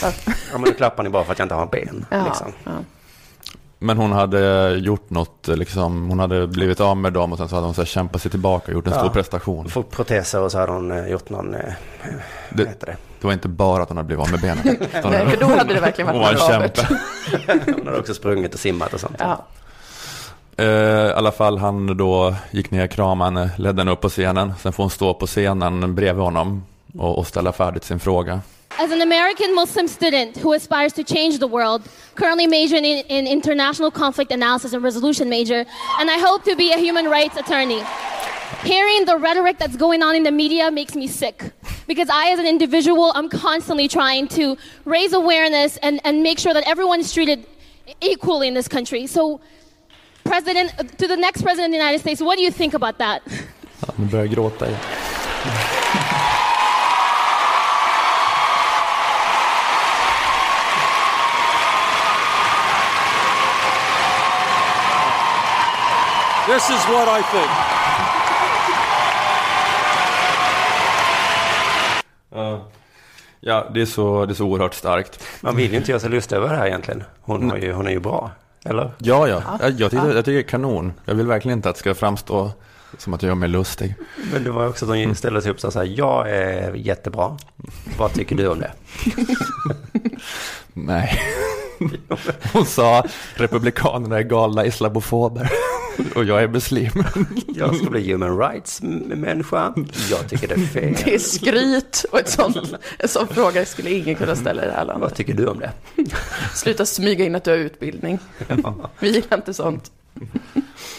Ja, 0.02 0.58
men 0.58 0.62
då 0.64 0.72
klappar 0.72 1.02
ni 1.02 1.10
bara 1.10 1.24
för 1.24 1.32
att 1.32 1.38
jag 1.38 1.44
inte 1.44 1.54
har 1.54 1.66
ben. 1.66 2.06
Ja, 2.10 2.24
Liksom. 2.24 2.52
ja. 2.64 2.70
Men 3.82 3.96
hon 3.98 4.12
hade 4.12 4.70
gjort 4.78 5.10
något, 5.10 5.48
liksom, 5.48 6.08
hon 6.08 6.18
hade 6.18 6.46
blivit 6.46 6.80
av 6.80 6.96
med 6.96 7.12
dem 7.12 7.32
och 7.32 7.38
sen 7.38 7.48
så 7.48 7.54
hade 7.54 7.66
hon 7.66 7.74
så 7.74 7.80
här 7.80 7.86
kämpat 7.86 8.22
sig 8.22 8.30
tillbaka 8.30 8.66
och 8.66 8.72
gjort 8.72 8.86
en 8.86 8.92
Ja. 8.92 8.98
stor 8.98 9.08
prestation. 9.10 9.68
Fått 9.68 9.90
proteser 9.90 10.40
och 10.40 10.52
så 10.52 10.58
hade 10.58 10.72
hon 10.72 10.90
eh, 10.90 11.06
gjort 11.06 11.30
någon, 11.30 11.54
eh, 11.54 11.60
Det, 11.60 11.74
vad 12.50 12.66
heter 12.68 12.86
det? 12.86 12.96
det 13.20 13.26
var 13.26 13.32
inte 13.32 13.48
bara 13.48 13.82
att 13.82 13.88
hon 13.88 13.96
hade 13.96 14.06
blivit 14.06 14.24
av 14.24 14.30
med 14.30 14.40
benen. 14.40 14.58
Nej, 15.10 15.26
för 15.30 15.36
då 15.40 15.46
hade 15.46 15.74
det 15.74 15.80
verkligen 15.80 16.06
varit 16.18 16.38
Hon 16.40 16.48
var 16.48 16.62
en 16.62 16.72
kämpe. 16.72 16.98
Hon 17.76 17.86
hade 17.86 17.98
också 17.98 18.14
sprungit 18.14 18.54
och 18.54 18.60
simmat 18.60 18.94
och 18.94 19.00
sånt. 19.00 19.16
Ja. 19.18 19.46
Eh, 20.60 20.66
I 20.66 21.12
alla 21.12 21.32
fall 21.32 21.58
han 21.58 21.96
då 21.96 22.34
gick 22.50 22.70
ner, 22.70 22.86
kramade 22.86 23.40
henne, 23.40 23.50
ledde 23.58 23.80
henne 23.80 23.90
upp 23.90 24.00
på 24.00 24.08
scenen. 24.08 24.52
Sen 24.62 24.72
får 24.72 24.82
hon 24.82 24.90
stå 24.90 25.14
på 25.14 25.26
scenen 25.26 25.94
bredvid 25.94 26.24
honom 26.24 26.64
och, 26.98 27.18
och 27.18 27.26
ställa 27.26 27.52
färdigt 27.52 27.84
sin 27.84 28.00
fråga. 28.00 28.40
As 28.78 28.92
an 28.92 29.02
American 29.02 29.54
Muslim 29.54 29.88
student 29.88 30.44
who 30.44 30.54
aspires 30.54 30.92
to 30.92 31.02
change 31.14 31.38
the 31.38 31.46
world, 31.46 31.82
currently 32.14 32.46
majoring 32.46 32.84
in, 32.84 33.04
in 33.08 33.26
international 33.26 33.90
conflict 33.90 34.32
analysis 34.32 34.74
and 34.74 34.84
resolution 34.84 35.28
major, 35.28 35.64
and 36.00 36.10
I 36.10 36.18
hope 36.28 36.50
to 36.50 36.56
be 36.56 36.72
a 36.74 36.78
human 36.78 37.10
rights 37.10 37.36
attorney. 37.36 37.82
Hearing 38.62 39.06
the 39.06 39.16
rhetoric 39.16 39.58
that's 39.58 39.76
going 39.76 40.02
on 40.02 40.14
in 40.14 40.22
the 40.22 40.30
media 40.30 40.70
makes 40.70 40.94
me 40.94 41.08
sick. 41.08 41.42
Because 41.86 42.08
I, 42.10 42.32
as 42.32 42.38
an 42.38 42.46
individual, 42.46 43.12
I'm 43.14 43.28
constantly 43.28 43.88
trying 43.88 44.28
to 44.28 44.56
raise 44.84 45.12
awareness 45.16 45.78
and, 45.82 46.00
and 46.04 46.22
make 46.22 46.38
sure 46.38 46.54
that 46.54 46.64
everyone 46.68 47.00
is 47.00 47.12
treated 47.12 47.46
equally 48.00 48.48
in 48.48 48.54
this 48.54 48.68
country. 48.68 49.06
So, 49.06 49.40
President, 50.24 50.70
to 50.98 51.06
the 51.06 51.16
next 51.16 51.42
president 51.42 51.66
of 51.66 51.72
the 51.72 51.78
United 51.78 52.00
States, 52.00 52.20
what 52.20 52.36
do 52.36 52.42
you 52.42 52.52
think 52.52 52.74
about 52.74 52.98
that? 52.98 53.22
Han 53.96 54.08
börjar 54.08 54.26
gråta 54.26 54.66
igen. 54.66 54.78
This 66.46 66.70
is 66.70 66.86
what 66.88 67.08
I 67.08 67.22
think. 67.22 67.50
Ja. 72.32 72.66
Ja, 73.40 73.70
det 73.74 73.80
är, 73.80 73.86
så, 73.86 74.26
det 74.26 74.32
är 74.32 74.34
så 74.34 74.44
oerhört 74.44 74.74
starkt. 74.74 75.24
Man 75.40 75.56
vill 75.56 75.70
ju 75.70 75.76
inte 75.76 75.90
göra 75.90 76.00
sig 76.00 76.10
lustig 76.10 76.36
över 76.36 76.48
det 76.48 76.56
här 76.56 76.66
egentligen. 76.66 77.04
Hon, 77.20 77.50
har 77.50 77.56
ju, 77.56 77.72
hon 77.72 77.86
är 77.86 77.90
ju 77.90 78.00
bra. 78.00 78.30
Eller? 78.64 78.92
Ja, 78.98 79.28
ja. 79.28 79.42
Jag, 79.60 79.70
jag, 79.70 79.90
tycker, 79.90 80.06
jag 80.06 80.24
tycker 80.24 80.32
det 80.32 80.38
är 80.38 80.42
kanon. 80.42 80.92
Jag 81.04 81.14
vill 81.14 81.26
verkligen 81.26 81.58
inte 81.58 81.68
att 81.68 81.74
det 81.74 81.80
ska 81.80 81.94
framstå 81.94 82.50
som 82.98 83.14
att 83.14 83.22
jag 83.22 83.28
gör 83.28 83.34
mig 83.34 83.48
lustig. 83.48 83.94
Men 84.32 84.44
det 84.44 84.50
var 84.50 84.68
också 84.68 84.84
att 84.92 84.96
hon 84.96 85.14
ställde 85.14 85.42
sig 85.42 85.50
upp 85.50 85.64
och 85.64 85.72
sa 85.72 85.84
jag 85.84 86.30
är 86.30 86.74
jättebra. 86.74 87.36
Vad 87.98 88.12
tycker 88.12 88.36
du 88.36 88.48
om 88.48 88.60
det? 88.60 88.72
Nej. 90.72 91.20
Hon 92.52 92.66
sa 92.66 93.04
republikanerna 93.34 94.18
är 94.18 94.22
galna 94.22 94.66
islamofober. 94.66 95.50
Och 96.14 96.24
jag 96.24 96.42
är 96.42 96.48
muslim. 96.48 96.92
Jag 97.46 97.76
ska 97.76 97.90
bli 97.90 98.12
human 98.12 98.38
rights-människa. 98.38 99.74
Jag 100.10 100.28
tycker 100.28 100.48
det 100.48 100.54
är 100.54 100.58
fel. 100.58 100.96
Det 101.04 101.14
är 101.14 101.18
skryt 101.18 102.04
och 102.12 102.18
ett 102.18 102.28
sånt, 102.28 102.56
en 102.98 103.08
sån 103.08 103.28
fråga 103.28 103.64
skulle 103.64 103.90
ingen 103.90 104.14
kunna 104.14 104.36
ställa 104.36 104.64
i 104.64 104.66
det 104.66 104.72
här 104.72 104.84
landet. 104.84 105.02
Vad 105.02 105.14
tycker 105.14 105.34
du 105.34 105.46
om 105.46 105.58
det? 105.58 105.72
Sluta 106.54 106.86
smyga 106.86 107.24
in 107.24 107.34
att 107.34 107.44
du 107.44 107.50
har 107.50 107.58
utbildning. 107.58 108.18
Vi 108.98 109.10
gillar 109.10 109.36
inte 109.36 109.54
sånt. 109.54 109.90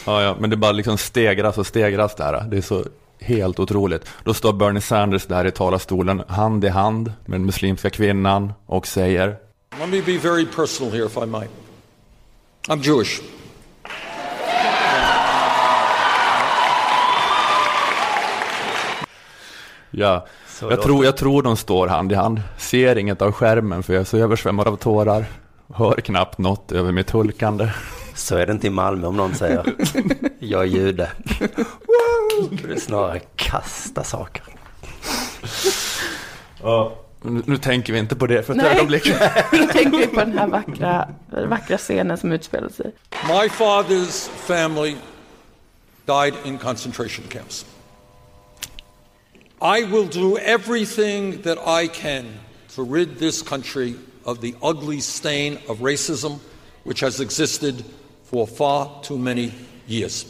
Ja, 0.05 0.23
ja, 0.23 0.35
men 0.39 0.49
det 0.49 0.57
bara 0.57 0.71
liksom 0.71 0.97
stegras 0.97 1.57
och 1.57 1.67
stegras 1.67 2.15
där. 2.15 2.45
Det 2.51 2.57
är 2.57 2.61
så 2.61 2.85
helt 3.19 3.59
otroligt. 3.59 4.05
Då 4.23 4.33
står 4.33 4.53
Bernie 4.53 4.81
Sanders 4.81 5.25
där 5.25 5.45
i 5.45 5.51
talarstolen, 5.51 6.23
hand 6.27 6.65
i 6.65 6.69
hand 6.69 7.13
med 7.25 7.39
den 7.39 7.45
muslimska 7.45 7.89
kvinnan 7.89 8.53
och 8.65 8.87
säger 8.87 9.35
Let 9.79 9.89
me 9.89 10.01
be 10.05 10.17
very 10.17 10.45
personal 10.45 10.91
here, 10.93 11.05
if 11.05 11.17
I 11.17 11.25
might. 11.25 11.51
I'm 12.67 12.81
Jewish. 12.81 13.21
Ja, 19.91 20.27
Så 20.47 20.69
jag 20.69 20.81
tror, 20.81 21.05
jag 21.05 21.17
tror 21.17 21.43
de 21.43 21.57
står 21.57 21.87
hand 21.87 22.11
i 22.11 22.15
hand. 22.15 22.41
Ser 22.57 22.97
inget 22.97 23.21
av 23.21 23.31
skärmen 23.31 23.83
för 23.83 23.93
jag 23.93 24.01
är 24.01 24.05
så 24.05 24.17
översvämmad 24.17 24.67
av 24.67 24.75
tårar. 24.75 25.25
Hör 25.73 25.95
knappt 25.95 26.37
något 26.37 26.71
över 26.71 26.91
mitt 26.91 27.11
hulkande. 27.11 27.69
Så 28.15 28.37
är 28.37 28.45
det 28.45 28.51
inte 28.51 28.67
i 28.67 28.69
Malmö 28.69 29.07
om 29.07 29.17
någon 29.17 29.35
säger 29.35 29.73
jag 30.39 30.61
är 30.61 30.65
jude. 30.65 31.09
Är 32.69 32.79
snarare 32.79 33.19
kasta 33.35 34.03
saker. 34.03 34.43
Ja. 36.63 36.97
Nu, 37.21 37.41
nu 37.45 37.57
tänker 37.57 37.93
vi 37.93 37.99
inte 37.99 38.15
på 38.15 38.27
det 38.27 38.43
för 38.43 38.53
ett 38.53 38.57
Nej. 38.57 38.75
ögonblick. 38.75 39.05
Nu 39.51 39.65
tänker 39.65 39.97
vi 39.97 40.07
på 40.07 40.19
den 40.19 40.37
här 40.37 40.47
vackra, 40.47 41.07
vackra 41.47 41.77
scenen 41.77 42.17
som 42.17 42.31
utspelar 42.31 42.69
sig. 42.69 42.91
My 43.27 43.47
father's 43.47 44.29
family 44.29 44.95
died 46.05 46.33
in 46.43 46.57
concentration 46.57 47.25
camps. 47.29 47.65
I 49.63 49.85
will 49.85 50.07
do 50.07 50.37
everything 50.37 51.41
that 51.41 51.57
I 51.83 51.87
can 51.87 52.25
to 52.75 52.95
rid 52.95 53.19
this 53.19 53.41
country 53.41 53.93
of 54.23 54.39
the 54.39 54.53
ugly 54.61 55.01
stain 55.01 55.57
of 55.67 55.79
racism 55.81 56.39
which 56.83 57.01
has 57.01 57.19
existed 57.19 57.83
for 58.29 58.47
far 58.47 59.03
too 59.03 59.17
many 59.17 59.51
years. 59.85 60.25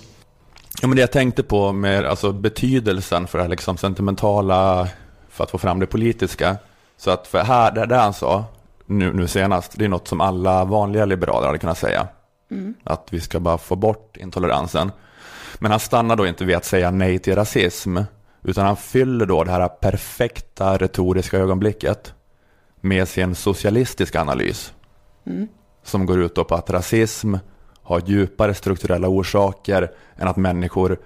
Ja, 0.82 0.88
men 0.88 0.96
det 0.96 1.02
jag 1.02 1.12
tänkte 1.12 1.44
på 1.44 1.72
med 1.72 2.06
alltså, 2.06 2.32
betydelsen 2.32 3.28
för 3.28 3.38
det 3.38 3.44
här 3.44 3.50
liksom 3.50 3.78
sentimentala, 3.78 4.88
för 5.30 5.44
att 5.44 5.52
få 5.52 5.58
fram 5.58 5.80
det 5.80 5.88
politiska. 5.88 6.58
Så 6.98 7.12
att 7.12 7.28
för 7.28 7.44
här, 7.44 7.72
det 7.72 7.86
där 7.86 8.00
han 8.00 8.14
sa, 8.14 8.46
nu, 8.86 9.14
nu 9.14 9.28
senast, 9.28 9.72
det 9.76 9.86
är 9.86 9.90
något 9.90 10.08
som 10.08 10.22
alla 10.22 10.66
vanliga 10.66 11.06
liberaler 11.06 11.48
hade 11.48 11.60
kunnat 11.60 11.78
säga. 11.78 12.08
Mm. 12.52 12.74
Att 12.84 13.08
vi 13.10 13.20
ska 13.20 13.40
bara 13.40 13.58
få 13.58 13.76
bort 13.76 14.18
intoleransen. 14.18 14.92
Men 15.60 15.72
han 15.72 15.80
stannar 15.80 16.16
då 16.16 16.28
inte 16.28 16.46
vid 16.46 16.56
att 16.56 16.66
säga 16.66 16.92
nej 16.92 17.20
till 17.20 17.36
rasism, 17.36 17.98
utan 18.44 18.66
han 18.66 18.78
fyller 18.78 19.26
då 19.26 19.44
det 19.44 19.52
här 19.52 19.68
perfekta 19.68 20.78
retoriska 20.78 21.38
ögonblicket 21.38 22.14
med 22.82 23.08
sin 23.08 23.36
socialistiska 23.36 24.22
analys 24.22 24.74
Mm. 25.26 25.48
som 25.84 26.06
går 26.06 26.22
ut 26.22 26.36
då 26.36 26.44
på 26.44 26.56
att 26.56 26.70
rasism 26.70 27.36
har 27.84 28.02
djupare 28.06 28.54
strukturella 28.54 29.08
orsaker 29.08 29.92
än 30.18 30.28
att 30.28 30.38
människor, 30.38 30.98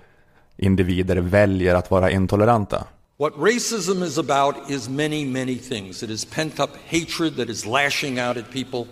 individer, 0.57 1.17
väljer 1.17 1.75
att 1.75 1.91
vara 1.91 2.11
intoleranta. 2.11 2.83
What 3.17 3.33
racism 3.37 4.03
is 4.03 4.17
about 4.17 4.55
is 4.69 4.89
many, 4.89 5.25
many 5.25 5.57
things. 5.57 6.03
It 6.03 6.09
is 6.09 6.25
pent 6.25 6.59
up 6.59 6.69
hatred 6.87 7.37
that 7.37 7.49
is 7.49 7.65
lashing 7.65 8.19
out 8.21 8.37
at 8.37 8.51
people 8.53 8.85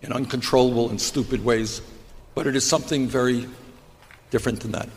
in 0.00 0.12
uncontrollable 0.12 0.90
and 0.90 1.00
stupid 1.00 1.40
ways, 1.44 1.82
but 2.34 2.46
it 2.46 2.56
is 2.56 2.64
something 2.68 3.08
very 3.08 3.44
different 4.30 4.60
than 4.60 4.72
that. 4.72 4.88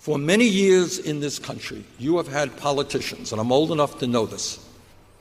For 0.00 0.16
many 0.16 0.46
years 0.46 0.98
in 0.98 1.20
this 1.20 1.38
country, 1.38 1.84
you 1.98 2.16
have 2.16 2.26
had 2.26 2.56
politicians, 2.56 3.32
and 3.32 3.40
I'm 3.40 3.52
old 3.52 3.70
enough 3.70 3.98
to 3.98 4.06
know 4.06 4.24
this, 4.24 4.58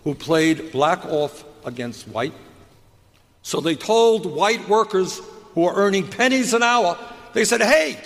who 0.06 0.16
played 0.16 0.72
black 0.72 1.04
off 1.04 1.44
against 1.66 2.08
white. 2.08 2.32
So 3.42 3.60
they 3.60 3.76
told 3.76 4.26
white 4.26 4.70
workers 4.70 5.20
who 5.54 5.66
are 5.66 5.76
earning 5.76 6.08
pennies 6.08 6.54
an 6.54 6.64
hour, 6.64 6.98
they 7.34 7.44
said, 7.44 7.60
hey, 7.60 7.98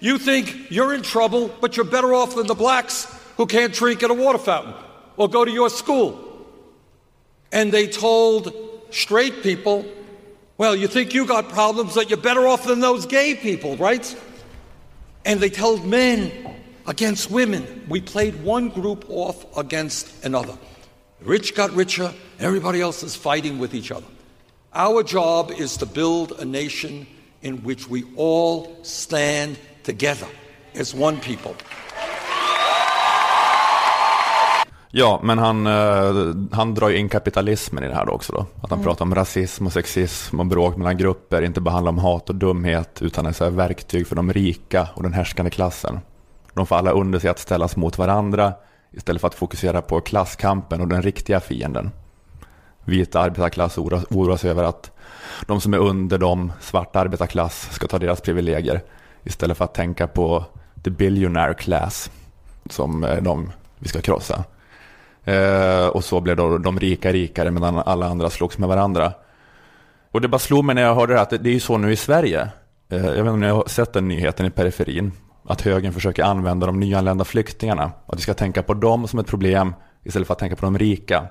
you 0.00 0.16
think 0.16 0.70
you're 0.70 0.94
in 0.94 1.02
trouble, 1.02 1.54
but 1.60 1.76
you're 1.76 1.84
better 1.84 2.14
off 2.14 2.36
than 2.36 2.46
the 2.46 2.54
blacks 2.54 3.04
who 3.36 3.44
can't 3.44 3.74
drink 3.74 4.02
at 4.02 4.10
a 4.10 4.14
water 4.14 4.38
fountain 4.38 4.72
or 5.18 5.28
go 5.28 5.44
to 5.44 5.50
your 5.50 5.68
school. 5.68 6.18
And 7.52 7.70
they 7.70 7.86
told 7.86 8.50
straight 8.88 9.42
people, 9.42 9.84
well, 10.56 10.74
you 10.74 10.88
think 10.88 11.12
you 11.12 11.26
got 11.26 11.50
problems, 11.50 11.96
that 11.96 12.08
you're 12.08 12.16
better 12.16 12.46
off 12.46 12.64
than 12.64 12.80
those 12.80 13.04
gay 13.04 13.34
people, 13.34 13.76
right? 13.76 14.16
And 15.24 15.40
they 15.40 15.50
told 15.50 15.84
men 15.84 16.32
against 16.86 17.30
women. 17.30 17.86
We 17.88 18.00
played 18.00 18.42
one 18.42 18.68
group 18.68 19.06
off 19.08 19.56
against 19.56 20.24
another. 20.24 20.56
The 21.20 21.24
rich 21.24 21.54
got 21.54 21.70
richer, 21.72 22.12
everybody 22.38 22.80
else 22.80 23.02
is 23.02 23.16
fighting 23.16 23.58
with 23.58 23.74
each 23.74 23.90
other. 23.90 24.06
Our 24.74 25.02
job 25.02 25.52
is 25.52 25.76
to 25.78 25.86
build 25.86 26.32
a 26.32 26.44
nation 26.44 27.06
in 27.42 27.62
which 27.62 27.88
we 27.88 28.04
all 28.16 28.78
stand 28.82 29.58
together 29.84 30.26
as 30.74 30.94
one 30.94 31.20
people. 31.20 31.54
Ja, 34.96 35.20
men 35.22 35.38
han, 35.38 35.66
eh, 35.66 36.34
han 36.52 36.74
drar 36.74 36.88
ju 36.88 36.96
in 36.96 37.08
kapitalismen 37.08 37.84
i 37.84 37.88
det 37.88 37.94
här 37.94 38.06
då 38.06 38.12
också 38.12 38.32
då. 38.32 38.38
Att 38.38 38.70
han 38.70 38.78
Mm. 38.78 38.84
pratar 38.84 39.04
om 39.04 39.14
rasism 39.14 39.66
och 39.66 39.72
sexism 39.72 40.40
och 40.40 40.46
bråk 40.46 40.76
mellan 40.76 40.96
grupper, 40.96 41.42
inte 41.42 41.60
bara 41.60 41.70
handlar 41.70 41.92
om 41.92 41.98
hat 41.98 42.28
och 42.28 42.34
dumhet, 42.36 43.02
utan 43.02 43.26
är 43.26 43.32
så 43.32 43.44
här 43.44 43.50
verktyg 43.50 44.06
för 44.06 44.16
de 44.16 44.32
rika 44.32 44.88
och 44.94 45.02
den 45.02 45.12
härskande 45.12 45.50
klassen. 45.50 46.00
De 46.52 46.66
får 46.66 46.76
alla 46.76 46.90
under 46.90 47.18
sig 47.18 47.30
att 47.30 47.38
ställas 47.38 47.76
mot 47.76 47.98
varandra 47.98 48.52
istället 48.92 49.20
för 49.20 49.28
att 49.28 49.34
fokusera 49.34 49.82
på 49.82 50.00
klasskampen 50.00 50.80
och 50.80 50.88
den 50.88 51.02
riktiga 51.02 51.40
fienden. 51.40 51.90
Vita 52.84 53.20
arbetarklass 53.20 53.78
oroas, 53.78 54.44
över 54.44 54.64
att 54.64 54.90
de 55.46 55.60
som 55.60 55.74
är 55.74 55.78
under 55.78 56.18
dem, 56.18 56.52
svarta 56.60 57.00
arbetarklass, 57.00 57.68
ska 57.72 57.86
ta 57.86 57.98
deras 57.98 58.20
privilegier 58.20 58.82
istället 59.24 59.56
för 59.56 59.64
att 59.64 59.74
tänka 59.74 60.06
på 60.06 60.44
the 60.84 60.90
billionaire 60.90 61.54
class 61.54 62.10
som 62.70 63.04
är 63.04 63.20
de 63.20 63.52
vi 63.78 63.88
ska 63.88 64.00
krossa. 64.00 64.44
Eh, 65.24 65.86
och 65.86 66.04
så 66.04 66.20
blev 66.20 66.36
då 66.36 66.58
de 66.58 66.78
rika 66.78 67.12
rikare 67.12 67.50
medan 67.50 67.78
alla 67.78 68.06
andra 68.06 68.30
slogs 68.30 68.58
med 68.58 68.68
varandra. 68.68 69.12
Och 70.10 70.20
det 70.20 70.28
bara 70.28 70.38
slog 70.38 70.64
mig 70.64 70.74
när 70.74 70.82
jag 70.82 70.94
hörde 70.94 71.12
det 71.12 71.16
här 71.16 71.22
att 71.22 71.30
det, 71.30 71.50
är 71.50 71.54
ju 71.54 71.60
så 71.60 71.78
nu 71.78 71.92
i 71.92 71.96
Sverige. 71.96 72.48
Eh, 72.88 72.98
jag 72.98 73.10
vet 73.10 73.18
inte 73.18 73.30
om 73.30 73.40
ni 73.40 73.48
har 73.48 73.64
sett 73.66 73.92
den 73.92 74.08
nyheten 74.08 74.46
i 74.46 74.50
periferin. 74.50 75.12
Att 75.46 75.60
högern 75.60 75.92
försöker 75.92 76.22
använda 76.22 76.66
de 76.66 76.80
nyanlända 76.80 77.24
flyktingarna. 77.24 77.92
Att 78.06 78.18
vi 78.18 78.22
ska 78.22 78.34
tänka 78.34 78.62
på 78.62 78.74
dem 78.74 79.08
som 79.08 79.18
ett 79.18 79.26
problem 79.26 79.74
istället 80.02 80.26
för 80.26 80.34
att 80.34 80.38
tänka 80.38 80.56
på 80.56 80.66
de 80.66 80.78
rika. 80.78 81.26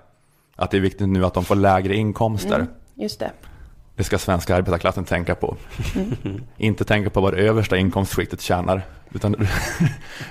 Att 0.56 0.72
det 0.72 0.78
är 0.78 0.82
viktigt 0.82 1.10
nu 1.10 1.26
att 1.26 1.34
de 1.34 1.44
får 1.44 1.56
lägre 1.56 1.96
inkomster. 1.96 2.56
Mm, 2.56 2.68
just 2.96 3.20
det. 3.20 3.32
Det 3.96 4.04
ska 4.04 4.18
svenska 4.18 4.56
arbetarklassen 4.56 5.04
tänka 5.06 5.36
på. 5.36 5.58
Mm. 5.96 6.44
Inte 6.58 6.84
tänka 6.86 7.10
på 7.10 7.22
vad 7.22 7.34
det 7.34 7.40
översta 7.40 7.78
inkomstskiktet 7.78 8.42
tjänar. 8.42 8.82
Utan, 9.14 9.36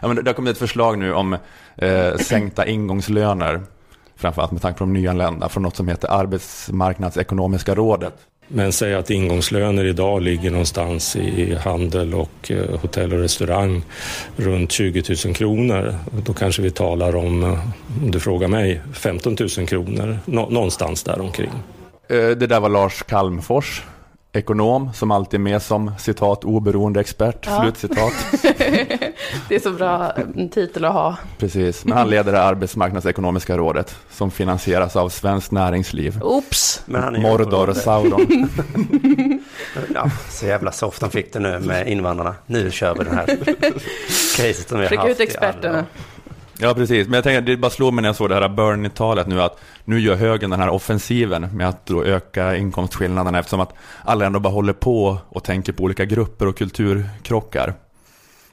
ja, 0.00 0.08
men 0.08 0.16
det 0.16 0.28
har 0.30 0.34
kommit 0.34 0.52
ett 0.52 0.58
förslag 0.58 0.98
nu 0.98 1.12
om 1.14 1.36
eh, 1.76 2.16
sänkta 2.16 2.66
ingångslöner. 2.66 3.60
Framförallt 4.16 4.52
med 4.52 4.62
tanke 4.62 4.78
på 4.78 4.84
de 4.84 4.92
nyanlända. 4.92 5.48
Från 5.48 5.62
något 5.62 5.76
som 5.76 5.88
heter 5.88 6.08
Arbetsmarknadsekonomiska 6.08 7.74
rådet. 7.74 8.14
Men 8.48 8.72
säg 8.72 8.94
att 8.94 9.10
ingångslöner 9.10 9.84
idag 9.84 10.22
ligger 10.22 10.50
någonstans 10.50 11.16
i 11.16 11.54
handel 11.54 12.14
och 12.14 12.50
eh, 12.50 12.80
hotell 12.80 13.12
och 13.12 13.18
restaurang 13.18 13.82
runt 14.36 14.72
20 14.72 15.02
000 15.26 15.34
kronor. 15.34 15.94
Då 16.24 16.32
kanske 16.34 16.62
vi 16.62 16.70
talar 16.70 17.16
om, 17.16 17.42
eh, 17.42 17.58
om 18.02 18.10
du 18.10 18.20
frågar 18.20 18.48
mig, 18.48 18.80
15 18.92 19.36
000 19.58 19.66
kronor. 19.66 20.18
Nå- 20.24 20.48
någonstans 20.50 21.02
där 21.02 21.20
omkring. 21.20 21.50
Eh, 22.12 22.30
det 22.30 22.46
där 22.46 22.60
var 22.60 22.68
Lars 22.68 23.02
Kalmfors. 23.02 23.82
Ekonom 24.34 24.92
som 24.92 25.10
alltid 25.10 25.40
är 25.40 25.42
med 25.42 25.62
som 25.62 25.92
citat 25.98 26.44
oberoende 26.44 27.00
expert. 27.00 27.46
Ja. 27.46 27.60
Slutcitat. 27.62 28.12
det 29.48 29.54
är 29.54 29.60
så 29.60 29.70
bra 29.70 30.10
mm, 30.10 30.48
titel 30.48 30.84
att 30.84 30.92
ha. 30.92 31.16
Precis, 31.38 31.84
men 31.84 31.98
han 31.98 32.10
leder 32.10 32.32
det 32.32 32.42
arbetsmarknadsekonomiska 32.42 33.56
rådet 33.56 33.96
som 34.10 34.30
finansieras 34.30 34.96
av 34.96 35.08
Svenskt 35.08 35.50
Näringsliv. 35.50 36.22
Oops! 36.22 36.82
Men 36.86 37.02
han 37.02 37.14
är 37.14 37.18
ju 37.18 37.22
Mordor 37.22 37.68
och 37.68 37.76
Sauron. 37.76 38.48
Ja, 39.94 40.10
så 40.30 40.46
jävla 40.46 40.72
soft 40.72 41.00
de 41.00 41.10
fick 41.10 41.32
det 41.32 41.38
nu 41.38 41.58
med 41.58 41.88
invandrarna. 41.88 42.34
Nu 42.46 42.70
kör 42.70 42.94
vi 42.94 43.04
den 43.04 43.14
här 43.14 43.26
caset 44.36 44.68
som 44.68 44.78
vi 44.78 44.84
har 44.84 44.88
Skicka 44.88 45.02
haft 45.02 45.12
ut 45.12 45.20
i 45.20 45.22
experterna. 45.22 45.84
Ja, 46.62 46.74
precis. 46.74 47.06
Men 47.06 47.14
jag 47.14 47.24
tänker, 47.24 47.40
det 47.40 47.56
bara 47.56 47.70
slog 47.70 47.94
mig 47.94 48.02
när 48.02 48.08
jag 48.08 48.16
såg 48.16 48.28
det 48.28 48.34
här 48.34 48.48
Bernie-talet 48.48 49.26
nu 49.26 49.42
att 49.42 49.60
nu 49.84 50.00
gör 50.00 50.14
högern 50.14 50.50
den 50.50 50.60
här 50.60 50.68
offensiven 50.68 51.56
med 51.56 51.68
att 51.68 51.86
då 51.86 52.04
öka 52.04 52.56
inkomstskillnaderna 52.56 53.38
eftersom 53.38 53.60
att 53.60 53.74
alla 54.04 54.26
ändå 54.26 54.40
bara 54.40 54.52
håller 54.52 54.72
på 54.72 55.18
och 55.28 55.44
tänker 55.44 55.72
på 55.72 55.82
olika 55.82 56.04
grupper 56.04 56.46
och 56.48 56.58
kulturkrockar. 56.58 57.74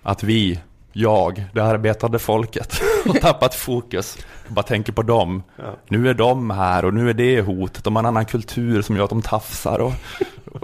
Att 0.02 0.24
vi, 0.24 0.60
jag, 0.94 1.46
det 1.54 1.64
arbetande 1.64 2.20
folket 2.20 2.82
har 3.06 3.14
tappat 3.14 3.56
fokus 3.56 4.18
och 4.48 4.54
bara 4.54 4.64
tänker 4.64 4.94
på 4.94 5.02
dem. 5.02 5.44
Nu 5.88 6.10
är 6.10 6.14
de 6.14 6.50
här 6.50 6.86
och 6.86 6.94
nu 6.94 7.10
är 7.10 7.14
det 7.14 7.42
hotet. 7.42 7.84
De 7.84 7.96
har 7.96 8.04
en 8.04 8.08
annan 8.08 8.26
kultur 8.26 8.82
som 8.82 8.96
gör 8.96 9.04
att 9.04 9.10
de 9.10 9.22
tafsar 9.22 9.80
och, 9.80 9.94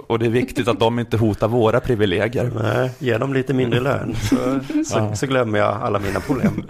och 0.06 0.18
det 0.18 0.26
är 0.26 0.30
viktigt 0.30 0.68
att 0.68 0.80
de 0.80 0.98
inte 0.98 1.16
hotar 1.16 1.48
våra 1.48 1.80
privilegier. 1.80 2.52
Nej, 2.62 2.90
ge 2.98 3.18
dem 3.18 3.34
lite 3.34 3.54
mindre 3.54 3.80
lön 3.80 4.14
så, 4.22 4.36
så, 4.84 4.98
Ja. 4.98 5.14
så 5.16 5.26
glömmer 5.26 5.58
jag 5.58 5.68
alla 5.82 5.98
mina 5.98 6.20
problem. 6.20 6.64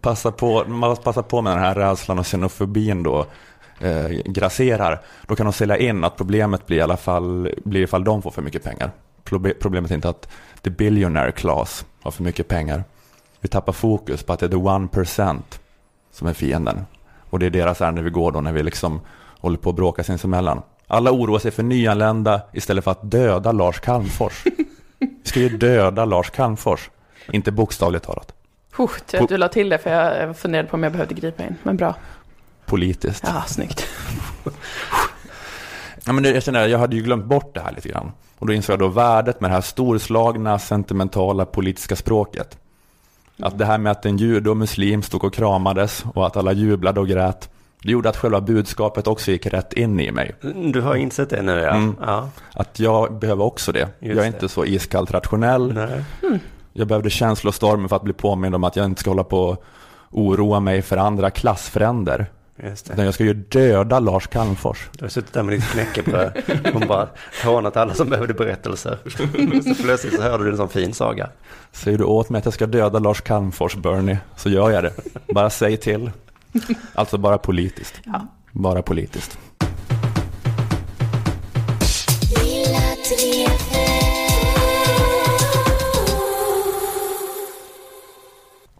passa 0.00 0.32
på, 0.32 0.64
man 0.68 0.96
passar 0.96 1.22
på 1.22 1.42
med 1.42 1.52
den 1.52 1.60
här 1.62 1.74
rädslan 1.74 2.18
och 2.18 2.24
xenofobin 2.26 3.02
då 3.02 3.26
eh, 3.80 4.08
grasserar, 4.24 5.00
då 5.26 5.36
kan 5.36 5.46
de 5.46 5.52
sälja 5.52 5.76
in 5.78 6.04
att 6.04 6.16
problemet 6.16 6.66
blir 6.66 6.76
i 6.78 6.80
alla 6.80 6.96
fall 6.96 7.54
blir 7.64 7.80
ifall 7.82 8.04
de 8.04 8.22
får 8.22 8.30
för 8.30 8.42
mycket 8.42 8.64
pengar. 8.64 8.90
Proble- 9.24 9.54
Problemet 9.60 9.90
är 9.90 9.94
inte 9.94 10.08
att 10.08 10.28
the 10.62 10.70
billionaire 10.70 11.32
class 11.32 11.84
har 12.02 12.10
för 12.10 12.22
mycket 12.22 12.48
pengar. 12.48 12.84
Vi 13.40 13.48
tappar 13.48 13.72
fokus 13.72 14.22
på 14.22 14.32
att 14.32 14.40
det 14.40 14.46
är 14.46 14.50
the 14.50 14.56
one 14.56 14.88
percent 14.88 15.60
som 16.12 16.26
är 16.28 16.32
fienden. 16.32 16.80
Och 17.30 17.38
det 17.38 17.46
är 17.46 17.50
deras 17.50 17.80
ärende 17.80 18.02
vi 18.02 18.10
går 18.10 18.32
då 18.32 18.40
när 18.40 18.52
vi 18.52 18.62
liksom 18.62 19.00
håller 19.40 19.56
på 19.58 19.70
att 19.70 19.76
bråka 19.76 20.04
sinsemellan. 20.04 20.62
Alla 20.90 21.12
oroar 21.12 21.38
sig 21.38 21.50
för 21.50 21.62
nyanlända 21.62 22.40
istället 22.52 22.84
för 22.84 22.90
att 22.90 23.10
döda 23.10 23.52
Lars 23.52 23.80
Calmfors. 23.80 24.44
Vi 24.98 25.08
ska 25.24 25.40
ju 25.40 25.48
döda 25.48 26.04
Lars 26.04 26.30
Calmfors, 26.30 26.90
inte 27.32 27.52
bokstavligt 27.52 28.04
talat. 28.04 28.32
Oh, 28.78 28.90
tur 29.06 29.22
att 29.22 29.28
du 29.28 29.36
la 29.36 29.48
till 29.48 29.68
det 29.68 29.78
för 29.78 29.90
jag 29.90 30.36
funderade 30.36 30.68
på 30.68 30.74
om 30.74 30.82
jag 30.82 30.92
behövde 30.92 31.14
gripa 31.14 31.44
in. 31.44 31.56
Men 31.62 31.76
bra. 31.76 31.94
Politiskt. 32.66 33.24
Ja, 33.26 33.42
snyggt. 33.46 33.86
Ja, 36.04 36.12
men 36.12 36.24
jag 36.24 36.42
känner, 36.42 36.66
jag 36.66 36.78
hade 36.78 36.96
ju 36.96 37.02
glömt 37.02 37.24
bort 37.24 37.54
det 37.54 37.60
här 37.60 37.72
lite 37.72 37.88
grann. 37.88 38.12
Och 38.38 38.46
då 38.46 38.52
insåg 38.52 38.72
jag 38.72 38.80
då 38.80 38.88
värdet 38.88 39.40
med 39.40 39.50
det 39.50 39.54
här 39.54 39.60
storslagna, 39.60 40.58
sentimentala 40.58 41.44
politiska 41.44 41.96
språket. 41.96 42.58
Att 43.38 43.58
det 43.58 43.64
här 43.64 43.78
med 43.78 43.92
att 43.92 44.06
en 44.06 44.16
jude 44.16 44.50
och 44.50 44.56
muslim 44.56 45.02
stod 45.02 45.24
och 45.24 45.34
kramades 45.34 46.04
och 46.14 46.26
att 46.26 46.36
alla 46.36 46.52
jublade 46.52 47.00
och 47.00 47.08
grät. 47.08 47.50
Det 47.82 47.92
gjorde 47.92 48.08
att 48.08 48.16
själva 48.16 48.40
budskapet 48.40 49.06
också 49.06 49.30
gick 49.30 49.46
rätt 49.46 49.72
in 49.72 50.00
i 50.00 50.10
mig. 50.10 50.34
Du 50.72 50.80
har 50.80 50.94
insett 50.96 51.30
det 51.30 51.42
nu 51.42 51.52
ja. 51.52 51.70
Mm. 51.70 51.96
ja. 52.00 52.28
Att 52.54 52.80
jag 52.80 53.18
behöver 53.18 53.44
också 53.44 53.72
det. 53.72 53.88
jag 53.98 54.10
är 54.10 54.14
det. 54.14 54.26
inte 54.26 54.48
så 54.48 54.64
iskallt 54.64 55.10
rationell. 55.10 55.74
Nej. 55.74 56.40
Jag 56.72 56.88
behövde 56.88 57.10
känslostormen 57.10 57.88
för 57.88 57.96
att 57.96 58.02
bli 58.02 58.12
påmind 58.12 58.54
om 58.54 58.64
att 58.64 58.76
jag 58.76 58.86
inte 58.86 59.00
ska 59.00 59.10
hålla 59.10 59.24
på 59.24 59.42
och 59.42 59.64
oroa 60.10 60.60
mig 60.60 60.82
för 60.82 60.96
andra 60.96 61.30
klassfränder. 61.30 62.26
Just 62.62 62.90
jag 62.96 63.14
ska 63.14 63.24
ju 63.24 63.34
döda 63.34 64.00
Lars 64.00 64.26
Calmfors. 64.26 64.88
Du 64.92 65.04
har 65.04 65.08
suttit 65.08 65.32
där 65.32 65.42
med 65.42 65.54
ditt 65.54 65.64
knäckebröd. 65.64 66.32
Hon 66.72 66.88
bara 66.88 67.08
hånat 67.44 67.76
alla 67.76 67.94
som 67.94 68.08
behövde 68.08 68.34
berättelser. 68.34 68.98
Så 69.66 69.82
plötsligt 69.82 70.14
så 70.14 70.22
hörde 70.22 70.44
du 70.44 70.50
en 70.50 70.56
sån 70.56 70.68
fin 70.68 70.94
saga. 70.94 71.30
Säger 71.72 71.98
du 71.98 72.04
åt 72.04 72.30
mig 72.30 72.38
att 72.38 72.44
jag 72.44 72.54
ska 72.54 72.66
döda 72.66 72.98
Lars 72.98 73.20
Calmfors, 73.20 73.76
Bernie, 73.76 74.18
så 74.36 74.48
gör 74.48 74.70
jag 74.70 74.84
det. 74.84 74.92
Bara 75.34 75.50
säg 75.50 75.76
till. 75.76 76.10
Alltså 76.94 77.18
bara 77.18 77.38
politiskt. 77.38 78.00
Bara 78.52 78.82
politiskt. 78.82 79.38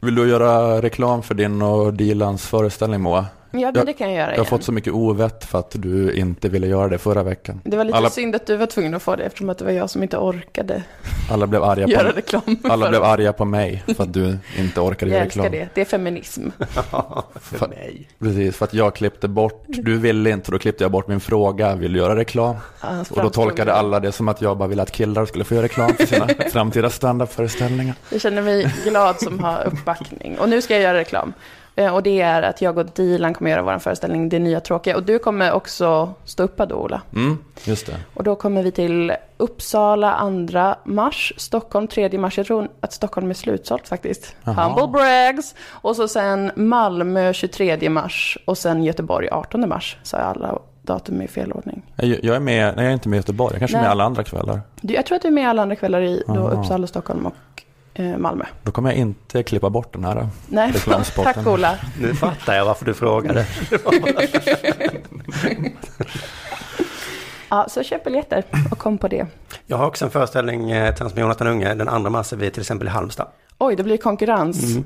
Vill 0.00 0.14
du 0.14 0.28
göra 0.28 0.82
reklam 0.82 1.22
för 1.22 1.34
din 1.34 1.62
och 1.62 1.94
Dilans 1.94 2.46
föreställning 2.46 3.00
Moa? 3.00 3.26
Ja, 3.50 3.72
men 3.74 3.86
det 3.86 3.92
kan 3.92 4.06
jag 4.12 4.16
göra 4.16 4.22
Jag 4.26 4.30
har 4.30 4.34
igen. 4.34 4.46
fått 4.46 4.64
så 4.64 4.72
mycket 4.72 4.92
ovett 4.92 5.44
för 5.44 5.58
att 5.58 5.70
du 5.74 6.12
inte 6.12 6.48
ville 6.48 6.66
göra 6.66 6.88
det 6.88 6.98
förra 6.98 7.22
veckan. 7.22 7.60
Det 7.64 7.76
var 7.76 7.84
lite 7.84 7.96
alla, 7.98 8.10
synd 8.10 8.34
att 8.36 8.46
du 8.46 8.56
var 8.56 8.66
tvungen 8.66 8.94
att 8.94 9.02
få 9.02 9.16
det 9.16 9.24
eftersom 9.24 9.50
att 9.50 9.58
det 9.58 9.64
var 9.64 9.72
jag 9.72 9.90
som 9.90 10.02
inte 10.02 10.16
orkade. 10.18 10.82
alla 11.30 11.46
blev 11.46 11.62
arga 11.64 11.84
på 11.84 11.90
göra 11.90 12.10
reklam 12.12 12.42
Alla 12.64 12.84
för 12.84 12.90
blev 12.90 13.02
arga 13.04 13.32
på 13.32 13.44
mig 13.44 13.84
för 13.96 14.02
att 14.04 14.12
du 14.12 14.38
inte 14.58 14.80
orkade 14.80 15.10
Jag 15.10 15.16
göra 15.16 15.24
älskar 15.24 15.42
reklam. 15.42 15.60
det. 15.60 15.68
Det 15.74 15.80
är 15.80 15.84
feminism. 15.84 16.48
för 17.40 17.68
mig. 17.68 18.08
Precis, 18.18 18.56
för 18.56 18.64
att 18.64 18.74
jag 18.74 18.94
klippte 18.94 19.28
bort, 19.28 19.64
du 19.66 19.96
ville 19.98 20.30
inte, 20.30 20.46
och 20.48 20.52
då 20.52 20.58
klippte 20.58 20.84
jag 20.84 20.90
bort 20.90 21.08
min 21.08 21.20
fråga, 21.20 21.74
vill 21.74 21.92
du 21.92 21.98
göra 21.98 22.16
reklam? 22.16 22.56
Ja, 22.80 22.88
hans 22.88 23.10
och 23.10 23.22
då 23.22 23.30
tolkade 23.30 23.72
alla 23.74 24.00
det 24.00 24.12
som 24.12 24.28
att 24.28 24.42
jag 24.42 24.58
bara 24.58 24.68
ville 24.68 24.82
att 24.82 24.92
killar 24.92 25.26
skulle 25.26 25.44
få 25.44 25.54
göra 25.54 25.64
reklam 25.64 25.94
för 25.94 26.06
sina 26.06 26.28
framtida 26.52 26.90
standupföreställningar. 26.90 27.94
Jag 28.10 28.20
känner 28.20 28.42
mig 28.42 28.74
glad 28.84 29.20
som 29.20 29.38
har 29.44 29.66
uppbackning. 29.66 30.38
Och 30.38 30.48
nu 30.48 30.62
ska 30.62 30.74
jag 30.74 30.82
göra 30.82 30.98
reklam. 30.98 31.32
Eh, 31.78 31.94
Och 31.94 32.02
det 32.02 32.20
är 32.20 32.42
att 32.42 32.62
jag 32.62 32.78
och 32.78 32.86
Dilan 32.86 33.34
kommer 33.34 33.50
göra 33.50 33.62
vår 33.62 33.78
föreställning 33.78 34.28
Det 34.28 34.38
nya 34.38 34.60
tråkiga. 34.60 34.96
Och 34.96 35.02
du 35.02 35.18
kommer 35.18 35.52
också 35.52 36.14
stå 36.24 36.42
upp 36.42 36.56
då, 36.56 36.74
Ola. 36.74 37.02
Mm, 37.14 37.38
just 37.64 37.86
det. 37.86 37.96
Och 38.14 38.24
då 38.24 38.34
kommer 38.34 38.62
vi 38.62 38.70
till 38.70 39.12
Uppsala 39.36 40.18
2 40.84 40.90
mars, 40.90 41.32
Stockholm 41.36 41.88
3 41.88 42.18
mars. 42.18 42.38
Jag 42.38 42.46
tror 42.46 42.68
att 42.80 42.92
Stockholm 42.92 43.30
är 43.30 43.34
slutsålt 43.34 43.88
faktiskt. 43.88 44.36
Jaha. 44.44 44.64
Humble 44.64 44.86
brags. 44.86 45.54
Och 45.68 45.96
så 45.96 46.08
sen 46.08 46.50
Malmö 46.56 47.32
23 47.32 47.88
mars 47.90 48.38
och 48.44 48.58
sen 48.58 48.84
Göteborg 48.84 49.28
18 49.30 49.68
mars. 49.68 49.96
Så 50.02 50.16
jag 50.16 50.24
alla 50.26 50.58
datum 50.82 51.22
i 51.22 51.28
fel 51.28 51.52
ordning. 51.52 51.82
Jag, 51.96 52.24
jag 52.24 52.36
är 52.36 52.40
med, 52.40 52.76
nej 52.76 52.84
jag 52.84 52.90
är 52.90 52.94
inte 52.94 53.08
med 53.08 53.16
i 53.16 53.18
Göteborg, 53.18 53.54
jag 53.54 53.58
kanske 53.58 53.76
är 53.76 53.80
Nej. 53.80 53.84
med 53.84 53.90
alla 53.90 54.04
andra 54.04 54.24
kvällar. 54.24 54.60
Du, 54.80 54.94
jag 54.94 55.06
tror 55.06 55.16
att 55.16 55.22
du 55.22 55.28
är 55.28 55.32
med 55.32 55.48
alla 55.48 55.62
andra 55.62 55.76
kvällar 55.76 56.00
i 56.02 56.22
då 56.26 56.32
Aha. 56.32 56.50
Uppsala, 56.50 56.86
Stockholm 56.86 57.26
och 57.26 57.57
Malmö. 58.02 58.44
Då 58.62 58.70
kommer 58.72 58.90
jag 58.90 58.98
inte 58.98 59.42
klippa 59.42 59.70
bort 59.70 59.92
den 59.92 60.04
här 60.04 60.28
Nej, 60.48 60.72
reklamspotten. 60.72 61.34
tack 61.34 61.46
Ola. 61.46 61.78
Nu 62.00 62.14
fattar 62.14 62.54
jag 62.54 62.64
varför 62.64 62.84
du 62.84 62.94
frågade. 62.94 63.46
Ja, 67.50 67.66
så 67.68 67.82
köp 67.82 68.04
biljetter 68.04 68.44
och 68.70 68.78
kom 68.78 68.98
på 68.98 69.08
det. 69.08 69.26
Jag 69.66 69.76
har 69.76 69.86
också 69.86 70.04
en 70.04 70.10
föreställning 70.10 70.70
eh, 70.70 70.90
tillsammans 70.90 71.14
med 71.14 71.22
Jonathan 71.22 71.46
Unge. 71.46 71.74
Den 71.74 71.88
andra 71.88 72.10
mars 72.10 72.32
är 72.32 72.36
vi 72.36 72.50
till 72.50 72.60
exempel 72.60 72.88
i 72.88 72.90
Halmstad. 72.90 73.26
Oj, 73.58 73.76
det 73.76 73.82
blir 73.82 73.96
konkurrens. 73.96 74.62
Mm. 74.64 74.84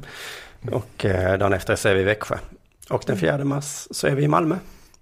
Och 0.72 1.04
eh, 1.04 1.38
dagen 1.38 1.52
efter 1.52 1.76
så 1.76 1.88
är 1.88 1.94
vi 1.94 2.00
i 2.00 2.04
Växjö. 2.04 2.36
Och 2.90 3.02
den 3.06 3.18
4 3.18 3.44
mars 3.44 3.88
så 3.90 4.06
är 4.06 4.14
vi 4.14 4.22
i 4.22 4.28
Malmö. 4.28 4.56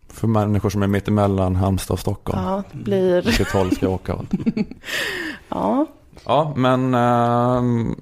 För 0.09 0.27
människor 0.27 0.71
som 0.71 0.83
är 0.83 0.87
mitt 0.87 1.09
emellan 1.09 1.57
Halmstad 1.57 1.95
och 1.95 2.01
Stockholm. 2.01 2.43
Ja, 2.43 2.63
det 2.73 2.85
blir... 2.85 3.23
Vilket 3.23 3.51
håll 3.51 3.75
ska 3.77 3.87
jag 3.87 3.93
åka 3.93 4.15
åt? 4.15 4.27
Ja, 5.49 5.87
Ja, 6.27 6.53
men, 6.57 6.95
ehm, 6.95 8.01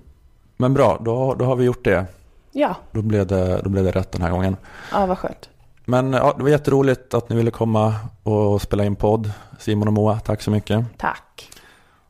men 0.57 0.75
bra, 0.75 0.99
då, 1.05 1.35
då 1.35 1.45
har 1.45 1.57
vi 1.57 1.64
gjort 1.64 1.85
det. 1.85 2.07
ja. 2.53 2.75
Då 2.93 3.03
blev, 3.03 3.27
det. 3.27 3.61
då 3.64 3.71
blev 3.71 3.85
det 3.85 3.91
rätt 3.91 4.12
den 4.12 4.23
här 4.23 4.31
gången. 4.31 4.57
ja 4.93 5.07
vad 5.07 5.19
skönt. 5.19 5.49
Men 5.85 6.12
ja, 6.12 6.35
det 6.37 6.43
var 6.43 6.51
jätteroligt 6.51 7.14
att 7.14 7.29
ni 7.29 7.37
ville 7.37 7.51
komma 7.51 7.95
och 8.23 8.62
spela 8.62 8.85
in 8.85 8.97
podd. 8.97 9.33
Simon 9.59 9.89
och 9.89 9.95
Moa, 9.95 10.21
tack 10.21 10.43
så 10.43 10.51
mycket. 10.51 10.85
Tack. 10.99 11.51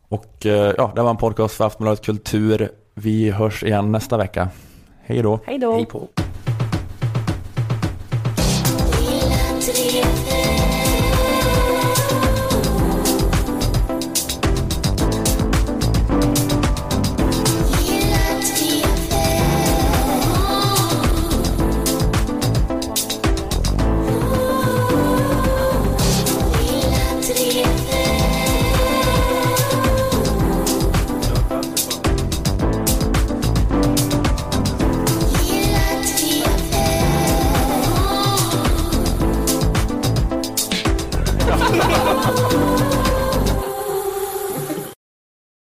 Och 0.09 0.46
eh, 0.46 0.74
ja, 0.78 0.92
det 0.94 1.02
var 1.02 1.11
en 1.11 1.16
podcast 1.16 1.54
för 1.54 1.64
Aftonbladet 1.66 2.04
Kultur. 2.04 2.70
Vi 2.94 3.30
hörs 3.30 3.62
igen 3.64 3.92
nästa 3.92 4.16
vecka. 4.16 4.48
Hej 5.02 5.22
då. 5.22 5.40
Hej 5.46 5.59
då. 5.59 5.74
Hej 5.74 5.86
på. 5.86 6.09